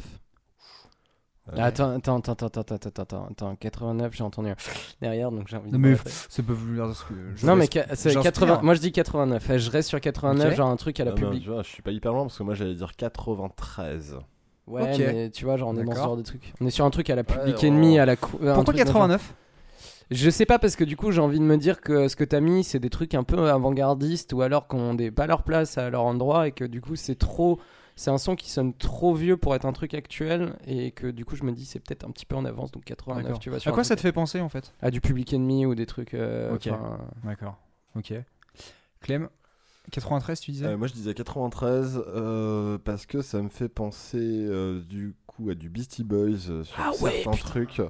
[1.53, 1.61] Ouais.
[1.61, 4.57] Attends, attends, attends, attends, attends, attends, attends, attends, 89, j'ai entendu un
[5.03, 6.11] derrière, donc j'ai envie Non de mais m'arrêter.
[6.29, 7.15] c'est pas voulu dire ce que.
[7.37, 8.33] je Non, mais laisse- ca- c'est j'inspire.
[8.33, 8.61] 80.
[8.63, 9.51] Moi, je dis 89.
[9.51, 10.57] Eh, Je reste sur 89, Ok.
[10.57, 11.43] genre un truc à la Ah non, public.
[11.43, 14.17] tu vois, je suis pas hyper loin parce que moi j'allais dire 93.
[14.67, 14.99] Ouais, Ok.
[14.99, 16.05] mais tu vois, genre on est dans ce D'accord.
[16.05, 16.53] genre de truc.
[16.61, 18.17] On est sur un truc à la Public Ouais, on- à la.
[18.17, 18.95] cou- un Pourquoi truc dans le genre.
[19.09, 19.35] 89
[20.11, 22.25] Je sais pas parce que du coup j'ai envie de me dire que ce que
[22.25, 25.79] t'as mis c'est des trucs un peu avant-gardistes ou alors qu'on n'est pas leur place
[25.79, 27.59] à leur endroit et que du coup c'est trop
[27.97, 31.25] c'est un son qui sonne trop vieux pour être un truc actuel et que du
[31.25, 33.39] coup je me dis c'est peut-être un petit peu en avance donc 89 D'accord.
[33.39, 34.73] tu vois À sur quoi ça te fait penser en fait?
[34.83, 36.69] À du Public Enemy ou des trucs euh, Ok.
[37.25, 37.57] D'accord.
[37.97, 38.13] Ok.
[39.01, 39.29] Clem
[39.91, 40.67] 93 tu disais?
[40.67, 45.51] Euh, moi je disais 93 euh, parce que ça me fait penser euh, du coup
[45.51, 47.49] à du Beastie Boys euh, sur Ah ouais, certains putain.
[47.49, 47.83] trucs.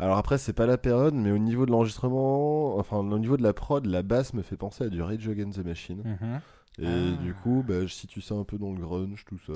[0.00, 3.42] Alors après c'est pas la période mais au niveau de l'enregistrement, enfin au niveau de
[3.42, 6.02] la prod, la basse me fait penser à du Rage Against the Machine.
[6.04, 6.40] Mhm.
[6.78, 7.22] Et Ah.
[7.22, 9.52] du coup bah, je situe ça un peu dans le grunge, tout ça.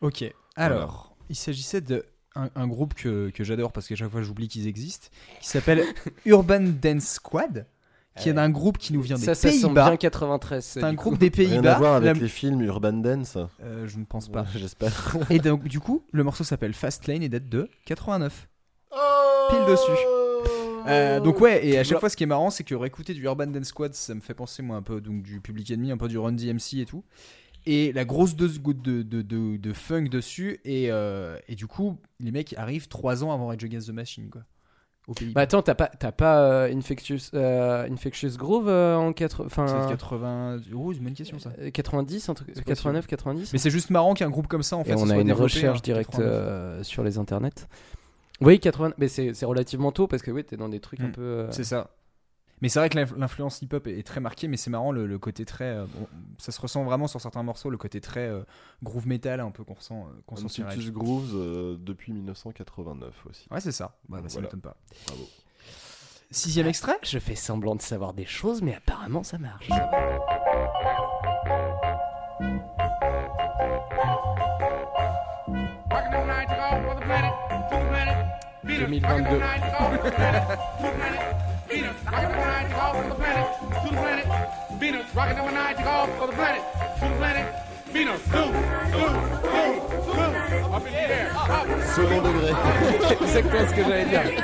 [0.00, 0.24] Ok.
[0.56, 4.46] Alors, il s'agissait de un, un groupe que, que j'adore parce qu'à chaque fois j'oublie
[4.48, 5.08] qu'ils existent,
[5.40, 5.82] qui s'appelle
[6.26, 7.66] Urban Dance Squad,
[8.18, 9.88] qui est un groupe qui nous vient des ça ça Pays-Bas.
[9.88, 11.78] bien 93 C'est un groupe des Rien à Pays-Bas.
[11.78, 13.38] voir avec La- les films Urban Dance.
[13.62, 14.42] Euh, je ne pense pas.
[14.42, 15.16] Ouais, J'espère.
[15.30, 18.48] Et donc, du coup, le morceau s'appelle Fast Lane et date de 89.
[19.50, 19.90] Pile dessus.
[20.88, 23.22] Euh, donc ouais, et à chaque fois ce qui est marrant c'est que réécouter du
[23.24, 25.96] Urban Dance Squad ça me fait penser moi un peu donc du Public Enemy, un
[25.96, 27.02] peu du Run DMC et tout.
[27.68, 31.66] Et la grosse dose goutte de, de, de, de funk dessus et, euh, et du
[31.66, 34.42] coup les mecs arrivent 3 ans avant Rage Against the Machine quoi.
[35.08, 35.32] Au pays.
[35.32, 39.86] Bah attends, t'as pas, t'as pas euh, Infectious, euh, Infectious Groove euh, en 4 enfin,
[39.88, 40.58] 80...
[40.74, 41.50] Oh c'est une bonne question ça.
[41.60, 44.76] euh, 90, un truc, C'est 89, 90 Mais c'est juste marrant qu'un groupe comme ça
[44.76, 46.32] en fait Et on a une recherche hein, directe 89.
[46.32, 47.66] euh, sur les internets.
[48.40, 51.08] Oui, 80, mais c'est c'est relativement tôt parce que oui, t'es dans des trucs un
[51.08, 51.12] Mm.
[51.12, 51.22] peu.
[51.22, 51.90] euh, C'est ça.
[52.62, 55.18] Mais c'est vrai que l'inf- l'influence hip-hop est très marquée, mais c'est marrant le, le
[55.18, 55.64] côté très.
[55.64, 56.06] euh, bon,
[56.38, 58.42] ça se ressent vraiment sur certains morceaux, le côté très euh,
[58.82, 63.46] groove metal un peu qu'on ressent, euh, qu'on sent sur Grooves euh, depuis 1989 aussi.
[63.50, 63.98] Ouais, c'est ça.
[64.08, 64.46] Ouais, bah, ça Voilà.
[64.46, 64.76] m'étonne pas.
[65.06, 65.28] Bravo.
[66.30, 66.98] Sixième extrait?
[67.04, 69.68] Je fais semblant de savoir des choses, mais apparemment ça marche.
[91.94, 92.50] Second degré.
[93.22, 94.36] Exactement ce que j'allais.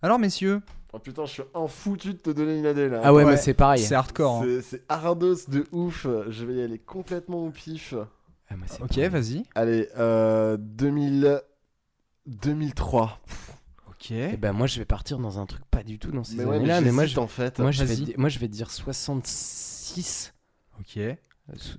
[0.00, 0.62] Alors messieurs,
[0.94, 3.00] Oh putain, je suis un foutu de te donner une AD là.
[3.02, 3.82] Ah ouais, Ouais, mais c'est pareil.
[3.82, 4.42] c'est hardcore.
[4.42, 4.46] hein.
[4.62, 6.06] C'est- hardos de ouf.
[6.28, 7.94] Je vais y aller complètement au pif.
[8.50, 9.44] Ah, mais Ok, vas-y.
[9.54, 11.40] Allez, euh, 2000...
[12.26, 13.18] 2003.
[13.88, 14.10] Ok.
[14.10, 16.44] Eh ben moi je vais partir dans un truc pas du tout dans ces Mais
[16.44, 17.58] ouais, années-là, mais mais, moi je, en fait.
[17.58, 20.32] moi, je vais, moi je vais dire 66.
[20.78, 20.96] Ok.
[20.98, 21.14] Euh,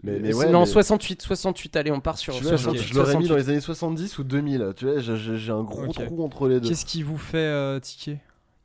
[0.03, 2.81] Mais- mais ouais, non, mais- 68, 68, allez, on part sur vois, je, 68.
[2.87, 3.43] je l'aurais mis dans 68.
[3.45, 4.73] les années 70 ou 2000.
[4.75, 6.67] Tu vois, j'ai- un gros trou entre les deux.
[6.69, 8.19] Qu'est-ce qui vous fait euh, tiquer?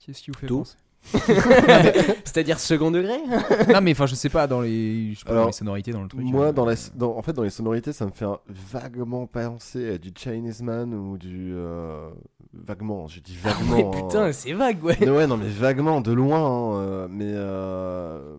[0.09, 0.59] Qu'est-ce qui vous fait Tout.
[0.59, 0.76] penser
[2.24, 3.18] C'est-à-dire second degré
[3.72, 5.93] Non, mais enfin, je sais pas, dans les, je sais pas, Alors, dans les sonorités,
[5.93, 6.22] dans le truc.
[6.24, 9.26] Moi, euh, dans la, dans, en fait, dans les sonorités, ça me fait un- vaguement
[9.26, 11.52] penser à du Chinese Man ou du.
[11.55, 12.09] euh,
[12.52, 13.76] vaguement, j'ai dit Ah vaguement.
[13.76, 13.90] ouais, hein.
[14.09, 14.97] putain, c'est vague, ouais.
[15.01, 16.40] Mais ouais, non, mais vaguement, de loin.
[16.40, 17.30] hein, euh, mais.
[17.32, 18.36] euh,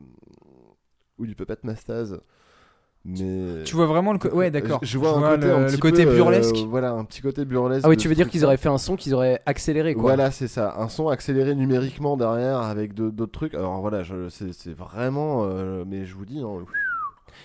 [1.17, 2.19] Ou du Puppet Mastaz.
[3.05, 3.63] Mais.
[3.63, 4.19] Tu vois vraiment le.
[4.19, 4.79] co- Ouais, d'accord.
[4.81, 6.55] Je, je vois un côté, le, un le petit côté peu, euh, burlesque.
[6.67, 7.85] voilà, un petit côté burlesque.
[7.85, 10.03] Ah oui, tu veux dire qu'ils auraient fait un son qu'ils auraient accéléré, quoi.
[10.03, 10.75] Voilà, c'est ça.
[10.77, 13.53] Un son accéléré numériquement derrière avec d'autres trucs.
[13.55, 15.45] Alors voilà, je- c'est c'est vraiment.
[15.45, 16.41] euh, mais je vous dis.
[16.41, 16.65] hein,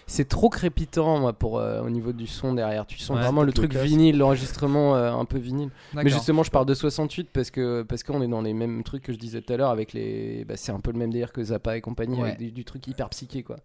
[0.07, 2.85] C'est trop crépitant, moi, pour, euh, au niveau du son derrière.
[2.85, 5.71] Tu sens Ouais, vraiment le truc vinyle, l'enregistrement euh, un peu vinyle.
[5.95, 9.05] Mais justement, je parle de 68 parce que parce qu'on est dans les mêmes trucs
[9.05, 10.45] que je disais tout à l'heure avec les.
[10.47, 12.31] Bah, c'est un peu le même délire que Zappa et compagnie, Ouais.
[12.31, 13.57] avec du, du truc hyper psyché, quoi.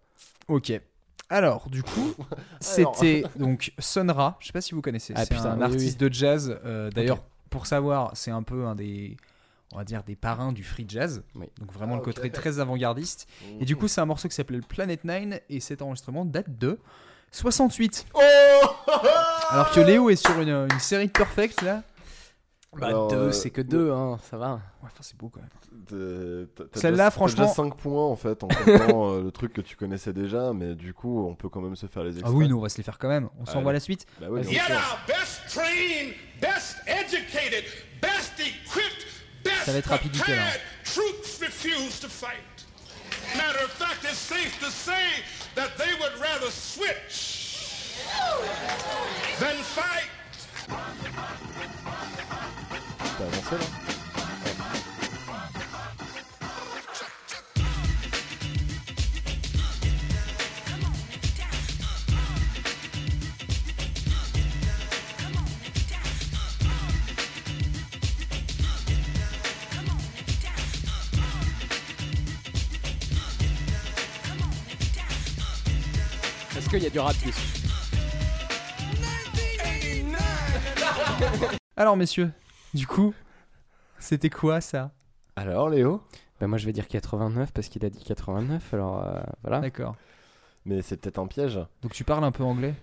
[0.48, 0.80] Ok.
[1.28, 2.14] Alors, du coup,
[2.60, 4.36] c'était donc Sonra.
[4.40, 5.12] Je sais pas si vous connaissez.
[5.16, 6.08] Ah, c'est putain, un oui, artiste oui.
[6.08, 6.58] de jazz.
[6.64, 9.16] euh, D'ailleurs, pour savoir, c'est un peu un des,
[9.72, 11.22] on va dire, des parrains du free jazz.
[11.36, 11.46] Oui.
[11.60, 12.14] Donc vraiment Ah, le ok.
[12.14, 13.28] côté très avant-gardiste.
[13.60, 16.58] Et du coup, c'est un morceau qui s'appelait le Planet 9 et cet enregistrement date
[16.58, 16.78] de
[17.32, 18.06] 68.
[18.14, 18.20] Oh
[19.50, 21.82] Alors que Léo est sur une, une série de perfect là.
[22.78, 24.52] Bah, Alors, deux, euh, c'est que deux, hein, ça va.
[24.54, 26.46] Ouais, enfin, c'est beau quand même.
[26.74, 30.12] Celle-là, franchement- déjà 5 points en fait en comptant euh, le truc que tu connaissais
[30.12, 32.32] déjà, mais du coup, on peut quand même se faire les extraits.
[32.32, 33.28] Ah oui, nous on va se les faire quand même.
[33.40, 34.06] On s'envoie la suite.
[34.20, 34.60] Bah sûr.
[34.70, 37.64] our best trained, best educated,
[38.00, 39.06] best equipped,
[39.42, 40.36] best Ça va être rapidité, là.
[40.36, 42.36] prepared troops refuse to fight.
[43.36, 45.24] Matter of fact, it's safe to say
[45.56, 47.96] that they would rather switch
[49.40, 50.08] than fight.
[53.20, 53.64] T'as avancé là
[76.70, 77.40] qu'il y a du rap dessus.
[81.76, 82.30] Alors, messieurs,
[82.74, 83.14] du coup,
[83.98, 84.90] c'était quoi ça?
[85.36, 86.02] Alors, Léo?
[86.40, 89.60] Bah moi je vais dire 89 parce qu'il a dit 89, alors euh, voilà.
[89.60, 89.94] D'accord.
[90.64, 91.58] Mais c'est peut-être un piège.
[91.82, 92.74] Donc, tu parles un peu anglais?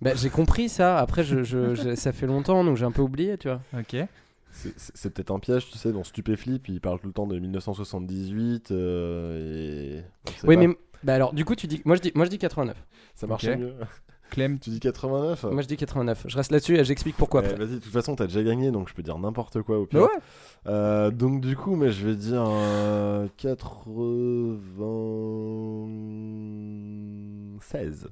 [0.00, 3.02] Bah j'ai compris ça, après je, je- je- ça fait longtemps donc j'ai un peu
[3.02, 3.60] oublié, tu vois.
[3.76, 3.96] Ok.
[4.50, 7.26] C'est- C'est c'est peut-être un piège, tu sais, dans Stupéflip, il parle tout le temps
[7.26, 10.04] de 1978 euh, et...
[10.26, 10.66] on sait Oui pas.
[10.66, 12.76] mais bah alors du coup tu dis moi je dis moi je dis 89.
[13.14, 13.56] Ça marche Ok.
[13.56, 13.74] mieux.
[14.28, 16.24] Clem, Tu dis 89 Moi je dis 89.
[16.28, 17.58] Je reste là-dessus et j'explique pourquoi Eh, après.
[17.64, 20.02] Vas-y, de toute façon, t'as déjà gagné, donc je peux dire n'importe quoi au pire.
[20.02, 20.08] Ouais.
[20.66, 23.26] Euh, donc du coup, mais je vais dire euh,
[27.58, 28.08] 96.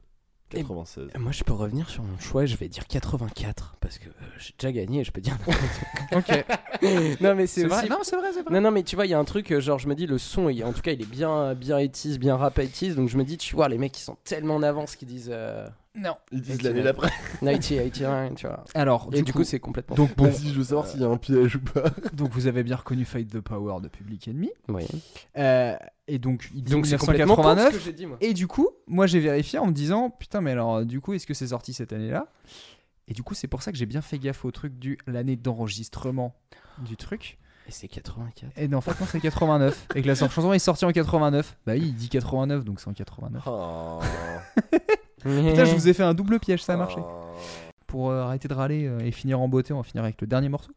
[0.54, 1.08] Et- 96.
[1.18, 4.12] Moi je peux revenir sur mon choix et je vais dire 84 parce que euh,
[4.38, 5.36] j'ai déjà gagné et je peux dire
[6.12, 6.44] ok.
[7.20, 8.54] Non mais c'est C'est vrai aussi Non, c'est vrai, c'est vrai.
[8.54, 10.06] Non, non, mais tu vois, il y a un truc, euh, genre, je me dis,
[10.06, 13.08] le son, il- en tout cas, il est bien, bien 80s, bien rap 80s, donc
[13.08, 15.66] je me dis, tu vois, les mecs, qui sont tellement en avance qu'ils disent euh,
[15.96, 16.16] Non.
[16.30, 17.10] Ils disent l'année d'après.
[17.40, 18.64] 90, 81, tu vois.
[18.74, 19.96] Alors, Et du coup, c'est complètement.
[19.96, 21.90] donc, bon, Vas-y, je veux savoir s'il y a un piège ou pas.
[22.12, 24.50] donc vous avez bien reconnu Fight the Power de Public Enemy.
[24.68, 24.84] Oui.
[25.38, 27.84] Euh, et donc, il dit Donc, c'est complètement con ce 1989.
[27.86, 28.16] que dit, moi.
[28.20, 31.26] Et du coup, moi j'ai vérifié en me disant putain, mais alors du coup, est-ce
[31.26, 32.26] que c'est sorti cette année-là?
[33.08, 35.36] Et du coup, c'est pour ça que j'ai bien fait gaffe au truc du l'année
[35.36, 36.34] d'enregistrement
[36.78, 37.38] du truc.
[37.68, 38.52] Et c'est 84.
[38.56, 39.88] Et non, en fait, non, c'est 89.
[39.94, 41.56] et que la chanson est sortie en 89.
[41.66, 43.42] Bah oui, il dit 89, donc c'est en 89.
[43.46, 44.00] Oh.
[45.18, 46.98] Putain, je vous ai fait un double piège, ça a marché.
[47.00, 47.34] Oh.
[47.88, 50.26] Pour euh, arrêter de râler euh, et finir en beauté, on va finir avec le
[50.26, 50.72] dernier morceau.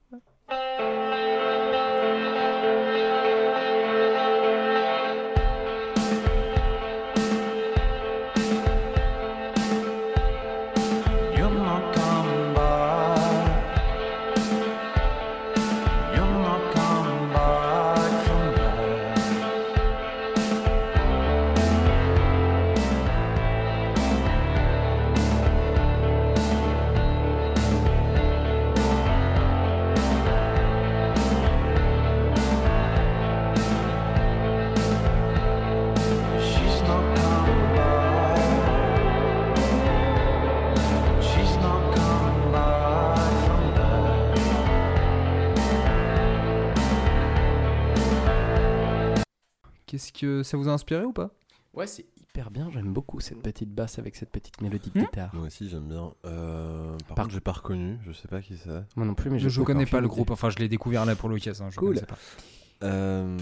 [50.21, 51.31] Que ça vous a inspiré ou pas?
[51.73, 55.05] Ouais, c'est hyper bien, j'aime beaucoup cette petite basse avec cette petite mélodie Hmm de
[55.05, 55.29] guitare.
[55.35, 56.11] Moi aussi, j'aime bien.
[56.25, 58.69] Euh, par, Par- contre, j'ai pas reconnu, je sais pas qui c'est.
[58.95, 60.15] Moi non plus, mais Je, j'ai connais pas le idée.
[60.15, 61.65] groupe, enfin je l'ai découvert là pour l'occasion.
[61.65, 61.99] hein, je Cool.
[62.01, 62.17] pas.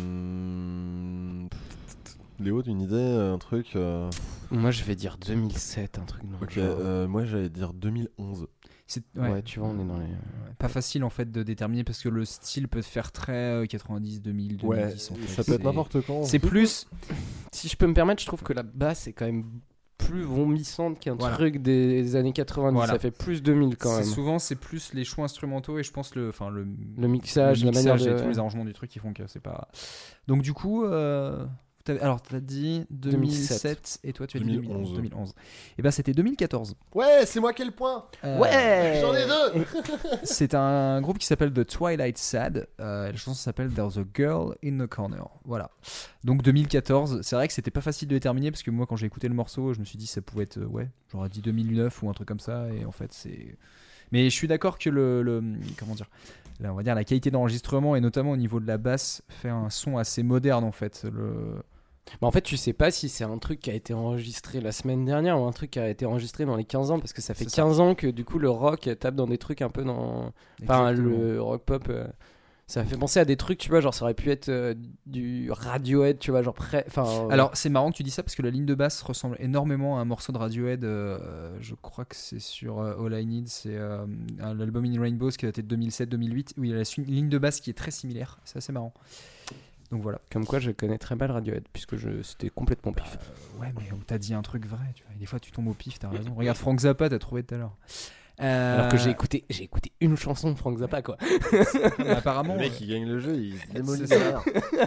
[0.08, 1.48] Euh...
[2.40, 4.10] Léo, une idée, un truc euh,
[4.52, 6.64] Moi, je vais dire 2007, un truc genre.
[6.80, 8.48] euh, moi j'allais dire 2011.
[8.88, 9.30] C'est ouais.
[9.30, 10.06] ouais, tu vois, on est dans les.
[10.06, 13.66] ouais, pas facile en fait de déterminer parce que le style peut faire très euh,
[13.66, 15.12] 90, 2000, 2010.
[15.12, 15.28] en fait.
[15.28, 16.24] ça peut être n'importe quand.
[16.24, 16.88] C'est plus.
[17.54, 19.46] Si je peux me permettre, je trouve que la basse est quand même
[19.98, 21.36] plus vomissante qu'un Voilà.
[21.36, 22.76] truc des années 90.
[22.76, 22.94] Voilà.
[22.94, 24.04] Ça fait plus 2000 quand même.
[24.06, 27.68] Souvent, c'est plus les choix instrumentaux et je pense le, enfin le, Le mixage, le
[27.68, 28.18] la manière mixage de.
[28.18, 29.70] et tous les arrangements du truc qui font que c'est pas.
[30.28, 31.46] Donc du coup, euh,
[31.90, 34.94] alors t'as dit 2007 et toi tu as dit 2011.
[34.94, 34.94] 2011.
[34.96, 35.34] 2011.
[35.78, 36.76] Et ben c'était 2014.
[36.96, 39.66] Ouais, c'est moi qui ai le point Euh, Ouais J'en ai deux
[40.24, 42.68] C'est un groupe qui s'appelle The Twilight Sad.
[42.80, 45.28] Euh, la chanson s'appelle There's a Girl in the Corner.
[45.46, 45.72] Voilà.
[46.24, 47.22] Donc 2014.
[47.22, 49.34] C'est vrai que c'était pas facile de déterminer parce que moi, quand j'ai écouté le
[49.36, 52.14] morceau, je me suis dit ça pouvait être, euh, ouais, j'aurais dit 2009 ou un
[52.14, 52.68] truc comme ça.
[52.74, 53.58] Et en fait, c'est.
[54.12, 55.44] Mais je suis d'accord que le, le-
[55.78, 56.10] Comment dire
[56.60, 59.50] Là, on va dire la qualité d'enregistrement et notamment au niveau de la basse fait
[59.50, 61.06] un son assez moderne en fait.
[61.14, 61.62] Le...
[62.22, 64.72] Bah, en fait, tu sais pas si c'est un truc qui a été enregistré la
[64.72, 67.22] semaine dernière ou un truc qui a été enregistré dans les 15 ans parce que
[67.22, 67.62] ça fait C'est ça.
[67.64, 70.32] 15 ans que du coup le rock tape dans des trucs un peu dans.
[70.64, 71.84] Enfin, le rock pop.
[71.90, 72.08] euh,
[72.66, 74.74] Ça fait penser à des trucs, tu vois, genre ça aurait pu être euh,
[75.06, 76.84] du Radiohead, tu vois, genre près.
[76.88, 77.06] Enfin.
[77.06, 79.38] euh, Alors c'est marrant que tu dis ça parce que la ligne de basse ressemble
[79.40, 80.82] énormément à un morceau de Radiohead.
[80.84, 83.78] je crois que c'est sur All I Need, c'est
[84.40, 87.60] l'album In Rainbows qui daté de 2007-2008 où il y a la ligne de basse
[87.62, 88.40] qui est très similaire.
[88.44, 88.94] C'est assez marrant.
[89.92, 90.20] Donc voilà.
[90.32, 92.22] Comme quoi, je connais très mal Radiohead puisque je...
[92.22, 93.18] c'était complètement pif.
[93.58, 94.80] Euh, ouais, mais où t'as dit un truc vrai.
[94.96, 95.14] Tu vois.
[95.16, 96.34] Et des fois tu tombes au pif, t'as raison.
[96.36, 97.76] Regarde Frank Zappa, t'as trouvé tout à l'heure.
[98.40, 101.18] Euh, Alors que j'ai écouté, j'ai écouté une chanson de Frank Zappa, quoi.
[102.16, 102.54] apparemment.
[102.54, 104.02] Le mec, euh, il gagne le jeu, il se démolit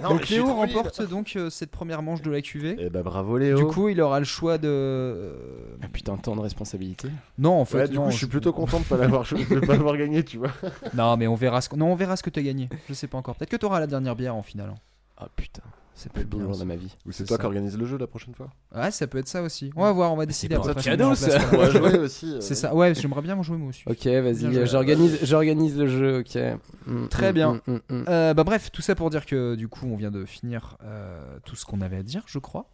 [0.02, 2.76] donc je suis Léo remporte donc euh, cette première manche de la QV.
[2.78, 3.56] Eh bah bravo Léo.
[3.58, 4.68] Du coup, il aura le choix de.
[4.68, 5.34] euh,
[5.82, 7.08] Ah, putain, tant de responsabilité.
[7.38, 9.60] Non, en fait, Ouais, du non, coup, je suis plutôt content de pas l'avoir de
[9.66, 10.52] pas l'avoir gagné, tu vois.
[10.94, 12.68] Non, mais on verra ce que, non, on verra ce que t'as gagné.
[12.88, 13.34] Je sais pas encore.
[13.34, 14.70] Peut-être que t'auras la dernière bière en finale.
[14.70, 14.78] hein.
[15.22, 15.62] Ah putain,
[15.94, 16.38] C'est plus bien.
[16.46, 16.96] de ma vie.
[17.06, 17.42] Ou c'est toi ça.
[17.42, 18.48] qui organise le jeu la prochaine fois?
[18.74, 19.70] Ouais, ça peut être ça aussi.
[19.76, 20.74] On va voir, on va décider après.
[20.82, 21.38] cadeau, ça.
[21.52, 22.32] On va jouer aussi.
[22.36, 23.82] euh, C'est ça, ouais, j'aimerais bien jouer moi aussi.
[23.86, 26.38] Ok, vas-y, j'organise, j'organise le jeu, ok.
[26.86, 27.60] Mm, Très mm, bien.
[27.66, 27.78] mm.
[28.08, 31.38] Euh, bah bref, tout ça pour dire que du coup, on vient de finir euh,
[31.44, 32.66] tout ce qu'on avait à dire, je crois.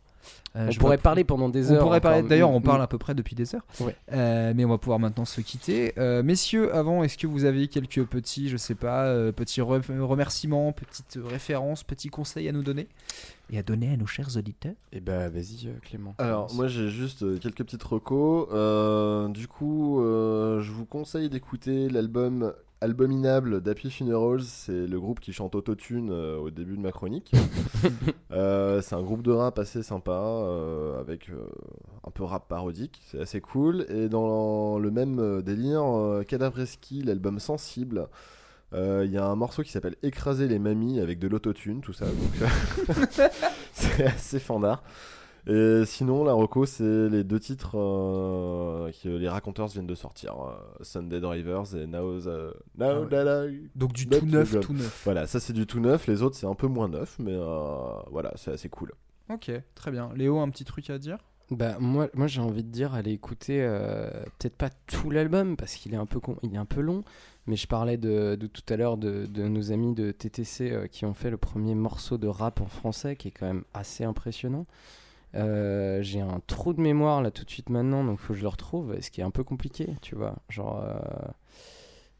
[0.57, 2.23] Euh, On je parler pendant des on heures pourrait parler.
[2.23, 3.67] D'ailleurs, on parle à peu près depuis des heures.
[3.81, 3.95] Ouais.
[4.13, 5.93] Euh, mais on va pouvoir maintenant se quitter.
[5.99, 9.99] Euh, messieurs, avant, est-ce que vous avez quelques petits, je sais pas, euh, petits re-
[10.01, 12.89] remerciements, petites références, petits conseils à nous donner
[13.51, 14.73] et à donner à nos chers auditeurs?
[14.93, 16.15] Et bah vas-y Clément.
[16.19, 18.49] Alors, moi j'ai juste quelques petites recos.
[18.53, 24.43] Euh, du coup, euh, je vous conseille d'écouter l'album Albuminable d'Happy Funerals.
[24.43, 27.33] C'est le groupe qui chante Autotune euh, au début de ma chronique.
[28.33, 31.31] Euh, c'est un groupe de rap assez sympa, euh, avec
[32.05, 33.01] un peu rap parodique.
[33.07, 33.87] C'est assez cool.
[33.89, 35.85] Et dans le même délire,
[36.27, 38.09] Cadavreski, l'album Sensible.
[38.75, 42.07] Il y a un morceau qui s'appelle Écraser les mamies avec de l'autotune, tout ça.
[42.07, 42.51] Donc,
[43.73, 44.83] c'est assez fandard.
[45.49, 50.35] Et sinon, la reco, c'est les deux titres euh, que les raconteurs viennent de sortir
[50.41, 53.09] euh, Sunday Drivers et Now, the- Now Ah ouais.
[53.09, 55.03] That I Donc du Not tout neuf, tout neuf.
[55.05, 56.09] Voilà, ça c'est du tout neuf.
[56.09, 58.93] Les autres, c'est un peu moins neuf, mais euh, voilà, c'est assez cool.
[59.33, 60.11] Ok, très bien.
[60.17, 61.19] Léo, un petit truc à dire?
[61.53, 64.11] Bah moi, moi j'ai envie de dire allez écouter euh,
[64.41, 67.05] peut-être pas tout l'album parce qu'il est un peu con, il est un peu long,
[67.47, 70.87] mais je parlais de, de tout à l'heure de, de nos amis de TTC euh,
[70.89, 74.03] qui ont fait le premier morceau de rap en français qui est quand même assez
[74.03, 74.67] impressionnant.
[75.35, 78.43] Euh, j'ai un trou de mémoire là tout de suite maintenant donc faut que je
[78.43, 81.29] le retrouve ce qui est un peu compliqué tu vois genre euh,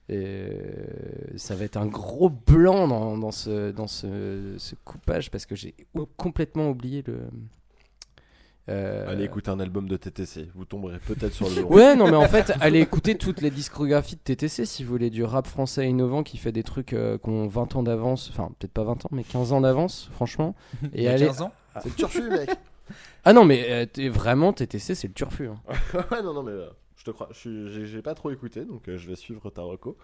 [0.09, 5.47] et ça va être un gros blanc dans, dans ce, dans ce, ce coupage parce
[5.47, 5.75] que j'ai
[6.17, 7.21] complètement oublié le
[8.69, 11.63] euh, Allez écouter un album de TTC, vous tomberez peut-être sur le.
[11.73, 15.09] Ouais, non, mais en fait, allez écouter toutes les discographies de TTC si vous voulez
[15.09, 18.51] du rap français innovant qui fait des trucs euh, qui ont 20 ans d'avance, enfin
[18.59, 20.57] peut-être pas 20 ans, mais 15 ans d'avance, franchement.
[20.95, 22.51] Il y a allez- 15 ans C'est le turfu, mec
[23.25, 25.49] Ah non, mais euh, t'es- vraiment, TTC, c'est le turfu.
[25.49, 25.61] hein.
[26.13, 27.29] Ouais, non, non, mais euh, je te crois.
[27.33, 29.97] je suis- J'ai j'ai pas trop écouté, donc euh, je vais suivre ta reco.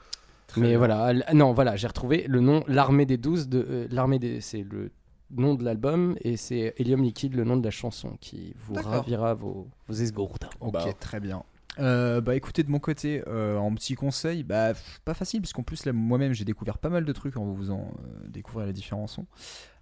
[0.56, 0.78] mais bien.
[0.78, 4.40] voilà, l- non, voilà, j'ai retrouvé le nom, l'armée des 12, de, euh, l'armée des,
[4.40, 4.90] c'est le
[5.30, 8.92] nom de l'album et c'est Helium Liquide, le nom de la chanson qui vous D'accord.
[8.92, 10.44] ravira vos, vos esgourdes.
[10.60, 10.84] Ok, Bah.
[11.00, 11.42] très bien.
[11.78, 15.54] Euh, bah écoutez de mon côté euh, en petit conseil bah pff, pas facile parce
[15.54, 18.66] qu'en plus là moi-même j'ai découvert pas mal de trucs en vous faisant euh, découvrir
[18.66, 19.24] les différents sons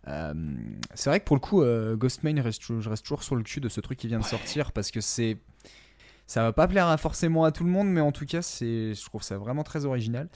[0.09, 0.33] Euh,
[0.95, 2.43] c'est vrai que pour le coup euh, Ghostman je
[2.89, 5.37] reste toujours sur le cul de ce truc qui vient de sortir parce que c'est
[6.27, 8.95] ça va pas plaire à- forcément à tout le monde mais en tout cas c'est
[8.95, 10.29] je trouve ça vraiment très original.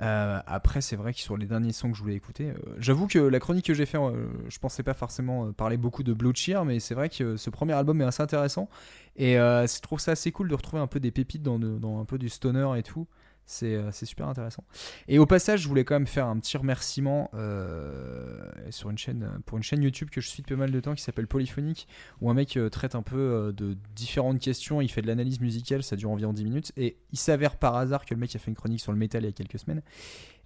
[0.00, 3.06] Euh, après c'est vrai que sur les derniers sons que je voulais écouter euh, j'avoue
[3.06, 3.98] que la chronique que j'ai fait
[4.48, 7.74] je pensais pas forcément parler beaucoup de Blue Cheer mais c'est vrai que ce premier
[7.74, 8.68] album est assez intéressant.
[9.16, 12.00] Et je trouve ça assez cool de retrouver un peu des pépites dans, de- dans
[12.00, 13.06] un peu du stoner et tout.
[13.46, 14.64] C'est euh, c'est super intéressant.
[15.08, 19.28] Et au passage, je voulais quand même faire un petit remerciement euh, sur une chaîne,
[19.46, 21.88] pour une chaîne YouTube que je suis depuis pas mal de temps qui s'appelle Polyphonique,
[22.20, 24.80] où un mec euh, traite un peu de différentes questions.
[24.80, 26.72] Il fait de l'analyse musicale, ça dure environ 10 minutes.
[26.76, 29.22] Et il s'avère par hasard que le mec a fait une chronique sur le métal
[29.22, 29.82] il y a quelques semaines.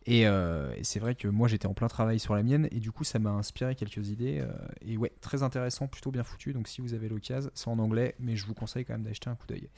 [0.09, 2.93] Et, et c'est vrai que moi j'étais en plein travail sur la mienne et du
[2.93, 4.45] coup ça m'a inspiré quelques idées.
[4.81, 6.53] et ouais, très intéressant, plutôt bien foutu.
[6.53, 9.29] Donc si vous avez l'occasion, c'est en anglais, mais je vous conseille quand même d'acheter
[9.31, 9.69] un coup d'œil.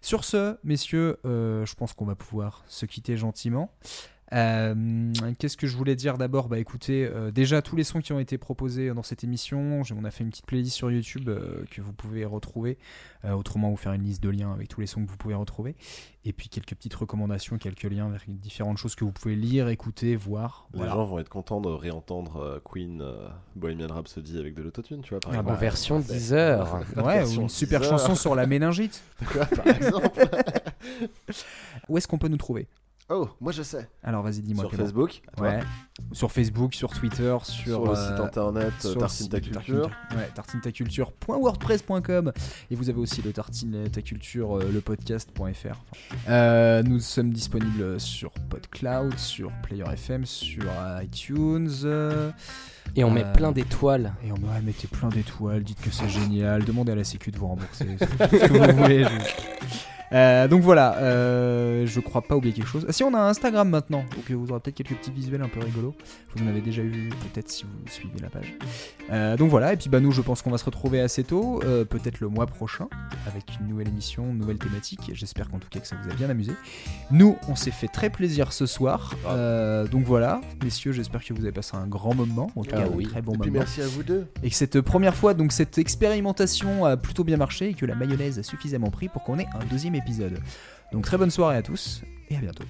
[0.00, 3.70] Sur ce, messieurs, euh, je pense qu'on va pouvoir se quitter gentiment.
[4.34, 8.12] Euh, Qu'est-ce que je voulais dire d'abord Bah écoutez, euh, déjà tous les sons qui
[8.12, 11.64] ont été proposés dans cette émission, on a fait une petite playlist sur YouTube euh,
[11.70, 12.76] que vous pouvez retrouver.
[13.24, 15.34] Euh, autrement, vous faire une liste de liens avec tous les sons que vous pouvez
[15.34, 15.76] retrouver.
[16.24, 20.14] Et puis quelques petites recommandations, quelques liens vers différentes choses que vous pouvez lire, écouter,
[20.14, 20.68] voir.
[20.72, 20.92] Les Voilà.
[20.92, 25.10] gens vont être contents de réentendre euh, Queen euh, Bohemian Rhapsody avec de l'autotune, tu
[25.10, 25.50] vois, par Ah exemple.
[25.52, 26.02] bah, version Ouais.
[26.02, 26.80] 10 heures.
[26.96, 29.02] Ouais, ou une super 10 chanson sur la méningite.
[29.32, 30.20] Quoi, par exemple?
[31.88, 32.66] Où est-ce qu'on peut nous trouver?
[33.10, 33.88] Oh, moi je sais.
[34.02, 34.66] Alors vas-y, dis-moi.
[34.68, 34.74] Sur.
[34.74, 35.22] Facebook.
[35.38, 35.60] Ouais.
[36.12, 39.40] Sur Facebook, sur Twitter, sur, Sur le euh, site internet sur le Tartine site Ta
[39.40, 39.88] Culture.
[39.88, 42.32] Tartine- Ouais, tartinetaculture.wordpress.com
[42.70, 45.76] et vous avez aussi le Tartine Ta Culture, euh, le podcast.fr.
[46.28, 50.64] Euh, nous sommes disponibles sur PodCloud, sur Player FM, sur
[51.02, 51.70] iTunes.
[51.84, 52.30] euh,
[52.94, 54.12] Et on met plein d'étoiles.
[54.22, 57.38] Et on ouais, mettez plein d'étoiles, dites que c'est génial, demandez à la Sécu de
[57.38, 59.04] vous rembourser c'est tout ce que vous voulez.
[59.04, 59.08] je-
[60.12, 62.86] Euh, donc voilà, euh, je crois pas oublier quelque chose.
[62.88, 65.48] Ah si, on a un Instagram maintenant, donc vous aurez peut-être quelques petits visuels un
[65.48, 65.94] peu rigolos.
[66.34, 68.54] Vous en avez déjà eu peut-être si vous suivez la page.
[69.12, 71.60] Euh, donc voilà, et puis bah nous, je pense qu'on va se retrouver assez tôt,
[71.64, 72.88] euh, peut-être le mois prochain,
[73.26, 75.10] avec une nouvelle émission, une nouvelle thématique.
[75.12, 76.52] J'espère qu'en tout cas que ça vous a bien amusé.
[77.10, 79.14] Nous, on s'est fait très plaisir ce soir.
[79.26, 82.82] Euh, donc voilà, messieurs, j'espère que vous avez passé un grand moment, en tout Ah
[82.82, 83.04] cas oui.
[83.06, 84.26] un très bon Et puis moment merci à vous deux.
[84.42, 87.94] et que cette première fois, donc cette expérimentation a plutôt bien marché et que la
[87.94, 89.94] mayonnaise a suffisamment pris pour qu'on ait un deuxième
[90.92, 92.64] Donc très bonne soirée à tous et à bientôt.